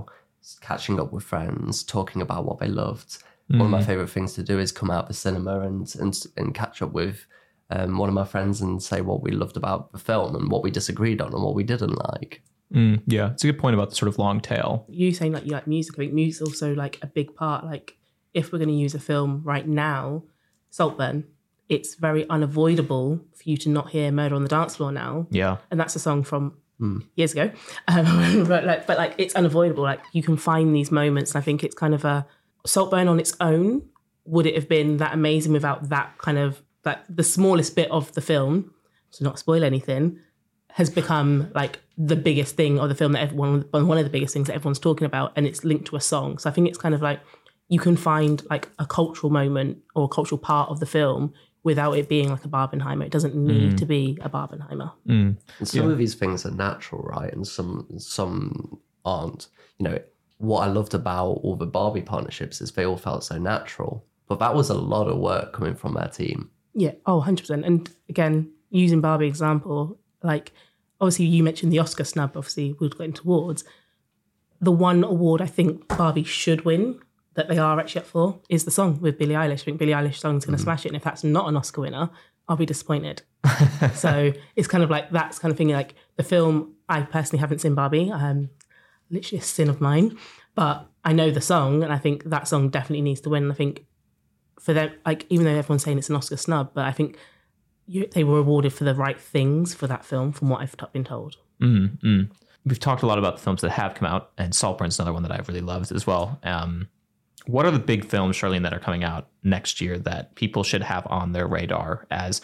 Catching 0.62 0.99
up 0.99 1.12
with 1.12 1.23
friends, 1.23 1.84
talking 1.84 2.21
about 2.21 2.45
what 2.45 2.60
they 2.60 2.67
loved, 2.67 3.12
Mm. 3.51 3.60
One 3.60 3.65
of 3.67 3.71
my 3.71 3.81
mm. 3.81 3.86
favorite 3.86 4.10
things 4.10 4.34
to 4.34 4.43
do 4.43 4.60
is 4.60 4.71
come 4.71 4.89
out 4.89 5.08
the 5.08 5.13
cinema 5.13 5.62
and 5.62 5.93
and, 5.99 6.25
and 6.38 6.55
catch 6.55 6.81
up 6.81 6.93
with 6.93 7.25
um, 7.69 7.97
one 7.97 8.10
of 8.10 8.15
my 8.15 8.25
friends 8.25 8.62
and 8.62 8.81
say 8.81 9.01
what 9.01 9.21
we 9.21 9.31
loved 9.31 9.58
about 9.58 9.91
the 9.91 9.99
film 9.99 10.36
and 10.36 10.49
what 10.49 10.63
we 10.63 10.71
disagreed 10.71 11.21
on 11.21 11.34
and 11.34 11.43
what 11.43 11.55
we 11.55 11.63
didn't 11.63 11.95
like. 12.13 12.41
Mm, 12.73 13.01
yeah, 13.05 13.31
it's 13.31 13.43
a 13.43 13.47
good 13.47 13.60
point 13.60 13.75
about 13.75 13.91
the 13.91 13.95
sort 13.95 14.10
of 14.10 14.17
long 14.17 14.41
tail. 14.41 14.86
You 14.89 15.13
saying 15.13 15.34
like 15.34 15.45
you 15.45 15.51
like 15.51 15.67
music. 15.67 15.95
I 15.95 15.97
think 15.97 16.13
music's 16.13 16.41
also 16.41 16.73
like 16.73 16.97
a 17.03 17.08
big 17.08 17.36
part. 17.36 17.63
Like 17.63 17.97
if 18.34 18.51
we're 18.51 18.60
going 18.60 18.69
to 18.69 18.75
use 18.75 18.95
a 18.95 18.99
film 18.99 19.41
right 19.43 19.67
now, 19.67 20.23
Saltburn, 20.71 21.25
it's 21.69 21.95
very 21.95 22.27
unavoidable 22.29 23.21
for 23.36 23.43
you 23.43 23.58
to 23.58 23.69
not 23.69 23.91
hear 23.91 24.12
"Murder 24.12 24.34
on 24.34 24.41
the 24.41 24.49
Dance 24.49 24.77
Floor" 24.77 24.91
now. 24.91 25.27
Yeah, 25.29 25.58
and 25.69 25.79
that's 25.79 25.95
a 25.95 25.99
song 25.99 26.23
from 26.23 26.58
mm. 26.79 27.05
years 27.15 27.33
ago. 27.33 27.51
Um, 27.88 28.45
but 28.45 28.65
like, 28.65 28.88
but 28.88 28.97
like 28.97 29.15
it's 29.17 29.35
unavoidable. 29.35 29.83
Like 29.83 30.01
you 30.11 30.23
can 30.23 30.38
find 30.38 30.75
these 30.75 30.91
moments. 30.91 31.33
And 31.33 31.41
I 31.41 31.43
think 31.43 31.63
it's 31.63 31.75
kind 31.75 31.93
of 31.93 32.03
a 32.03 32.25
Saltburn 32.65 33.07
on 33.07 33.19
its 33.19 33.35
own, 33.39 33.83
would 34.25 34.45
it 34.45 34.55
have 34.55 34.67
been 34.67 34.97
that 34.97 35.13
amazing 35.13 35.53
without 35.53 35.89
that 35.89 36.17
kind 36.17 36.38
of 36.38 36.61
that 36.83 37.05
the 37.09 37.23
smallest 37.23 37.75
bit 37.75 37.89
of 37.91 38.11
the 38.13 38.21
film, 38.21 38.73
to 39.13 39.23
not 39.23 39.39
spoil 39.39 39.63
anything, 39.63 40.19
has 40.71 40.89
become 40.89 41.51
like 41.53 41.79
the 41.97 42.15
biggest 42.15 42.55
thing 42.55 42.79
of 42.79 42.89
the 42.89 42.95
film 42.95 43.13
that 43.13 43.21
everyone 43.21 43.65
one 43.71 43.97
of 43.97 44.03
the 44.03 44.09
biggest 44.09 44.33
things 44.33 44.47
that 44.47 44.55
everyone's 44.55 44.79
talking 44.79 45.05
about, 45.05 45.31
and 45.35 45.45
it's 45.45 45.63
linked 45.63 45.85
to 45.85 45.95
a 45.95 46.01
song. 46.01 46.38
So 46.38 46.49
I 46.49 46.53
think 46.53 46.67
it's 46.67 46.77
kind 46.77 46.95
of 46.95 47.01
like 47.01 47.19
you 47.69 47.79
can 47.79 47.95
find 47.95 48.43
like 48.49 48.69
a 48.77 48.85
cultural 48.85 49.31
moment 49.31 49.77
or 49.95 50.05
a 50.05 50.07
cultural 50.09 50.38
part 50.38 50.69
of 50.69 50.79
the 50.79 50.85
film 50.85 51.33
without 51.65 51.97
it 51.97 52.08
being 52.08 52.30
like 52.30 52.45
a 52.45 52.47
Barbenheimer. 52.47 53.06
It 53.06 53.12
doesn't 53.12 53.36
need 53.36 53.73
mm. 53.73 53.78
to 53.78 53.86
be 53.88 54.17
a 54.21 54.30
Barbenheimer. 54.30 54.93
Mm. 55.08 55.36
And 55.60 55.67
some 55.67 55.88
yeah. 55.88 55.91
of 55.91 55.97
these 55.97 56.13
things 56.13 56.45
are 56.45 56.51
natural, 56.51 57.01
right? 57.01 57.34
And 57.34 57.45
some 57.45 57.88
some 57.97 58.80
aren't. 59.04 59.47
You 59.80 59.89
know, 59.89 59.99
what 60.38 60.62
I 60.62 60.67
loved 60.71 60.93
about 60.93 61.41
all 61.43 61.58
the 61.58 61.65
Barbie 61.65 62.04
partnerships 62.04 62.62
is 62.62 62.71
they 62.71 62.86
all 62.86 62.97
felt 62.97 63.25
so 63.25 63.38
natural. 63.38 64.06
But 64.28 64.39
that 64.39 64.56
was 64.56 64.69
a 64.69 64.75
lot 64.75 65.08
of 65.08 65.17
work 65.17 65.54
coming 65.54 65.75
from 65.75 65.97
our 65.97 66.08
team. 66.08 66.49
Yeah. 66.73 66.93
Oh, 67.06 67.21
100%. 67.21 67.65
And 67.65 67.89
again, 68.10 68.51
using 68.69 69.01
Barbie 69.01 69.28
example, 69.28 69.99
like 70.23 70.51
obviously 71.01 71.25
you 71.25 71.43
mentioned 71.43 71.71
the 71.71 71.80
Oscar 71.80 72.04
snub, 72.04 72.38
obviously 72.38 72.73
we'll 72.73 72.89
go 72.89 73.04
into 73.04 73.21
awards. 73.23 73.63
The 74.62 74.71
one 74.71 75.04
award 75.04 75.41
I 75.41 75.47
think 75.47 75.88
Barbie 75.88 76.23
should 76.23 76.63
win 76.63 76.99
that 77.36 77.48
they 77.48 77.58
are 77.58 77.80
actually 77.80 78.02
up 78.02 78.08
for 78.08 78.39
is 78.50 78.65
the 78.65 78.71
song 78.71 79.00
with 79.02 79.17
Billie 79.17 79.36
Eilish. 79.36 79.62
I 79.62 79.65
think 79.65 79.78
Billie 79.78 79.91
Eilish 79.91 80.17
song's 80.17 80.45
going 80.45 80.58
to 80.58 80.63
smash 80.63 80.86
it, 80.86 80.89
and 80.89 80.98
if 80.98 81.04
that's 81.04 81.24
not 81.24 81.48
an 81.48 81.56
Oscar 81.56 81.82
winner, 81.82 82.10
I'll 82.48 82.56
be 82.56 82.65
disappointed. 82.65 83.24
so 83.93 84.34
it's 84.56 84.67
kind 84.67 84.84
of 84.84 84.89
like 84.89 85.12
that's 85.12 85.39
kind 85.39 85.52
of 85.52 85.58
thing. 85.58 85.69
Like 85.69 85.95
the 86.15 86.24
film, 86.24 86.74
I 86.89 87.02
personally 87.02 87.39
haven't 87.39 87.60
seen 87.60 87.76
Barbie. 87.76 88.12
Um, 88.12 88.50
literally 89.10 89.39
a 89.39 89.43
sin 89.43 89.69
of 89.69 89.80
mine, 89.80 90.17
but 90.56 90.88
I 91.04 91.13
know 91.13 91.30
the 91.30 91.41
song, 91.41 91.84
and 91.84 91.93
I 91.93 91.98
think 91.98 92.24
that 92.26 92.48
song 92.48 92.69
definitely 92.69 93.02
needs 93.02 93.21
to 93.21 93.30
win. 93.30 93.43
And 93.43 93.52
I 93.52 93.56
think 93.56 93.86
for 94.60 94.74
them, 94.74 94.91
like 95.06 95.26
even 95.30 95.45
though 95.45 95.56
everyone's 95.56 95.84
saying 95.84 95.98
it's 95.98 96.10
an 96.10 96.15
Oscar 96.15 96.38
snub, 96.38 96.71
but 96.74 96.86
I 96.86 96.91
think 96.91 97.17
you, 97.86 98.08
they 98.08 98.24
were 98.24 98.39
awarded 98.39 98.74
for 98.74 98.84
the 98.84 98.95
right 98.95 99.19
things 99.19 99.74
for 99.74 99.88
that 99.88 100.06
film, 100.06 100.32
from 100.32 100.50
what 100.50 100.62
I've 100.62 100.76
been 100.93 101.04
told. 101.04 101.38
Mm-hmm. 101.62 102.34
We've 102.65 102.80
talked 102.80 103.04
a 103.04 103.06
lot 103.06 103.19
about 103.19 103.36
the 103.36 103.43
films 103.43 103.62
that 103.62 103.71
have 103.71 103.93
come 103.93 104.08
out, 104.08 104.32
and 104.38 104.54
Saltburn's 104.54 104.98
another 104.98 105.13
one 105.13 105.24
that 105.24 105.32
I've 105.32 105.48
really 105.48 105.62
loved 105.62 105.91
as 105.91 106.08
well. 106.08 106.39
Um, 106.43 106.88
what 107.47 107.65
are 107.65 107.71
the 107.71 107.79
big 107.79 108.05
films, 108.05 108.36
Charlene, 108.38 108.63
that 108.63 108.73
are 108.73 108.79
coming 108.79 109.03
out 109.03 109.27
next 109.43 109.81
year 109.81 109.97
that 109.99 110.36
people 110.36 110.63
should 110.63 110.84
have 110.84 111.05
on 111.08 111.31
their 111.31 111.47
radar 111.47 112.08
as 112.12 112.41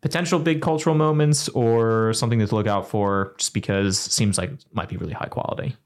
potential 0.00 0.38
big 0.38 0.62
cultural 0.62 0.94
moments 0.94 1.48
or 1.50 2.12
something 2.12 2.38
to 2.38 2.54
look 2.54 2.66
out 2.66 2.88
for 2.88 3.34
just 3.38 3.52
because 3.52 4.06
it 4.06 4.12
seems 4.12 4.38
like 4.38 4.50
it 4.50 4.64
might 4.72 4.88
be 4.88 4.96
really 4.96 5.12
high 5.12 5.26
quality? 5.26 5.76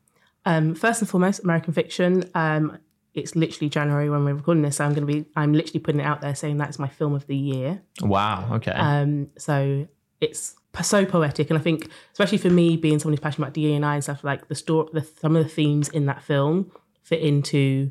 Um, 0.45 0.75
first 0.75 1.01
and 1.01 1.09
foremost, 1.09 1.43
American 1.45 1.73
Fiction. 1.73 2.29
Um, 2.35 2.79
it's 3.15 3.37
literally 3.37 3.69
January 3.69 4.09
when 4.09 4.25
we're 4.25 4.35
recording 4.35 4.63
this. 4.63 4.77
So 4.77 4.85
I'm 4.85 4.95
going 4.95 5.07
to 5.07 5.13
be, 5.13 5.29
I'm 5.37 5.53
literally 5.53 5.81
putting 5.81 6.01
it 6.01 6.05
out 6.05 6.21
there 6.21 6.35
saying 6.35 6.57
that's 6.57 6.79
my 6.79 6.89
film 6.89 7.15
of 7.15 7.27
the 7.27 7.37
year. 7.37 7.83
Wow. 8.01 8.55
Okay. 8.55 8.73
Um, 8.73 9.29
so 9.37 9.87
it's 10.21 10.55
so 10.83 11.05
poetic, 11.05 11.51
and 11.51 11.59
I 11.59 11.63
think, 11.63 11.91
especially 12.13 12.39
for 12.39 12.49
me, 12.49 12.77
being 12.77 12.99
someone 12.99 13.13
who's 13.13 13.21
passionate 13.21 13.49
about 13.49 13.55
DEI 13.55 13.75
and 13.75 14.03
stuff, 14.03 14.25
like 14.25 14.49
the 14.49 14.55
story, 14.55 14.89
the, 14.93 15.03
some 15.21 15.37
of 15.37 15.45
the 15.45 15.49
themes 15.49 15.89
in 15.91 16.07
that 16.07 16.23
film 16.23 16.73
fit 17.03 17.21
into 17.21 17.91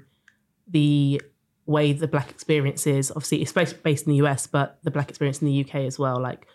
the 0.71 1.21
way 1.65 1.93
the 1.93 2.07
black 2.07 2.29
experience 2.29 2.87
is. 2.87 3.11
Obviously, 3.11 3.41
it's 3.41 3.51
based, 3.51 4.07
in 4.07 4.11
the 4.11 4.25
US, 4.25 4.47
but 4.47 4.79
the 4.83 4.91
black 4.91 5.09
experience 5.09 5.41
in 5.41 5.47
the 5.47 5.61
UK 5.61 5.75
as 5.75 5.99
well. 5.99 6.19
Like 6.19 6.47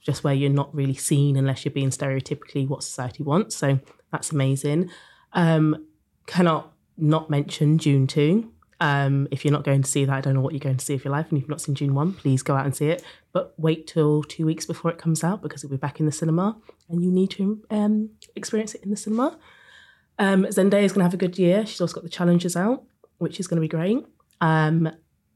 just 0.00 0.24
where 0.24 0.34
you're 0.34 0.50
not 0.50 0.74
really 0.74 0.94
seen 0.94 1.36
unless 1.36 1.64
you're 1.64 1.72
being 1.72 1.90
stereotypically 1.90 2.66
what 2.66 2.82
society 2.82 3.22
wants. 3.22 3.56
So 3.56 3.78
that's 4.10 4.32
amazing. 4.32 4.90
Um, 5.32 5.86
cannot 6.26 6.72
not 6.96 7.30
mention 7.30 7.76
Dune 7.76 8.06
2. 8.06 8.50
Um, 8.80 9.28
if 9.30 9.44
you're 9.44 9.52
not 9.52 9.62
going 9.62 9.82
to 9.82 9.88
see 9.88 10.04
that, 10.04 10.12
I 10.12 10.20
don't 10.20 10.34
know 10.34 10.40
what 10.40 10.52
you're 10.52 10.60
going 10.60 10.76
to 10.76 10.84
see 10.84 10.94
of 10.94 11.04
your 11.04 11.12
life. 11.12 11.28
And 11.30 11.38
if 11.38 11.42
you've 11.42 11.48
not 11.48 11.60
seen 11.60 11.74
Dune 11.74 11.94
1, 11.94 12.14
please 12.14 12.42
go 12.42 12.56
out 12.56 12.64
and 12.64 12.74
see 12.74 12.88
it. 12.88 13.04
But 13.32 13.54
wait 13.56 13.86
till 13.86 14.24
two 14.24 14.44
weeks 14.44 14.66
before 14.66 14.90
it 14.90 14.98
comes 14.98 15.22
out 15.22 15.40
because 15.40 15.62
it'll 15.62 15.74
be 15.74 15.78
back 15.78 16.00
in 16.00 16.06
the 16.06 16.12
cinema 16.12 16.56
and 16.88 17.02
you 17.02 17.10
need 17.10 17.30
to 17.30 17.62
um, 17.70 18.10
experience 18.34 18.74
it 18.74 18.82
in 18.82 18.90
the 18.90 18.96
cinema. 18.96 19.38
Um, 20.18 20.44
Zendaya 20.46 20.82
is 20.82 20.92
going 20.92 21.00
to 21.00 21.04
have 21.04 21.14
a 21.14 21.16
good 21.16 21.38
year. 21.38 21.64
She's 21.64 21.80
also 21.80 21.94
got 21.94 22.02
the 22.02 22.10
Challengers 22.10 22.56
out, 22.56 22.82
which 23.22 23.38
is 23.38 23.46
going 23.46 23.56
to 23.56 23.60
be 23.60 23.68
great. 23.68 24.04
Um, 24.40 24.90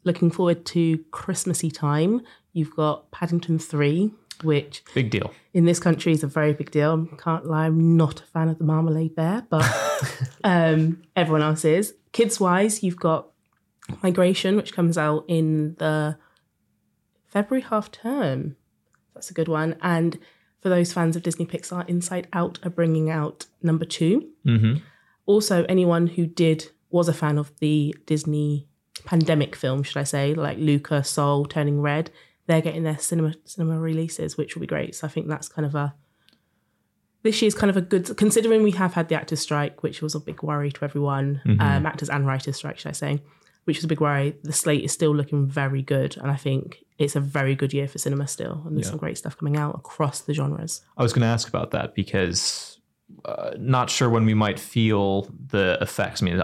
looking 0.05 0.31
forward 0.31 0.66
to 0.66 0.99
Christmassy 1.12 1.70
time. 1.70 2.20
You've 2.53 2.75
got 2.75 3.11
Paddington 3.12 3.59
3, 3.59 4.11
which 4.42 4.83
big 4.94 5.11
deal 5.11 5.33
in 5.55 5.64
this 5.64 5.79
country 5.79 6.12
is 6.12 6.22
a 6.22 6.27
very 6.27 6.53
big 6.53 6.70
deal. 6.70 7.07
Can't 7.16 7.46
lie, 7.46 7.66
I'm 7.66 7.96
not 7.96 8.20
a 8.20 8.25
fan 8.25 8.49
of 8.49 8.59
the 8.59 8.64
marmalade 8.64 9.14
bear, 9.14 9.46
but 9.49 9.64
um, 10.44 11.03
everyone 11.14 11.42
else 11.42 11.64
is. 11.64 11.94
Kids 12.12 12.40
wise, 12.40 12.83
you've 12.83 12.99
got 12.99 13.29
Migration, 14.03 14.57
which 14.57 14.72
comes 14.72 14.99
out 14.99 15.25
in 15.29 15.77
the 15.79 16.18
February 17.27 17.62
half 17.62 17.92
term. 17.92 18.57
That's 19.14 19.31
a 19.31 19.35
good 19.35 19.49
one. 19.49 19.77
And 19.81 20.18
for 20.61 20.68
those 20.68 20.92
fans 20.92 21.14
of 21.14 21.22
Disney 21.22 21.46
Pixar, 21.46 21.88
Inside 21.88 22.27
Out 22.33 22.59
are 22.64 22.70
bringing 22.70 23.11
out 23.11 23.46
number 23.62 23.85
2 23.85 24.29
Mm-hmm. 24.44 24.77
Also, 25.27 25.64
anyone 25.68 26.07
who 26.07 26.25
did 26.25 26.70
was 26.90 27.09
a 27.09 27.12
fan 27.12 27.38
of 27.38 27.53
the 27.59 27.94
Disney 28.07 28.66
pandemic 29.05 29.55
film, 29.57 29.83
should 29.83 29.96
I 29.99 30.05
say, 30.05 30.35
like 30.35 30.59
Luca, 30.59 31.05
Soul, 31.05 31.44
Turning 31.44 31.81
Red, 31.81 32.11
they're 32.46 32.61
getting 32.62 32.83
their 32.85 32.99
cinema 32.99 33.35
cinema 33.44 33.79
releases, 33.79 34.37
which 34.37 34.55
will 34.55 34.61
be 34.61 34.66
great. 34.66 34.94
So 34.94 35.07
I 35.07 35.11
think 35.11 35.29
that's 35.29 35.49
kind 35.49 35.66
of 35.66 35.75
a 35.75 35.94
this 37.22 37.42
year's 37.42 37.55
kind 37.55 37.70
of 37.70 37.77
a 37.77 37.81
good 37.81 38.16
considering 38.16 38.62
we 38.62 38.70
have 38.72 38.94
had 38.94 39.09
the 39.09 39.16
actors 39.16 39.40
strike, 39.40 39.83
which 39.83 40.01
was 40.01 40.14
a 40.14 40.20
big 40.20 40.42
worry 40.42 40.70
to 40.70 40.85
everyone, 40.85 41.40
um, 41.61 41.85
actors 41.87 42.09
and 42.09 42.27
writers 42.27 42.57
strike, 42.57 42.79
should 42.79 42.88
I 42.90 42.92
say, 42.92 43.20
which 43.64 43.79
was 43.79 43.85
a 43.85 43.88
big 43.88 44.01
worry. 44.01 44.37
The 44.44 44.53
slate 44.53 44.85
is 44.85 44.92
still 44.92 45.14
looking 45.14 45.46
very 45.49 45.83
good, 45.83 46.16
and 46.18 46.31
I 46.31 46.37
think 46.37 46.85
it's 46.99 47.16
a 47.16 47.20
very 47.20 47.57
good 47.57 47.75
year 47.75 47.88
for 47.88 47.99
cinema 47.99 48.29
still, 48.29 48.62
and 48.64 48.77
there's 48.77 48.87
Yeah. 48.87 48.90
some 48.90 48.99
great 49.01 49.18
stuff 49.18 49.37
coming 49.37 49.57
out 49.57 49.75
across 49.75 50.20
the 50.20 50.35
genres. 50.35 50.83
I 50.96 51.03
was 51.03 51.12
going 51.12 51.22
to 51.22 51.27
ask 51.29 51.49
about 51.49 51.72
that 51.72 51.94
because 51.96 52.79
uh, 53.25 53.51
not 53.59 53.90
sure 53.90 54.09
when 54.09 54.25
we 54.25 54.35
might 54.35 54.61
feel 54.61 55.29
the 55.49 55.79
effects. 55.81 56.22
I 56.22 56.27
mean, 56.27 56.40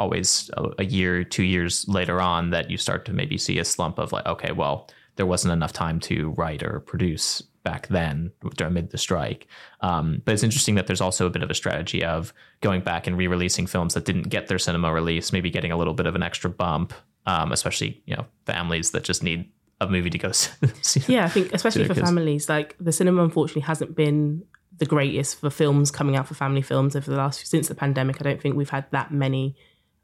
always, 0.00 0.50
a, 0.56 0.70
a 0.78 0.84
year, 0.84 1.22
two 1.22 1.44
years 1.44 1.86
later 1.86 2.20
on 2.20 2.50
that 2.50 2.70
you 2.70 2.76
start 2.76 3.04
to 3.04 3.12
maybe 3.12 3.38
see 3.38 3.58
a 3.58 3.64
slump 3.64 3.98
of 3.98 4.10
like, 4.12 4.26
okay, 4.26 4.50
well, 4.50 4.88
there 5.16 5.26
wasn't 5.26 5.52
enough 5.52 5.72
time 5.72 6.00
to 6.00 6.30
write 6.30 6.62
or 6.62 6.80
produce 6.80 7.42
back 7.62 7.86
then 7.88 8.32
amid 8.60 8.90
the 8.90 8.98
strike. 8.98 9.46
Um, 9.82 10.22
but 10.24 10.32
it's 10.32 10.42
interesting 10.42 10.76
that 10.76 10.86
there's 10.86 11.02
also 11.02 11.26
a 11.26 11.30
bit 11.30 11.42
of 11.42 11.50
a 11.50 11.54
strategy 11.54 12.02
of 12.02 12.32
going 12.62 12.80
back 12.80 13.06
and 13.06 13.16
re-releasing 13.18 13.66
films 13.66 13.94
that 13.94 14.06
didn't 14.06 14.30
get 14.30 14.48
their 14.48 14.58
cinema 14.58 14.92
release, 14.92 15.32
maybe 15.32 15.50
getting 15.50 15.70
a 15.70 15.76
little 15.76 15.94
bit 15.94 16.06
of 16.06 16.14
an 16.14 16.22
extra 16.22 16.48
bump, 16.48 16.94
um, 17.26 17.52
especially 17.52 18.02
you 18.06 18.16
know 18.16 18.24
families 18.46 18.92
that 18.92 19.04
just 19.04 19.22
need 19.22 19.50
a 19.80 19.86
movie 19.88 20.10
to 20.10 20.18
go 20.18 20.32
see. 20.82 21.02
Yeah, 21.12 21.26
I 21.26 21.28
think 21.28 21.52
especially 21.52 21.84
for 21.84 21.94
Because- 21.94 22.08
families, 22.08 22.48
like 22.48 22.76
the 22.80 22.92
cinema 22.92 23.22
unfortunately 23.22 23.62
hasn't 23.62 23.94
been 23.94 24.44
the 24.78 24.86
greatest 24.86 25.38
for 25.40 25.50
films 25.50 25.90
coming 25.90 26.16
out 26.16 26.26
for 26.26 26.34
family 26.34 26.62
films 26.62 26.96
over 26.96 27.10
the 27.10 27.16
last 27.18 27.46
since 27.46 27.68
the 27.68 27.74
pandemic. 27.74 28.16
I 28.20 28.24
don't 28.24 28.40
think 28.40 28.56
we've 28.56 28.70
had 28.70 28.86
that 28.92 29.12
many. 29.12 29.54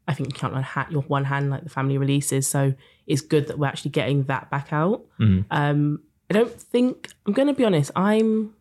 I 0.09 0.14
think 0.14 0.29
you 0.29 0.35
count 0.35 0.55
on 0.55 0.62
hat 0.62 0.92
your 0.92 1.03
one 1.03 1.25
hand 1.25 1.51
like 1.51 1.64
the 1.64 1.71
family 1.71 1.99
releases. 1.99 2.47
So 2.47 2.75
it's 3.07 3.21
good 3.21 3.49
that 3.49 3.59
we're 3.59 3.66
actually 3.66 3.90
getting 3.90 4.25
that 4.25 4.51
back 4.51 4.73
out. 4.73 5.05
Mhm. 5.21 5.45
Um, 5.51 6.01
I 6.31 6.35
don't 6.35 6.53
think 6.53 7.11
I'm 7.27 7.33
going 7.33 7.49
to 7.49 7.55
be 7.55 7.64
honest. 7.64 7.90
I'm 7.97 8.55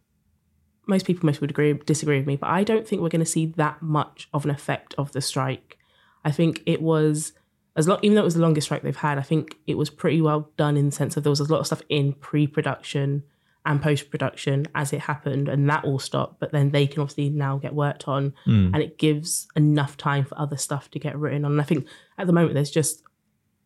most 0.87 1.05
people 1.05 1.25
most 1.25 1.41
would 1.41 1.49
agree 1.49 1.73
disagree 1.73 2.17
with 2.17 2.27
me, 2.27 2.35
but 2.35 2.49
I 2.49 2.63
don't 2.63 2.87
think 2.87 3.01
we're 3.01 3.09
going 3.09 3.19
to 3.19 3.25
see 3.25 3.47
that 3.57 3.81
much 3.81 4.27
of 4.33 4.45
an 4.45 4.51
effect 4.51 4.93
of 4.97 5.11
the 5.13 5.21
strike. 5.21 5.77
I 6.23 6.31
think 6.31 6.61
it 6.65 6.81
was 6.81 7.33
as 7.75 7.87
long, 7.87 7.99
even 8.01 8.15
though 8.15 8.21
it 8.21 8.25
was 8.25 8.35
the 8.35 8.41
longest 8.41 8.65
strike 8.65 8.83
they've 8.83 8.95
had. 8.95 9.17
I 9.17 9.21
think 9.21 9.57
it 9.67 9.77
was 9.77 9.89
pretty 9.89 10.21
well 10.21 10.49
done 10.57 10.77
in 10.77 10.85
the 10.87 10.91
sense 10.91 11.17
of 11.17 11.23
there 11.23 11.29
was 11.29 11.39
a 11.39 11.51
lot 11.51 11.59
of 11.59 11.65
stuff 11.67 11.81
in 11.89 12.13
pre-production 12.13 13.23
and 13.65 13.81
post-production 13.81 14.67
as 14.75 14.93
it 14.93 15.01
happened, 15.01 15.49
and 15.49 15.69
that 15.69 15.83
all 15.83 15.99
stopped. 15.99 16.39
But 16.39 16.51
then 16.51 16.71
they 16.71 16.87
can 16.87 17.01
obviously 17.01 17.29
now 17.29 17.57
get 17.57 17.73
worked 17.73 18.07
on, 18.07 18.33
hmm. 18.45 18.71
and 18.73 18.77
it 18.77 18.97
gives 18.97 19.47
enough 19.55 19.97
time 19.97 20.25
for 20.25 20.39
other 20.39 20.57
stuff 20.57 20.91
to 20.91 20.99
get 20.99 21.17
written 21.17 21.45
on. 21.45 21.53
And 21.53 21.61
I 21.61 21.65
think 21.65 21.87
at 22.17 22.27
the 22.27 22.33
moment 22.33 22.53
there's 22.53 22.71
just 22.71 23.03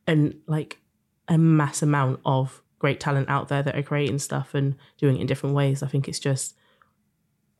an 0.07 0.39
like 0.47 0.79
a 1.27 1.37
mass 1.37 1.81
amount 1.81 2.19
of 2.25 2.61
great 2.79 2.99
talent 2.99 3.29
out 3.29 3.49
there 3.49 3.61
that 3.61 3.77
are 3.77 3.83
creating 3.83 4.19
stuff 4.19 4.53
and 4.53 4.75
doing 4.97 5.17
it 5.17 5.21
in 5.21 5.27
different 5.27 5.55
ways. 5.55 5.83
I 5.83 5.87
think 5.87 6.07
it's 6.07 6.19
just 6.19 6.55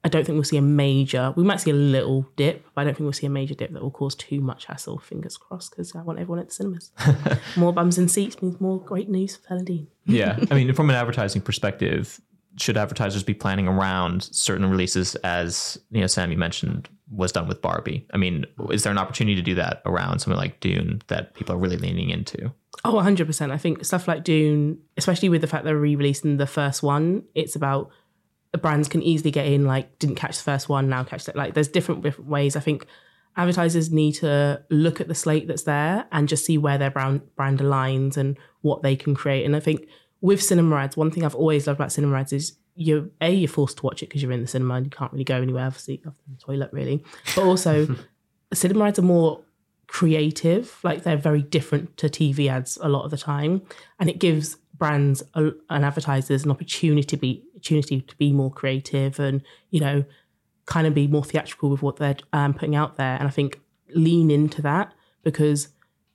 I 0.04 0.08
don't 0.08 0.26
think 0.26 0.36
we'll 0.36 0.46
see 0.46 0.58
a 0.58 0.62
major. 0.62 1.34
We 1.36 1.44
might 1.44 1.60
see 1.60 1.72
a 1.72 1.76
little 1.76 2.26
dip, 2.38 2.66
but 2.74 2.82
I 2.82 2.84
don't 2.86 2.94
think 2.94 3.04
we'll 3.04 3.14
see 3.14 3.26
a 3.26 3.30
major 3.30 3.54
dip 3.54 3.74
that 3.74 3.82
will 3.82 3.92
cause 3.92 4.16
too 4.16 4.40
much 4.40 4.66
hassle. 4.66 4.98
Fingers 4.98 5.36
crossed, 5.36 5.72
because 5.72 5.94
I 5.94 6.02
want 6.02 6.20
everyone 6.20 6.40
at 6.40 6.48
the 6.48 6.54
cinemas. 6.54 6.92
more 7.58 7.74
bums 7.74 7.98
in 7.98 8.08
seats 8.08 8.42
means 8.42 8.62
more 8.62 8.80
great 8.80 9.10
news 9.10 9.36
for 9.36 9.50
Pearl 9.50 9.58
and 9.58 9.68
Dean. 9.68 9.88
yeah. 10.06 10.40
I 10.50 10.56
mean, 10.56 10.74
from 10.74 10.90
an 10.90 10.96
advertising 10.96 11.42
perspective, 11.42 12.22
should 12.60 12.78
advertisers 12.78 13.24
be 13.24 13.34
planning 13.34 13.68
around 13.68 14.24
certain 14.24 14.70
releases 14.70 15.16
as, 15.18 15.80
you 15.92 16.02
know, 16.02 16.08
Sam, 16.08 16.32
you 16.32 16.38
mentioned 16.38 16.90
was 17.12 17.32
done 17.32 17.48
with 17.48 17.62
Barbie? 17.62 18.06
I 18.14 18.18
mean, 18.18 18.46
is 18.70 18.84
there 18.84 18.92
an 18.92 18.98
opportunity 18.98 19.36
to 19.36 19.42
do 19.42 19.56
that 19.56 19.82
around 19.86 20.20
something 20.20 20.38
like 20.38 20.60
Dune 20.60 21.02
that 21.08 21.34
people 21.34 21.56
are 21.56 21.58
really 21.58 21.78
leaning 21.78 22.10
into? 22.10 22.54
Oh, 22.86 22.94
100%. 22.94 23.52
I 23.52 23.58
think 23.58 23.84
stuff 23.84 24.08
like 24.08 24.24
Dune, 24.24 24.80
especially 24.98 25.30
with 25.30 25.42
the 25.42 25.48
fact 25.48 25.66
they're 25.66 25.76
re 25.76 25.96
releasing 25.96 26.38
the 26.38 26.48
first 26.48 26.84
one, 26.84 27.24
it's 27.34 27.56
about 27.56 27.90
the 28.52 28.58
brands 28.58 28.88
can 28.88 29.02
easily 29.02 29.32
get 29.32 29.48
in, 29.48 29.66
like, 29.66 30.00
didn't 30.00 30.16
catch 30.16 30.38
the 30.38 30.44
first 30.44 30.70
one, 30.70 30.90
now 30.90 31.04
catch 31.04 31.28
it. 31.28 31.36
Like, 31.36 31.54
there's 31.54 31.68
different, 31.68 32.04
different 32.04 32.30
ways. 32.30 32.56
I 32.56 32.60
think 32.60 32.86
advertisers 33.36 33.92
need 33.92 34.14
to 34.14 34.64
look 34.70 35.00
at 35.00 35.08
the 35.08 35.16
slate 35.16 35.48
that's 35.48 35.64
there 35.64 36.06
and 36.12 36.28
just 36.28 36.46
see 36.46 36.58
where 36.58 36.78
their 36.78 36.92
brand, 36.92 37.22
brand 37.36 37.60
aligns 37.60 38.18
and 38.18 38.38
what 38.62 38.82
they 38.82 38.96
can 38.96 39.14
create. 39.16 39.46
And 39.46 39.56
I 39.56 39.60
think 39.60 39.88
with 40.22 40.42
cinema 40.42 40.78
ads, 40.78 40.98
one 40.98 41.12
thing 41.12 41.24
I've 41.24 41.36
always 41.36 41.68
loved 41.68 41.80
about 41.80 41.92
cinema 41.92 42.18
ads 42.18 42.34
is 42.34 42.58
you're 42.76 43.10
A, 43.22 43.32
you're 43.32 43.50
forced 43.50 43.78
to 43.78 43.84
watch 43.84 44.02
it 44.04 44.08
because 44.08 44.22
you're 44.22 44.32
in 44.32 44.42
the 44.42 44.48
cinema 44.48 44.76
and 44.76 44.86
you 44.86 44.90
can't 44.90 45.12
really 45.12 45.24
go 45.24 45.42
anywhere, 45.42 45.66
obviously, 45.66 46.02
other 46.06 46.16
than 46.26 46.36
the 46.36 46.42
toilet, 46.42 46.70
really. 46.72 47.04
But 47.36 47.44
also, 47.44 47.96
cinema 48.54 48.86
ads 48.86 49.00
are 49.00 49.04
more 49.04 49.42
creative 49.88 50.80
like 50.84 51.02
they're 51.02 51.18
very 51.18 51.42
different 51.42 51.98
to 51.98 52.08
tv 52.08 52.48
ads 52.48 52.78
a 52.84 52.88
lot 52.88 53.06
of 53.06 53.10
the 53.10 53.18
time 53.18 53.60
and 54.00 54.08
it 54.08 54.20
gives 54.20 54.58
brands 54.76 55.24
a- 55.34 55.50
and 55.72 55.84
advertisers 55.84 56.46
an 56.46 56.52
opportunity 56.52 57.02
to 57.02 57.18
be 57.18 57.44
opportunity 57.56 58.02
to 58.02 58.16
be 58.18 58.32
more 58.32 58.52
creative 58.52 59.20
and 59.20 59.42
you 59.72 59.80
know 59.80 60.06
kind 60.70 60.86
of 60.86 60.94
be 60.94 61.08
more 61.08 61.24
theatrical 61.24 61.70
with 61.70 61.82
what 61.82 61.98
they're 61.98 62.16
um, 62.32 62.54
putting 62.54 62.76
out 62.76 62.96
there. 62.96 63.16
And 63.18 63.28
i 63.28 63.32
think 63.32 63.60
lean 63.90 64.30
into 64.30 64.62
that 64.62 64.94
because 65.24 65.70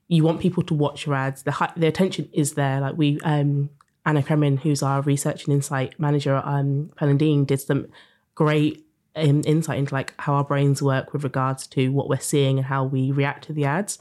you 0.06 0.22
want 0.22 0.40
people 0.40 0.62
to 0.62 0.74
watch 0.74 1.06
your 1.06 1.14
ads. 1.14 1.42
The, 1.42 1.72
the 1.76 1.88
attention 1.88 2.28
is 2.32 2.52
there. 2.52 2.80
Like 2.80 2.96
we 2.96 3.18
um 3.24 3.70
anna 4.06 4.22
kremen 4.22 4.58
who's 4.58 4.82
our 4.82 5.02
research 5.02 5.44
and 5.44 5.54
insight 5.54 5.98
manager 5.98 6.34
at 6.36 6.44
um 6.46 6.90
Pearl 6.96 7.08
and 7.10 7.18
Dean, 7.18 7.44
did 7.44 7.60
some 7.60 7.86
great 8.34 8.84
um, 9.16 9.42
insight 9.46 9.78
into 9.78 9.94
like 9.94 10.14
how 10.18 10.34
our 10.34 10.44
brains 10.44 10.82
work 10.82 11.12
with 11.12 11.24
regards 11.24 11.66
to 11.68 11.90
what 11.90 12.08
we're 12.08 12.18
seeing 12.18 12.58
and 12.58 12.66
how 12.66 12.84
we 12.84 13.10
react 13.10 13.44
to 13.44 13.52
the 13.52 13.64
ads. 13.64 13.98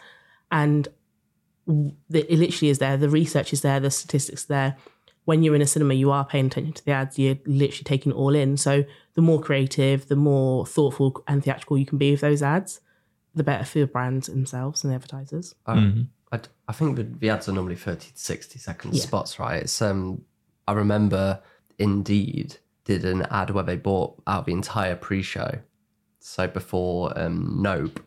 And 0.51 0.87
the, 1.67 2.31
it 2.31 2.37
literally 2.37 2.69
is 2.69 2.79
there. 2.79 2.97
The 2.97 3.09
research 3.09 3.53
is 3.53 3.61
there. 3.61 3.79
The 3.79 3.91
statistics 3.91 4.45
there. 4.45 4.75
When 5.25 5.41
you're 5.41 5.55
in 5.55 5.61
a 5.61 5.67
cinema, 5.67 5.93
you 5.93 6.11
are 6.11 6.25
paying 6.25 6.47
attention 6.47 6.73
to 6.73 6.85
the 6.85 6.91
ads. 6.91 7.17
You're 7.17 7.37
literally 7.45 7.83
taking 7.85 8.11
it 8.11 8.15
all 8.15 8.35
in. 8.35 8.57
So 8.57 8.83
the 9.13 9.21
more 9.21 9.39
creative, 9.39 10.07
the 10.07 10.15
more 10.15 10.65
thoughtful 10.65 11.23
and 11.27 11.43
theatrical 11.43 11.77
you 11.77 11.85
can 11.85 11.97
be 11.97 12.11
with 12.11 12.21
those 12.21 12.43
ads, 12.43 12.81
the 13.33 13.43
better 13.43 13.63
for 13.63 13.77
your 13.77 13.87
brands 13.87 14.27
themselves 14.27 14.83
and 14.83 14.91
the 14.91 14.95
advertisers. 14.95 15.55
Um, 15.65 16.09
I, 16.33 16.39
I 16.67 16.73
think 16.73 16.95
the, 16.97 17.03
the 17.03 17.29
ads 17.29 17.47
are 17.47 17.53
normally 17.53 17.75
30 17.75 18.07
to 18.11 18.17
60 18.19 18.59
second 18.59 18.95
Yeah. 18.95 19.03
spots, 19.03 19.39
right? 19.39 19.61
It's, 19.63 19.81
um, 19.81 20.23
I 20.67 20.73
remember 20.73 21.41
Indeed 21.79 22.57
did 22.85 23.05
an 23.05 23.21
ad 23.29 23.49
where 23.51 23.63
they 23.63 23.77
bought 23.77 24.21
out 24.27 24.45
the 24.45 24.53
entire 24.53 24.95
pre 24.95 25.21
show. 25.21 25.59
So 26.19 26.47
before 26.47 27.17
um, 27.19 27.57
Nope, 27.61 27.99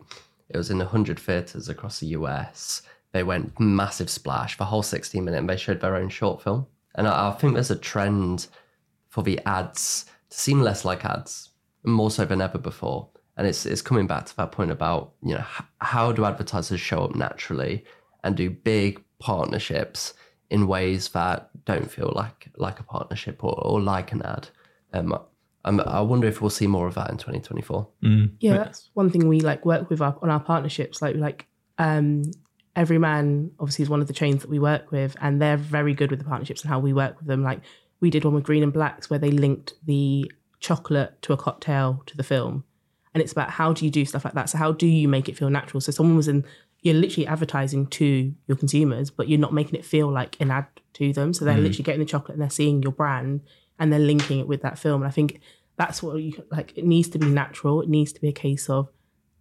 it 0.49 0.57
was 0.57 0.71
in 0.71 0.79
100 0.79 1.19
theatres 1.19 1.69
across 1.69 2.01
the 2.01 2.09
US. 2.09 2.83
They 3.13 3.23
went 3.23 3.59
massive 3.61 4.11
splash. 4.11 4.55
for 4.55 4.59
The 4.59 4.65
whole 4.67 4.83
16 4.83 5.25
minute, 5.25 5.39
and 5.39 5.49
they 5.49 5.57
showed 5.57 5.81
their 5.81 5.97
own 5.97 6.09
short 6.09 6.43
film. 6.43 6.67
And 6.95 7.07
I, 7.09 7.29
I 7.29 7.33
think 7.33 7.55
there's 7.55 7.71
a 7.71 7.77
trend 7.77 8.49
for 9.09 9.23
the 9.23 9.41
ads 9.47 10.07
to 10.31 10.37
seem 10.39 10.61
less 10.61 10.85
like 10.85 11.05
ads, 11.05 11.51
more 11.85 12.11
so 12.11 12.25
than 12.25 12.41
ever 12.41 12.59
before. 12.59 13.09
And 13.39 13.47
it's 13.47 13.67
it's 13.67 13.83
coming 13.83 14.07
back 14.07 14.25
to 14.27 14.37
that 14.39 14.53
point 14.53 14.71
about 14.71 15.13
you 15.23 15.35
know 15.35 15.41
h- 15.59 15.67
how 15.81 16.11
do 16.13 16.25
advertisers 16.25 16.81
show 16.81 17.05
up 17.05 17.15
naturally 17.15 17.85
and 18.27 18.37
do 18.37 18.51
big 18.51 19.03
partnerships 19.19 20.15
in 20.51 20.67
ways 20.67 21.09
that 21.11 21.51
don't 21.65 21.91
feel 21.91 22.13
like 22.15 22.49
like 22.57 22.81
a 22.81 22.83
partnership 22.83 23.43
or, 23.43 23.55
or 23.65 23.81
like 23.81 24.13
an 24.13 24.23
ad. 24.23 24.49
Um, 24.93 25.19
I'm, 25.65 25.81
I 25.81 26.01
wonder 26.01 26.29
if 26.29 26.41
we'll 26.41 26.51
see 26.51 26.67
more 26.69 26.87
of 26.87 26.95
that 26.95 27.11
in 27.11 27.17
2024. 27.17 27.89
Yeah, 28.41 28.57
that's 28.59 28.91
one 28.95 29.11
thing 29.11 29.27
we 29.29 29.41
like 29.41 29.65
work 29.65 29.91
with 29.91 30.01
our, 30.01 30.17
on 30.23 30.31
our 30.31 30.41
partnerships. 30.41 31.03
Like 31.03 31.17
like 31.17 31.47
um, 31.79 32.23
Everyman 32.77 33.51
obviously 33.59 33.83
is 33.83 33.89
one 33.89 34.01
of 34.01 34.07
the 34.07 34.13
chains 34.13 34.43
that 34.43 34.51
we 34.51 34.59
work 34.59 34.93
with, 34.93 35.17
and 35.21 35.43
they're 35.43 35.57
very 35.57 35.95
good 35.95 36.11
with 36.11 36.21
the 36.21 36.25
partnerships 36.25 36.63
and 36.63 36.71
how 36.71 36.79
we 36.79 36.93
work 36.93 37.19
with 37.19 37.27
them. 37.27 37.43
Like 37.43 37.61
we 38.01 38.11
did 38.11 38.25
one 38.25 38.35
with 38.35 38.45
Green 38.45 38.63
and 38.63 38.73
Blacks 38.73 39.11
where 39.11 39.19
they 39.19 39.31
linked 39.31 39.75
the 39.85 40.31
chocolate 40.61 41.21
to 41.23 41.33
a 41.33 41.37
cocktail 41.37 42.03
to 42.07 42.17
the 42.17 42.23
film, 42.23 42.65
and 43.13 43.23
it's 43.23 43.33
about 43.33 43.51
how 43.51 43.73
do 43.73 43.85
you 43.85 43.91
do 43.91 44.05
stuff 44.05 44.25
like 44.25 44.35
that. 44.35 44.49
So 44.49 44.59
how 44.59 44.71
do 44.71 44.87
you 44.87 45.09
make 45.09 45.29
it 45.29 45.37
feel 45.37 45.51
natural? 45.51 45.81
So 45.81 45.91
someone 45.91 46.17
was 46.17 46.29
in, 46.29 46.45
you're 46.87 46.95
literally 46.95 47.27
advertising 47.27 47.89
to 47.89 48.33
your 48.47 48.57
consumers, 48.57 49.11
but 49.11 49.29
you're 49.29 49.41
not 49.41 49.53
making 49.53 49.75
it 49.75 49.85
feel 49.85 50.09
like 50.09 50.37
an 50.41 50.53
ad 50.53 50.67
to 50.93 51.13
them. 51.13 51.35
So 51.35 51.45
they're 51.45 51.55
mm. 51.55 51.65
literally 51.65 51.83
getting 51.83 52.01
the 52.01 52.07
chocolate 52.07 52.35
and 52.35 52.43
they're 52.43 52.49
seeing 52.49 52.81
your 52.81 52.93
brand 52.93 53.41
and 53.81 53.93
they're 53.93 53.99
linking 53.99 54.39
it 54.39 54.47
with 54.47 54.63
that 54.63 54.79
film. 54.79 55.03
And 55.03 55.09
I 55.09 55.11
think 55.11 55.41
that's 55.77 56.01
what 56.01 56.15
you 56.17 56.45
like. 56.49 56.79
It 56.79 56.85
needs 56.85 57.09
to 57.09 57.19
be 57.19 57.27
natural. 57.27 57.81
It 57.81 57.89
needs 57.89 58.13
to 58.13 58.21
be 58.21 58.29
a 58.29 58.33
case 58.33 58.71
of 58.71 58.89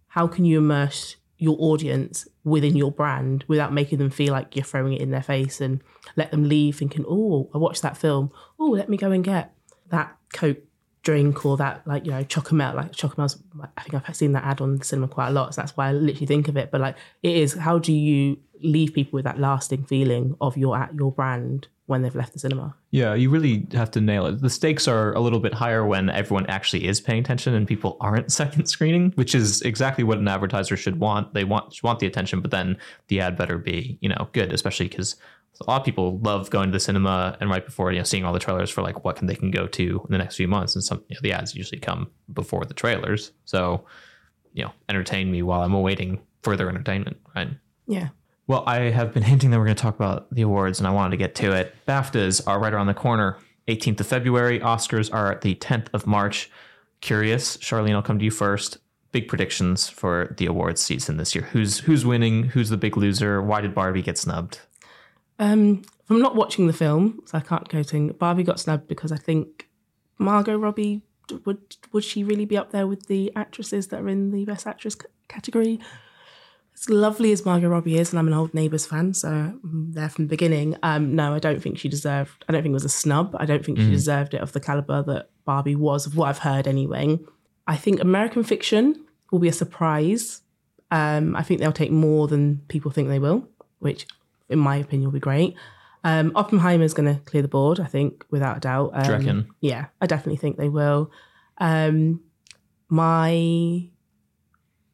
how 0.08 0.26
can 0.26 0.44
you 0.44 0.58
immerse 0.58 1.16
your 1.38 1.56
audience 1.60 2.26
within 2.42 2.74
your 2.74 2.90
brand 2.90 3.44
without 3.46 3.72
making 3.72 3.98
them 3.98 4.10
feel 4.10 4.32
like 4.32 4.56
you're 4.56 4.64
throwing 4.64 4.94
it 4.94 5.00
in 5.00 5.12
their 5.12 5.22
face 5.22 5.60
and 5.60 5.80
let 6.16 6.32
them 6.32 6.48
leave 6.48 6.76
thinking, 6.76 7.04
oh, 7.08 7.48
I 7.54 7.58
watched 7.58 7.82
that 7.82 7.96
film. 7.96 8.32
Oh, 8.58 8.70
let 8.70 8.88
me 8.88 8.96
go 8.96 9.12
and 9.12 9.22
get 9.22 9.54
that 9.90 10.16
Coke 10.32 10.58
drink 11.06 11.46
or 11.46 11.56
that 11.56 11.86
like 11.86 12.04
you 12.04 12.10
know 12.10 12.24
chocomel 12.24 12.74
like 12.74 12.90
chocomel's 12.90 13.40
i 13.76 13.82
think 13.82 13.94
i've 14.08 14.16
seen 14.16 14.32
that 14.32 14.42
ad 14.42 14.60
on 14.60 14.74
the 14.74 14.84
cinema 14.84 15.06
quite 15.06 15.28
a 15.28 15.30
lot 15.30 15.54
so 15.54 15.60
that's 15.60 15.76
why 15.76 15.88
i 15.88 15.92
literally 15.92 16.26
think 16.26 16.48
of 16.48 16.56
it 16.56 16.68
but 16.72 16.80
like 16.80 16.96
it 17.22 17.36
is 17.36 17.54
how 17.54 17.78
do 17.78 17.92
you 17.92 18.36
leave 18.60 18.92
people 18.92 19.16
with 19.16 19.24
that 19.24 19.38
lasting 19.38 19.84
feeling 19.84 20.34
of 20.40 20.56
your 20.56 20.76
at 20.76 20.92
your 20.96 21.12
brand 21.12 21.68
when 21.86 22.02
they've 22.02 22.16
left 22.16 22.32
the 22.32 22.38
cinema 22.40 22.74
Yeah, 22.90 23.14
you 23.14 23.30
really 23.30 23.66
have 23.72 23.92
to 23.92 24.00
nail 24.00 24.26
it. 24.26 24.40
The 24.40 24.50
stakes 24.50 24.88
are 24.88 25.12
a 25.12 25.20
little 25.20 25.38
bit 25.38 25.54
higher 25.54 25.86
when 25.86 26.10
everyone 26.10 26.46
actually 26.46 26.86
is 26.86 27.00
paying 27.00 27.20
attention 27.20 27.54
and 27.54 27.68
people 27.68 27.96
aren't 28.00 28.32
second 28.42 28.66
screening, 28.66 29.12
which 29.12 29.34
is 29.36 29.62
exactly 29.62 30.02
what 30.02 30.18
an 30.18 30.26
advertiser 30.26 30.76
should 30.76 30.98
want. 30.98 31.32
They 31.32 31.44
want 31.44 31.80
want 31.84 32.00
the 32.00 32.06
attention, 32.06 32.40
but 32.40 32.50
then 32.50 32.76
the 33.06 33.20
ad 33.20 33.36
better 33.36 33.58
be, 33.58 33.98
you 34.00 34.08
know, 34.08 34.28
good, 34.32 34.52
especially 34.52 34.88
because 34.88 35.14
a 35.60 35.70
lot 35.70 35.80
of 35.80 35.84
people 35.84 36.18
love 36.18 36.50
going 36.50 36.68
to 36.68 36.72
the 36.72 36.80
cinema 36.80 37.36
and 37.40 37.48
right 37.48 37.64
before, 37.64 37.92
you 37.92 37.98
know, 37.98 38.04
seeing 38.04 38.24
all 38.24 38.32
the 38.32 38.38
trailers 38.38 38.70
for 38.70 38.82
like 38.82 39.04
what 39.04 39.16
can 39.16 39.26
they 39.26 39.34
can 39.34 39.50
go 39.50 39.66
to 39.66 39.82
in 40.04 40.12
the 40.12 40.18
next 40.18 40.36
few 40.36 40.48
months. 40.48 40.74
And 40.74 40.84
some 40.84 41.02
you 41.08 41.14
know, 41.14 41.20
the 41.22 41.32
ads 41.32 41.54
usually 41.54 41.80
come 41.80 42.10
before 42.32 42.64
the 42.64 42.74
trailers. 42.74 43.32
So, 43.44 43.84
you 44.52 44.64
know, 44.64 44.72
entertain 44.88 45.30
me 45.30 45.42
while 45.42 45.62
I'm 45.62 45.74
awaiting 45.74 46.20
further 46.42 46.68
entertainment, 46.68 47.16
right? 47.34 47.48
yeah 47.86 48.08
Well, 48.46 48.64
I 48.66 48.90
have 48.90 49.12
been 49.12 49.22
hinting 49.22 49.50
that 49.50 49.58
we're 49.58 49.64
going 49.64 49.76
to 49.76 49.82
talk 49.82 49.96
about 49.96 50.32
the 50.32 50.42
awards, 50.42 50.78
and 50.78 50.86
I 50.86 50.90
wanted 50.90 51.10
to 51.12 51.16
get 51.16 51.34
to 51.36 51.52
it. 51.52 51.74
BAFTAs 51.86 52.46
are 52.46 52.60
right 52.60 52.72
around 52.72 52.86
the 52.86 52.94
corner. 52.94 53.38
18th 53.68 54.00
of 54.00 54.06
February. 54.06 54.60
Oscars 54.60 55.12
are 55.12 55.32
at 55.32 55.40
the 55.40 55.56
10th 55.56 55.88
of 55.92 56.06
March. 56.06 56.50
Curious, 57.00 57.56
Charlene, 57.56 57.94
I'll 57.94 58.02
come 58.02 58.18
to 58.18 58.24
you 58.24 58.30
first. 58.30 58.78
Big 59.12 59.28
predictions 59.28 59.88
for 59.88 60.34
the 60.38 60.46
awards 60.46 60.80
season 60.80 61.16
this 61.16 61.34
year. 61.34 61.44
Who's 61.44 61.78
who's 61.80 62.04
winning? 62.04 62.44
Who's 62.44 62.68
the 62.68 62.76
big 62.76 62.96
loser? 62.96 63.40
Why 63.40 63.60
did 63.60 63.74
Barbie 63.74 64.02
get 64.02 64.18
snubbed? 64.18 64.60
Um, 65.38 65.82
from 66.06 66.20
not 66.20 66.36
watching 66.36 66.66
the 66.66 66.72
film, 66.72 67.20
so 67.26 67.36
I 67.38 67.40
can't 67.40 67.68
go 67.68 67.82
to. 67.82 68.12
Barbie 68.14 68.42
got 68.42 68.60
snubbed 68.60 68.86
because 68.88 69.12
I 69.12 69.16
think 69.16 69.68
Margot 70.18 70.56
Robbie 70.56 71.02
would 71.44 71.76
would 71.92 72.04
she 72.04 72.22
really 72.22 72.44
be 72.44 72.56
up 72.56 72.70
there 72.70 72.86
with 72.86 73.06
the 73.06 73.32
actresses 73.34 73.88
that 73.88 74.00
are 74.00 74.08
in 74.08 74.30
the 74.30 74.44
Best 74.44 74.66
Actress 74.66 74.94
c- 74.94 75.08
category? 75.28 75.80
As 76.74 76.90
lovely 76.90 77.32
as 77.32 77.44
Margot 77.44 77.68
Robbie 77.68 77.96
is, 77.98 78.12
and 78.12 78.18
I'm 78.18 78.28
an 78.28 78.34
old 78.34 78.52
Neighbours 78.52 78.84
fan, 78.86 79.14
so 79.14 79.28
I'm 79.28 79.92
there 79.92 80.10
from 80.10 80.26
the 80.26 80.28
beginning. 80.28 80.76
Um, 80.82 81.16
no, 81.16 81.32
I 81.34 81.38
don't 81.38 81.62
think 81.62 81.78
she 81.78 81.88
deserved. 81.88 82.44
I 82.48 82.52
don't 82.52 82.62
think 82.62 82.72
it 82.72 82.74
was 82.74 82.84
a 82.84 82.90
snub. 82.90 83.34
I 83.38 83.46
don't 83.46 83.64
think 83.64 83.78
she 83.78 83.90
deserved 83.90 84.34
it 84.34 84.42
of 84.42 84.52
the 84.52 84.60
caliber 84.60 85.02
that 85.04 85.30
Barbie 85.46 85.74
was, 85.74 86.06
of 86.06 86.16
what 86.16 86.28
I've 86.28 86.38
heard 86.38 86.68
anyway. 86.68 87.18
I 87.66 87.76
think 87.76 88.00
American 88.00 88.44
Fiction 88.44 89.06
will 89.32 89.38
be 89.38 89.48
a 89.48 89.52
surprise. 89.54 90.42
Um, 90.90 91.34
I 91.34 91.42
think 91.42 91.60
they'll 91.60 91.72
take 91.72 91.90
more 91.90 92.28
than 92.28 92.58
people 92.68 92.90
think 92.90 93.08
they 93.08 93.18
will, 93.18 93.48
which, 93.78 94.06
in 94.48 94.58
my 94.58 94.76
opinion, 94.76 95.08
will 95.08 95.12
be 95.12 95.20
great. 95.20 95.54
Um, 96.04 96.32
Oppenheimer's 96.36 96.94
going 96.94 97.12
to 97.12 97.20
clear 97.22 97.42
the 97.42 97.48
board, 97.48 97.80
I 97.80 97.86
think, 97.86 98.24
without 98.30 98.56
a 98.58 98.60
doubt. 98.60 98.90
Um, 98.94 99.02
Do 99.02 99.08
you 99.10 99.16
reckon? 99.16 99.50
Yeah, 99.60 99.86
I 100.00 100.06
definitely 100.06 100.36
think 100.36 100.56
they 100.56 100.68
will. 100.68 101.10
Um, 101.58 102.20
my 102.88 103.88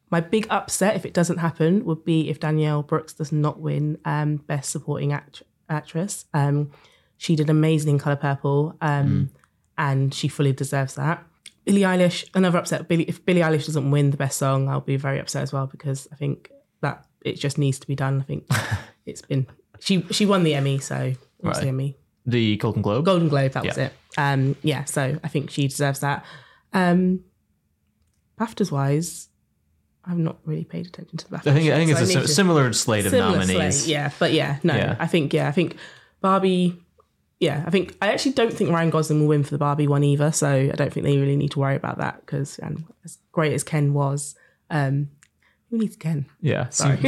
my 0.09 0.21
big 0.21 0.45
upset, 0.49 0.95
if 0.95 1.05
it 1.05 1.13
doesn't 1.13 1.37
happen, 1.37 1.85
would 1.85 2.05
be 2.05 2.29
if 2.29 2.39
Danielle 2.39 2.83
Brooks 2.83 3.13
does 3.13 3.31
not 3.31 3.59
win 3.59 3.97
um, 4.05 4.37
Best 4.37 4.69
Supporting 4.69 5.11
act- 5.11 5.41
Actress. 5.69 6.25
Um, 6.35 6.71
she 7.17 7.35
did 7.35 7.49
amazing 7.49 7.89
in 7.93 7.99
Color 7.99 8.17
Purple, 8.17 8.75
um, 8.81 9.29
and 9.77 10.13
she 10.13 10.27
fully 10.27 10.51
deserves 10.53 10.95
that. 10.95 11.23
Billie 11.65 11.81
Eilish, 11.81 12.29
another 12.35 12.57
upset. 12.59 12.87
Billie, 12.87 13.05
if 13.05 13.25
Billie 13.25 13.41
Eilish 13.41 13.65
doesn't 13.65 13.89
win 13.89 14.11
the 14.11 14.17
best 14.17 14.37
song, 14.37 14.67
I'll 14.67 14.81
be 14.81 14.97
very 14.97 15.19
upset 15.19 15.41
as 15.43 15.53
well 15.53 15.65
because 15.67 16.07
I 16.11 16.15
think 16.15 16.51
that 16.81 17.05
it 17.23 17.39
just 17.39 17.57
needs 17.57 17.79
to 17.79 17.87
be 17.87 17.95
done. 17.95 18.19
I 18.19 18.23
think 18.23 18.47
it's 19.05 19.21
been 19.21 19.47
she 19.79 20.01
she 20.11 20.25
won 20.25 20.43
the 20.43 20.53
Emmy, 20.55 20.79
so 20.79 21.13
what's 21.39 21.57
Right. 21.57 21.63
the 21.63 21.69
Emmy? 21.69 21.97
The 22.25 22.55
Golden 22.57 22.81
Globe. 22.81 23.03
Golden 23.05 23.27
Globe, 23.27 23.51
that 23.51 23.65
was 23.65 23.77
it. 23.77 23.91
Um, 24.17 24.55
yeah, 24.63 24.85
so 24.85 25.19
I 25.23 25.27
think 25.27 25.49
she 25.49 25.67
deserves 25.67 25.99
that. 25.99 26.23
Um, 26.71 27.19
BAFTAs 28.39 28.71
wise, 28.71 29.29
I've 30.05 30.17
not 30.17 30.37
really 30.45 30.63
paid 30.63 30.85
attention 30.87 31.17
to 31.17 31.29
the 31.29 31.37
BAFTA. 31.37 31.47
I 31.51 31.53
think 31.53 31.71
I 31.71 31.75
think 31.77 31.91
so 31.91 32.01
it's 32.03 32.11
a 32.11 32.13
need 32.15 32.21
si- 32.21 32.27
to- 32.27 32.33
similar 32.33 32.73
slate 32.73 33.05
of 33.05 33.11
similar 33.11 33.39
nominees. 33.39 33.83
slate, 33.83 33.91
yeah, 33.91 34.11
but 34.19 34.31
yeah, 34.33 34.57
no, 34.63 34.75
Yeah. 34.75 34.95
I 34.99 35.07
think 35.07 35.33
yeah, 35.33 35.47
I 35.47 35.51
think 35.51 35.75
Barbie. 36.21 36.79
Yeah, 37.39 37.63
I 37.67 37.71
think 37.71 37.97
I 38.01 38.11
actually 38.13 38.33
don't 38.33 38.53
think 38.53 38.69
Ryan 38.69 38.89
Gosling 38.89 39.19
will 39.19 39.27
win 39.27 39.43
for 39.43 39.51
the 39.51 39.57
Barbie 39.57 39.87
one 39.87 40.03
either. 40.05 40.31
So 40.31 40.47
I 40.47 40.67
don't 40.69 40.93
think 40.93 41.05
they 41.05 41.17
really 41.17 41.35
need 41.35 41.51
to 41.51 41.59
worry 41.59 41.75
about 41.75 41.97
that 41.97 42.21
because 42.21 42.57
um, 42.63 42.85
as 43.03 43.17
great 43.33 43.51
as 43.51 43.65
Ken 43.65 43.93
was, 43.93 44.35
um, 44.69 45.09
who 45.73 45.79
needs 45.79 45.95
Ken? 45.95 46.27
Yeah. 46.39 46.69
Sorry. 46.69 46.99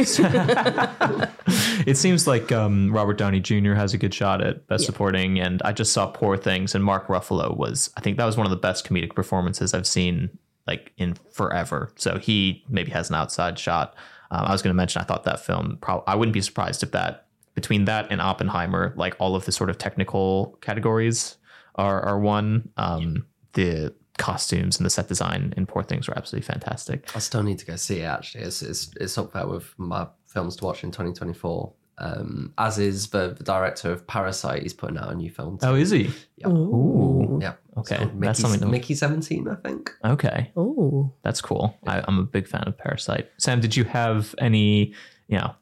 it 1.86 1.96
seems 1.96 2.26
like 2.26 2.50
um, 2.50 2.92
Robert 2.92 3.16
Downey 3.16 3.38
Jr. 3.38 3.74
has 3.74 3.94
a 3.94 3.98
good 3.98 4.12
shot 4.12 4.42
at 4.42 4.66
Best 4.66 4.86
Supporting, 4.86 5.38
and 5.38 5.62
I 5.62 5.70
just 5.70 5.92
saw 5.92 6.08
Poor 6.08 6.36
Things, 6.36 6.74
and 6.74 6.82
Mark 6.82 7.06
Ruffalo 7.06 7.56
was, 7.56 7.90
I 7.96 8.00
think 8.00 8.16
that 8.16 8.24
was 8.24 8.36
one 8.36 8.44
of 8.44 8.50
the 8.50 8.56
best 8.56 8.84
comedic 8.84 9.14
performances 9.14 9.72
I've 9.72 9.86
seen 9.86 10.36
like 10.66 10.92
in 10.96 11.14
forever. 11.30 11.92
So 11.94 12.18
he 12.18 12.64
maybe 12.68 12.90
has 12.90 13.08
an 13.08 13.14
outside 13.14 13.56
shot. 13.56 13.94
Um, 14.32 14.44
I 14.46 14.50
was 14.50 14.62
going 14.62 14.74
to 14.74 14.76
mention, 14.76 15.00
I 15.00 15.04
thought 15.04 15.22
that 15.22 15.38
film, 15.38 15.78
prob- 15.80 16.02
I 16.08 16.16
wouldn't 16.16 16.34
be 16.34 16.40
surprised 16.40 16.82
if 16.82 16.90
that, 16.90 17.28
between 17.54 17.84
that 17.84 18.08
and 18.10 18.20
Oppenheimer, 18.20 18.94
like 18.96 19.14
all 19.20 19.36
of 19.36 19.44
the 19.44 19.52
sort 19.52 19.70
of 19.70 19.78
technical 19.78 20.58
categories 20.60 21.36
are, 21.76 22.00
are 22.00 22.18
one. 22.18 22.68
Um, 22.76 23.26
The 23.52 23.94
costumes 24.18 24.78
and 24.78 24.86
the 24.86 24.90
set 24.90 25.08
design 25.08 25.52
in 25.56 25.66
Poor 25.66 25.82
Things 25.82 26.08
were 26.08 26.16
absolutely 26.16 26.46
fantastic. 26.46 27.14
I 27.16 27.18
still 27.20 27.42
need 27.42 27.58
to 27.60 27.66
go 27.66 27.76
see 27.76 28.00
it. 28.00 28.04
Actually, 28.04 28.44
it's 28.44 28.62
it's, 28.62 28.90
it's 29.00 29.16
up 29.18 29.32
there 29.32 29.46
with 29.46 29.74
my 29.78 30.06
films 30.26 30.56
to 30.56 30.64
watch 30.64 30.84
in 30.84 30.90
2024. 30.90 31.72
Um, 31.98 32.52
as 32.58 32.78
is 32.78 33.08
the, 33.08 33.32
the 33.32 33.42
director 33.42 33.90
of 33.90 34.06
Parasite. 34.06 34.62
He's 34.62 34.74
putting 34.74 34.98
out 34.98 35.10
a 35.10 35.14
new 35.14 35.30
film. 35.30 35.58
Oh, 35.62 35.74
is 35.74 35.90
he? 35.90 36.10
yeah. 36.36 36.48
Ooh. 36.48 37.38
yeah. 37.40 37.54
Okay, 37.78 37.94
It's 37.96 38.04
called 38.04 38.20
that's 38.20 38.38
Mickey, 38.38 38.42
something 38.42 38.60
to- 38.60 38.66
Mickey 38.66 38.94
17, 38.94 39.48
I 39.48 39.54
think. 39.54 39.90
Okay. 40.04 40.50
Oh, 40.56 41.10
That's 41.22 41.40
cool. 41.40 41.74
I, 41.86 42.02
I'm 42.06 42.18
a 42.18 42.22
big 42.24 42.48
fan 42.48 42.64
of 42.66 42.76
Parasite. 42.76 43.30
Sam, 43.38 43.60
did 43.60 43.74
you 43.76 43.84
have 43.84 44.34
any, 44.38 44.92
you 45.28 45.38
know, 45.38 45.54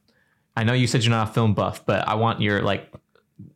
I 0.57 0.65
know 0.65 0.73
you 0.73 0.89
said 0.89 1.05
you're 1.05 1.11
not 1.13 1.31
a 1.31 1.33
film 1.33 1.55
buff, 1.55 1.87
but 1.87 2.07
I 2.09 2.15
want 2.15 2.41
your 2.41 2.63
like 2.63 2.93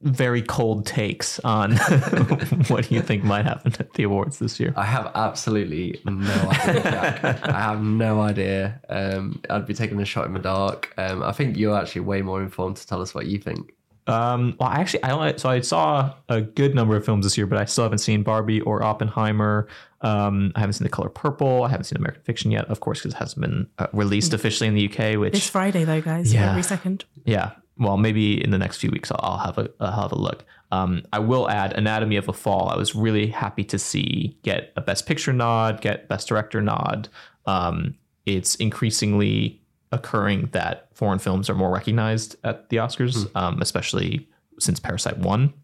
very 0.02 0.42
cold 0.42 0.86
takes 0.86 1.38
on 1.40 1.76
what 2.68 2.88
do 2.88 2.94
you 2.94 3.00
think 3.00 3.22
might 3.22 3.44
happen 3.44 3.72
at 3.78 3.92
the 3.94 4.02
awards 4.02 4.38
this 4.38 4.58
year. 4.58 4.72
I 4.76 4.84
have 4.84 5.10
absolutely 5.14 6.00
no 6.04 6.50
idea, 6.50 6.82
Jack. 6.82 7.24
I 7.48 7.60
have 7.60 7.82
no 7.82 8.20
idea. 8.20 8.80
Um, 8.88 9.40
I'd 9.48 9.66
be 9.66 9.74
taking 9.74 10.00
a 10.00 10.04
shot 10.04 10.26
in 10.26 10.32
the 10.32 10.40
dark. 10.40 10.92
Um, 10.98 11.22
I 11.22 11.32
think 11.32 11.56
you're 11.56 11.76
actually 11.76 12.02
way 12.02 12.22
more 12.22 12.42
informed 12.42 12.76
to 12.78 12.86
tell 12.86 13.00
us 13.00 13.14
what 13.14 13.26
you 13.26 13.38
think. 13.38 13.72
Um, 14.08 14.56
well, 14.58 14.70
I 14.70 14.76
actually, 14.80 15.02
I 15.04 15.08
don't. 15.08 15.38
So 15.38 15.50
I 15.50 15.60
saw 15.60 16.14
a 16.28 16.40
good 16.40 16.74
number 16.74 16.96
of 16.96 17.04
films 17.04 17.26
this 17.26 17.36
year, 17.36 17.46
but 17.46 17.58
I 17.58 17.66
still 17.66 17.84
haven't 17.84 17.98
seen 17.98 18.22
Barbie 18.22 18.62
or 18.62 18.82
Oppenheimer. 18.82 19.68
Um, 20.00 20.52
I 20.56 20.60
haven't 20.60 20.74
seen 20.74 20.84
The 20.84 20.90
Color 20.90 21.10
Purple. 21.10 21.64
I 21.64 21.68
haven't 21.68 21.84
seen 21.84 21.98
American 21.98 22.22
Fiction 22.22 22.50
yet, 22.50 22.64
of 22.66 22.80
course, 22.80 23.00
because 23.00 23.12
it 23.12 23.18
hasn't 23.18 23.42
been 23.42 23.68
uh, 23.78 23.88
released 23.92 24.32
officially 24.32 24.66
in 24.66 24.74
the 24.74 24.88
UK. 24.88 25.18
Which 25.20 25.34
This 25.34 25.50
Friday, 25.50 25.84
though, 25.84 26.00
guys. 26.00 26.32
Yeah. 26.32 26.50
Every 26.50 26.62
second. 26.62 27.04
Yeah. 27.24 27.52
Well, 27.78 27.96
maybe 27.96 28.42
in 28.42 28.50
the 28.50 28.58
next 28.58 28.78
few 28.78 28.90
weeks 28.90 29.10
I'll, 29.10 29.20
I'll 29.22 29.38
have 29.38 29.58
a 29.58 29.70
I'll 29.80 30.02
have 30.02 30.12
a 30.12 30.18
look. 30.18 30.44
Um, 30.70 31.02
I 31.12 31.18
will 31.18 31.48
add 31.48 31.72
Anatomy 31.72 32.16
of 32.16 32.28
a 32.28 32.32
Fall. 32.32 32.68
I 32.68 32.76
was 32.76 32.94
really 32.94 33.28
happy 33.28 33.64
to 33.64 33.78
see 33.78 34.36
get 34.42 34.72
a 34.76 34.80
Best 34.80 35.06
Picture 35.06 35.32
nod, 35.32 35.80
get 35.80 36.08
Best 36.08 36.28
Director 36.28 36.60
nod. 36.60 37.08
Um, 37.46 37.94
it's 38.26 38.54
increasingly 38.56 39.62
occurring 39.92 40.50
that 40.52 40.88
foreign 40.92 41.18
films 41.18 41.48
are 41.48 41.54
more 41.54 41.72
recognized 41.72 42.36
at 42.44 42.68
the 42.68 42.76
Oscars, 42.76 43.34
um, 43.34 43.62
especially 43.62 44.28
since 44.58 44.78
Parasite 44.78 45.18
won. 45.18 45.54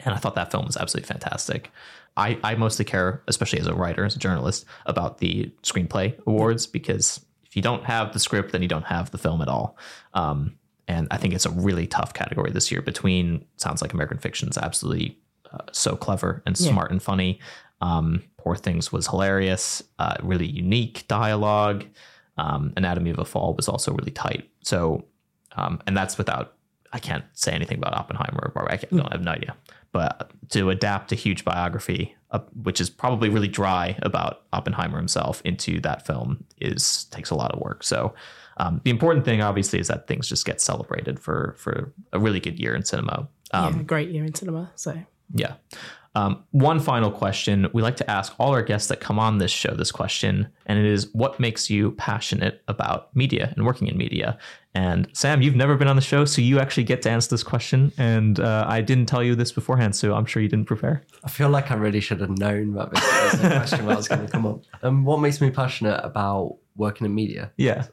And 0.00 0.14
I 0.14 0.18
thought 0.18 0.34
that 0.36 0.50
film 0.50 0.66
was 0.66 0.76
absolutely 0.76 1.08
fantastic. 1.08 1.70
I, 2.16 2.38
I 2.42 2.54
mostly 2.54 2.84
care, 2.84 3.22
especially 3.28 3.60
as 3.60 3.66
a 3.66 3.74
writer, 3.74 4.04
as 4.04 4.16
a 4.16 4.18
journalist, 4.18 4.64
about 4.86 5.18
the 5.18 5.50
screenplay 5.62 6.18
awards 6.26 6.66
because 6.66 7.24
if 7.44 7.56
you 7.56 7.62
don't 7.62 7.84
have 7.84 8.12
the 8.12 8.18
script, 8.18 8.52
then 8.52 8.62
you 8.62 8.68
don't 8.68 8.86
have 8.86 9.10
the 9.10 9.18
film 9.18 9.42
at 9.42 9.48
all. 9.48 9.76
Um, 10.14 10.56
and 10.90 11.06
I 11.12 11.18
think 11.18 11.34
it's 11.34 11.46
a 11.46 11.50
really 11.50 11.86
tough 11.86 12.14
category 12.14 12.50
this 12.50 12.72
year 12.72 12.82
between 12.82 13.44
sounds 13.58 13.80
like 13.80 13.92
American 13.92 14.18
Fiction 14.18 14.48
is 14.48 14.58
absolutely 14.58 15.16
uh, 15.52 15.58
so 15.70 15.94
clever 15.94 16.42
and 16.44 16.58
smart 16.58 16.90
and 16.90 17.00
funny. 17.00 17.38
Um, 17.80 18.24
Poor 18.38 18.56
Things 18.56 18.90
was 18.90 19.06
hilarious, 19.06 19.84
uh, 20.00 20.16
really 20.20 20.46
unique 20.46 21.04
dialogue. 21.06 21.84
Um, 22.38 22.72
Anatomy 22.76 23.10
of 23.10 23.20
a 23.20 23.24
Fall 23.24 23.54
was 23.54 23.68
also 23.68 23.92
really 23.92 24.10
tight. 24.10 24.50
So, 24.64 25.04
um, 25.52 25.80
and 25.86 25.96
that's 25.96 26.18
without 26.18 26.54
I 26.92 26.98
can't 26.98 27.24
say 27.34 27.52
anything 27.52 27.78
about 27.78 27.94
Oppenheimer 27.94 28.40
or 28.42 28.50
Barbie. 28.50 28.72
I, 28.72 28.76
can't, 28.78 29.00
I 29.00 29.12
have 29.12 29.22
no 29.22 29.30
idea. 29.30 29.54
But 29.92 30.30
to 30.50 30.70
adapt 30.70 31.10
a 31.12 31.16
huge 31.16 31.44
biography, 31.44 32.14
uh, 32.30 32.40
which 32.62 32.80
is 32.80 32.88
probably 32.88 33.28
really 33.28 33.48
dry 33.48 33.98
about 34.02 34.42
Oppenheimer 34.52 34.96
himself, 34.98 35.42
into 35.44 35.80
that 35.80 36.06
film 36.06 36.44
is 36.60 37.04
takes 37.04 37.30
a 37.30 37.34
lot 37.34 37.50
of 37.52 37.60
work. 37.60 37.82
So 37.82 38.14
um, 38.58 38.80
the 38.84 38.90
important 38.90 39.24
thing, 39.24 39.42
obviously, 39.42 39.80
is 39.80 39.88
that 39.88 40.06
things 40.06 40.28
just 40.28 40.44
get 40.44 40.60
celebrated 40.60 41.18
for 41.18 41.54
for 41.58 41.92
a 42.12 42.20
really 42.20 42.40
good 42.40 42.60
year 42.60 42.74
in 42.74 42.84
cinema. 42.84 43.28
Um, 43.52 43.78
yeah, 43.78 43.82
great 43.82 44.10
year 44.10 44.24
in 44.24 44.34
cinema. 44.34 44.70
So 44.76 45.02
yeah. 45.34 45.54
Um, 46.16 46.42
one 46.50 46.80
final 46.80 47.10
question. 47.10 47.68
We 47.72 47.82
like 47.82 47.96
to 47.96 48.10
ask 48.10 48.34
all 48.40 48.50
our 48.50 48.62
guests 48.62 48.88
that 48.88 48.98
come 48.98 49.20
on 49.20 49.38
this 49.38 49.52
show 49.52 49.74
this 49.74 49.92
question, 49.92 50.48
and 50.66 50.78
it 50.78 50.84
is 50.84 51.08
what 51.12 51.38
makes 51.38 51.70
you 51.70 51.92
passionate 51.92 52.62
about 52.66 53.14
media 53.14 53.52
and 53.56 53.64
working 53.64 53.86
in 53.86 53.96
media? 53.96 54.36
And 54.74 55.08
Sam, 55.12 55.40
you've 55.40 55.54
never 55.54 55.76
been 55.76 55.86
on 55.86 55.96
the 55.96 56.02
show, 56.02 56.24
so 56.24 56.42
you 56.42 56.58
actually 56.58 56.84
get 56.84 57.02
to 57.02 57.10
answer 57.10 57.30
this 57.30 57.44
question. 57.44 57.92
And 57.96 58.40
uh, 58.40 58.64
I 58.68 58.80
didn't 58.80 59.06
tell 59.06 59.22
you 59.22 59.36
this 59.36 59.52
beforehand, 59.52 59.94
so 59.94 60.14
I'm 60.14 60.26
sure 60.26 60.42
you 60.42 60.48
didn't 60.48 60.66
prepare. 60.66 61.04
I 61.22 61.28
feel 61.28 61.48
like 61.48 61.70
I 61.70 61.74
really 61.74 62.00
should 62.00 62.20
have 62.20 62.36
known 62.38 62.74
that 62.74 62.90
this 62.90 63.02
was 63.02 63.42
the 63.42 63.48
question 63.48 63.86
that 63.86 63.96
was 63.96 64.08
going 64.08 64.26
to 64.26 64.32
come 64.32 64.46
up. 64.46 64.62
Um, 64.82 65.04
what 65.04 65.20
makes 65.20 65.40
me 65.40 65.50
passionate 65.50 66.00
about 66.04 66.56
working 66.76 67.04
in 67.04 67.14
media? 67.14 67.52
Yeah. 67.56 67.86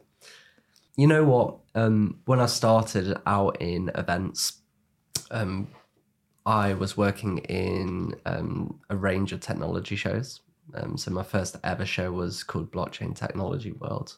You 0.96 1.06
know 1.06 1.24
what? 1.24 1.58
Um, 1.76 2.20
when 2.26 2.40
I 2.40 2.48
started 2.48 3.16
out 3.28 3.62
in 3.62 3.92
events, 3.94 4.62
um, 5.30 5.68
I 6.48 6.74
was 6.76 6.96
working 6.96 7.40
in 7.40 8.16
um, 8.26 8.80
a 8.90 8.96
range 8.96 9.34
of 9.34 9.42
technology 9.42 9.98
shows. 9.98 10.40
Um, 10.74 10.98
so 10.98 11.12
my 11.12 11.24
first 11.24 11.58
ever 11.66 11.86
show 11.86 12.10
was 12.14 12.42
called 12.42 12.72
Blockchain 12.72 13.14
Technology 13.14 13.74
World, 13.74 14.16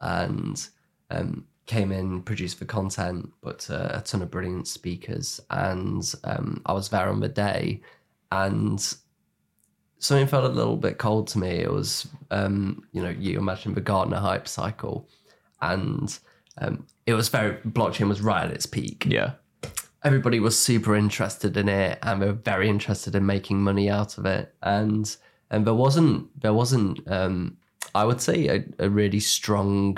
and 0.00 0.66
um, 1.10 1.44
came 1.66 1.92
in, 1.92 2.22
produced 2.22 2.58
the 2.58 2.64
content, 2.64 3.30
but 3.42 3.68
uh, 3.70 3.90
a 3.92 4.00
ton 4.00 4.22
of 4.22 4.30
brilliant 4.30 4.66
speakers, 4.66 5.40
and 5.50 6.10
um, 6.24 6.62
I 6.64 6.72
was 6.72 6.88
there 6.88 7.10
on 7.10 7.20
the 7.20 7.28
day, 7.28 7.82
and 8.32 8.80
something 9.98 10.26
felt 10.26 10.44
a 10.44 10.48
little 10.48 10.76
bit 10.76 10.96
cold 10.96 11.26
to 11.28 11.38
me. 11.38 11.50
It 11.50 11.70
was, 11.70 12.08
um, 12.30 12.82
you 12.92 13.02
know, 13.02 13.10
you 13.10 13.38
imagine 13.38 13.74
the 13.74 13.82
Gartner 13.82 14.16
hype 14.16 14.48
cycle, 14.48 15.06
and 15.60 16.18
um, 16.56 16.86
it 17.04 17.12
was 17.12 17.28
very 17.28 17.56
blockchain 17.58 18.08
was 18.08 18.22
right 18.22 18.46
at 18.46 18.52
its 18.52 18.64
peak 18.64 19.04
Yeah. 19.06 19.32
Everybody 20.04 20.40
was 20.40 20.58
super 20.58 20.94
interested 20.94 21.56
in 21.56 21.68
it 21.68 21.98
and 22.02 22.22
they 22.22 22.26
were 22.26 22.32
very 22.32 22.68
interested 22.68 23.14
in 23.14 23.26
making 23.26 23.60
money 23.60 23.90
out 23.90 24.18
of 24.18 24.26
it. 24.26 24.54
And 24.62 25.16
and 25.50 25.66
there 25.66 25.74
wasn't 25.74 26.40
there 26.40 26.52
wasn't 26.52 27.00
um 27.10 27.56
i 27.94 28.04
would 28.04 28.20
say 28.20 28.48
a, 28.48 28.64
a 28.84 28.90
really 28.90 29.20
strong 29.20 29.96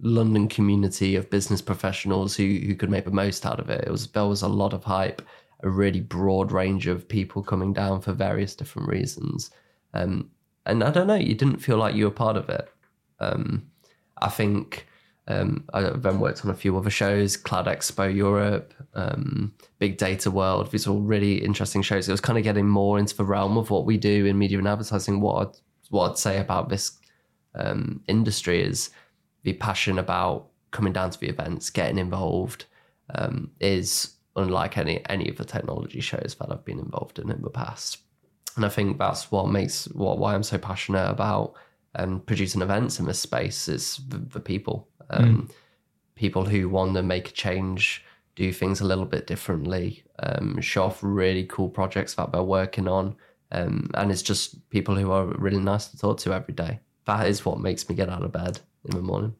london 0.00 0.48
community 0.48 1.14
of 1.14 1.30
business 1.30 1.62
professionals 1.62 2.34
who 2.36 2.44
who 2.66 2.74
could 2.74 2.90
make 2.90 3.04
the 3.04 3.10
most 3.10 3.46
out 3.46 3.60
of 3.60 3.70
it. 3.70 3.84
It 3.86 3.90
was 3.90 4.08
there 4.08 4.26
was 4.26 4.42
a 4.42 4.48
lot 4.48 4.72
of 4.72 4.84
hype 4.84 5.22
a 5.64 5.68
really 5.70 6.00
broad 6.00 6.50
range 6.50 6.88
of 6.88 7.08
people 7.08 7.40
coming 7.40 7.72
down 7.72 8.00
for 8.00 8.12
various 8.12 8.56
different 8.56 8.88
reasons. 8.88 9.50
Um 9.94 10.30
and 10.66 10.82
i 10.84 10.90
don't 10.90 11.06
know 11.06 11.14
you 11.14 11.34
didn't 11.34 11.58
feel 11.58 11.76
like 11.76 11.94
you 11.94 12.04
were 12.04 12.10
part 12.10 12.36
of 12.36 12.48
it. 12.48 12.68
Um 13.20 13.70
i 14.20 14.28
think 14.28 14.86
um, 15.28 15.64
I 15.72 15.82
then 15.82 16.18
worked 16.18 16.44
on 16.44 16.50
a 16.50 16.54
few 16.54 16.76
other 16.76 16.90
shows, 16.90 17.36
Cloud 17.36 17.66
Expo 17.66 18.12
Europe, 18.12 18.74
um, 18.94 19.54
Big 19.78 19.96
Data 19.96 20.30
World. 20.30 20.70
These 20.70 20.86
are 20.86 20.90
all 20.90 21.00
really 21.00 21.44
interesting 21.44 21.82
shows. 21.82 22.08
It 22.08 22.12
was 22.12 22.20
kind 22.20 22.38
of 22.38 22.44
getting 22.44 22.66
more 22.66 22.98
into 22.98 23.16
the 23.16 23.24
realm 23.24 23.56
of 23.56 23.70
what 23.70 23.86
we 23.86 23.96
do 23.96 24.26
in 24.26 24.38
media 24.38 24.58
and 24.58 24.66
advertising. 24.66 25.20
What 25.20 25.46
I'd, 25.46 25.56
what 25.90 26.10
I'd 26.10 26.18
say 26.18 26.38
about 26.38 26.68
this 26.68 26.98
um, 27.54 28.02
industry 28.08 28.62
is 28.62 28.90
the 29.44 29.52
passion 29.54 29.98
about 29.98 30.48
coming 30.72 30.92
down 30.92 31.10
to 31.10 31.20
the 31.20 31.28
events, 31.28 31.70
getting 31.70 31.98
involved, 31.98 32.64
um, 33.14 33.52
is 33.60 34.14
unlike 34.34 34.78
any 34.78 35.04
any 35.10 35.28
of 35.28 35.36
the 35.36 35.44
technology 35.44 36.00
shows 36.00 36.34
that 36.40 36.50
I've 36.50 36.64
been 36.64 36.78
involved 36.78 37.18
in 37.18 37.30
in 37.30 37.42
the 37.42 37.50
past. 37.50 37.98
And 38.56 38.64
I 38.64 38.68
think 38.68 38.98
that's 38.98 39.30
what 39.30 39.48
makes 39.48 39.86
what 39.88 40.18
why 40.18 40.34
I'm 40.34 40.42
so 40.42 40.58
passionate 40.58 41.08
about 41.08 41.54
um, 41.94 42.20
producing 42.20 42.62
events 42.62 42.98
in 42.98 43.06
this 43.06 43.20
space 43.20 43.68
is 43.68 44.00
the, 44.08 44.18
the 44.18 44.40
people, 44.40 44.88
um, 45.12 45.50
people 46.14 46.44
who 46.44 46.68
want 46.68 46.94
to 46.94 47.02
make 47.02 47.28
a 47.28 47.32
change, 47.32 48.04
do 48.36 48.52
things 48.52 48.80
a 48.80 48.84
little 48.84 49.04
bit 49.04 49.26
differently, 49.26 50.04
um, 50.20 50.60
show 50.60 50.84
off 50.84 50.98
really 51.02 51.44
cool 51.44 51.68
projects 51.68 52.14
that 52.14 52.32
they're 52.32 52.42
working 52.42 52.88
on, 52.88 53.16
um, 53.50 53.90
and 53.94 54.10
it's 54.10 54.22
just 54.22 54.68
people 54.70 54.96
who 54.96 55.10
are 55.10 55.26
really 55.26 55.60
nice 55.60 55.88
to 55.88 55.98
talk 55.98 56.18
to 56.18 56.32
every 56.32 56.54
day. 56.54 56.80
That 57.06 57.26
is 57.26 57.44
what 57.44 57.60
makes 57.60 57.88
me 57.88 57.94
get 57.94 58.08
out 58.08 58.22
of 58.22 58.32
bed 58.32 58.60
in 58.84 58.96
the 58.96 59.02
morning. 59.02 59.34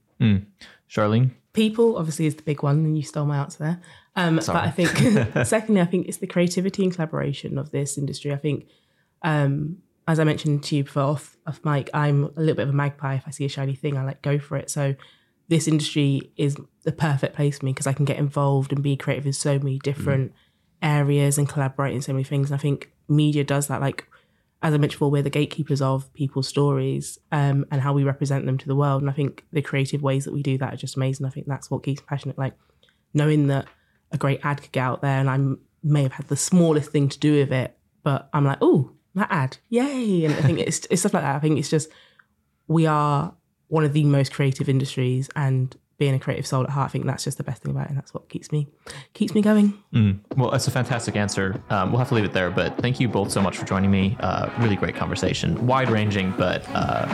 Charlene? 0.90 1.30
people 1.52 1.96
obviously 1.96 2.26
is 2.26 2.36
the 2.36 2.42
big 2.42 2.62
one, 2.62 2.84
and 2.84 2.96
you 2.96 3.02
stole 3.02 3.26
my 3.26 3.38
answer 3.38 3.58
there. 3.58 3.80
Um, 4.16 4.36
but 4.36 4.50
I 4.50 4.70
think, 4.70 4.90
secondly, 5.46 5.80
I 5.80 5.86
think 5.86 6.08
it's 6.08 6.18
the 6.18 6.26
creativity 6.26 6.84
and 6.84 6.94
collaboration 6.94 7.58
of 7.58 7.70
this 7.70 7.98
industry. 7.98 8.32
I 8.32 8.36
think, 8.36 8.66
um, 9.22 9.78
as 10.08 10.18
I 10.18 10.24
mentioned 10.24 10.64
to 10.64 10.76
you 10.76 10.84
before 10.84 11.02
off, 11.02 11.36
off 11.46 11.60
mic, 11.64 11.90
I'm 11.94 12.24
a 12.24 12.40
little 12.40 12.56
bit 12.56 12.64
of 12.64 12.70
a 12.70 12.76
magpie. 12.76 13.14
If 13.16 13.24
I 13.26 13.30
see 13.30 13.44
a 13.44 13.48
shiny 13.48 13.74
thing, 13.74 13.96
I 13.96 14.04
like 14.04 14.22
go 14.22 14.38
for 14.38 14.56
it. 14.56 14.70
So 14.70 14.94
this 15.52 15.68
industry 15.68 16.32
is 16.38 16.56
the 16.84 16.92
perfect 16.92 17.36
place 17.36 17.58
for 17.58 17.66
me 17.66 17.72
because 17.72 17.86
I 17.86 17.92
can 17.92 18.06
get 18.06 18.16
involved 18.16 18.72
and 18.72 18.82
be 18.82 18.96
creative 18.96 19.26
in 19.26 19.34
so 19.34 19.58
many 19.58 19.78
different 19.78 20.32
areas 20.80 21.36
and 21.36 21.46
collaborate 21.46 21.94
in 21.94 22.00
so 22.00 22.14
many 22.14 22.24
things. 22.24 22.50
And 22.50 22.58
I 22.58 22.62
think 22.62 22.90
media 23.06 23.44
does 23.44 23.66
that. 23.66 23.82
Like 23.82 24.06
as 24.62 24.72
I 24.72 24.78
mentioned 24.78 24.92
before, 24.98 25.10
we're 25.10 25.22
the 25.22 25.28
gatekeepers 25.28 25.82
of 25.82 26.10
people's 26.14 26.48
stories 26.48 27.18
um, 27.32 27.66
and 27.70 27.82
how 27.82 27.92
we 27.92 28.02
represent 28.02 28.46
them 28.46 28.56
to 28.56 28.66
the 28.66 28.74
world. 28.74 29.02
And 29.02 29.10
I 29.10 29.12
think 29.12 29.44
the 29.52 29.60
creative 29.60 30.02
ways 30.02 30.24
that 30.24 30.32
we 30.32 30.42
do 30.42 30.56
that 30.56 30.72
are 30.72 30.76
just 30.76 30.96
amazing. 30.96 31.26
I 31.26 31.30
think 31.30 31.46
that's 31.46 31.70
what 31.70 31.82
keeps 31.82 32.00
me 32.00 32.06
passionate. 32.08 32.38
Like 32.38 32.54
knowing 33.12 33.48
that 33.48 33.66
a 34.10 34.16
great 34.16 34.40
ad 34.42 34.62
could 34.62 34.72
get 34.72 34.80
out 34.80 35.02
there 35.02 35.20
and 35.20 35.28
I 35.28 35.38
may 35.82 36.04
have 36.04 36.12
had 36.12 36.28
the 36.28 36.36
smallest 36.36 36.90
thing 36.90 37.10
to 37.10 37.18
do 37.18 37.40
with 37.40 37.52
it, 37.52 37.76
but 38.02 38.30
I'm 38.32 38.46
like, 38.46 38.58
oh, 38.62 38.92
that 39.14 39.28
ad, 39.30 39.58
yay! 39.68 40.24
And 40.24 40.32
I 40.32 40.40
think 40.40 40.60
it's 40.60 40.86
it's 40.90 41.02
stuff 41.02 41.12
like 41.12 41.22
that. 41.22 41.36
I 41.36 41.38
think 41.38 41.58
it's 41.58 41.68
just 41.68 41.90
we 42.68 42.86
are 42.86 43.34
one 43.72 43.84
of 43.84 43.94
the 43.94 44.04
most 44.04 44.34
creative 44.34 44.68
industries, 44.68 45.30
and 45.34 45.74
being 45.96 46.14
a 46.14 46.18
creative 46.18 46.46
soul 46.46 46.62
at 46.62 46.68
heart, 46.68 46.90
I 46.90 46.92
think 46.92 47.06
that's 47.06 47.24
just 47.24 47.38
the 47.38 47.44
best 47.44 47.62
thing 47.62 47.70
about 47.70 47.84
it, 47.84 47.88
and 47.88 47.96
that's 47.96 48.12
what 48.12 48.28
keeps 48.28 48.52
me 48.52 48.68
keeps 49.14 49.34
me 49.34 49.40
going. 49.40 49.72
Well, 50.36 50.50
that's 50.50 50.68
a 50.68 50.70
fantastic 50.70 51.16
answer. 51.16 51.58
Um, 51.70 51.90
we'll 51.90 51.98
have 51.98 52.08
to 52.08 52.14
leave 52.14 52.26
it 52.26 52.34
there, 52.34 52.50
but 52.50 52.76
thank 52.78 53.00
you 53.00 53.08
both 53.08 53.30
so 53.32 53.40
much 53.40 53.56
for 53.56 53.64
joining 53.64 53.90
me. 53.90 54.14
Uh, 54.20 54.50
really 54.58 54.76
great 54.76 54.94
conversation, 54.94 55.66
wide 55.66 55.88
ranging, 55.88 56.32
but 56.32 56.68
uh, 56.74 57.06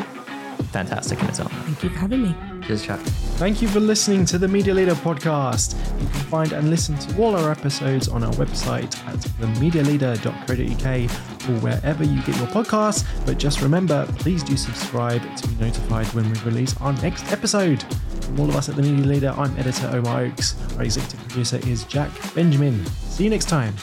fantastic 0.67 1.21
in 1.21 1.27
its 1.27 1.41
own. 1.41 1.49
Thank 1.49 1.83
you 1.83 1.91
for 1.91 1.99
having 1.99 2.23
me. 2.23 2.35
Cheers, 2.67 2.85
chat. 2.85 3.01
Thank 3.39 3.63
you 3.63 3.69
for 3.69 3.81
listening 3.81 4.25
to 4.27 4.39
the 4.39 4.49
Media 4.49 4.75
Leader 4.75 4.95
podcast. 4.95 5.75
You 6.01 6.07
can 6.09 6.21
find 6.29 6.53
and 6.53 6.71
listen 6.71 6.99
to 6.99 7.23
all 7.23 7.37
our 7.37 7.51
episodes 7.51 8.09
on 8.09 8.23
our 8.23 8.33
website 8.33 8.97
at 9.07 9.17
themedialeader.co.uk 9.41 11.49
or 11.49 11.61
wherever 11.61 12.05
you 12.05 12.21
get 12.23 12.37
your 12.37 12.47
podcasts. 12.49 13.05
But 13.25 13.39
just 13.39 13.63
remember, 13.63 14.07
please 14.19 14.43
do 14.43 14.57
subscribe 14.57 15.23
to 15.37 15.49
be 15.49 15.55
notified 15.57 16.07
when 16.09 16.31
we 16.31 16.39
release 16.41 16.77
our 16.81 16.93
next 16.95 17.31
episode. 17.33 17.83
From 18.23 18.41
all 18.41 18.49
of 18.49 18.57
us 18.57 18.69
at 18.69 18.77
the 18.77 18.83
Media 18.83 19.07
Leader, 19.07 19.35
I'm 19.37 19.57
editor 19.57 19.89
Omar 19.93 20.25
Oakes. 20.25 20.57
Our 20.77 20.83
executive 20.83 21.21
producer 21.29 21.59
is 21.67 21.85
Jack 21.85 22.11
Benjamin. 22.35 22.85
See 22.87 23.25
you 23.25 23.31
next 23.31 23.49
time. 23.49 23.75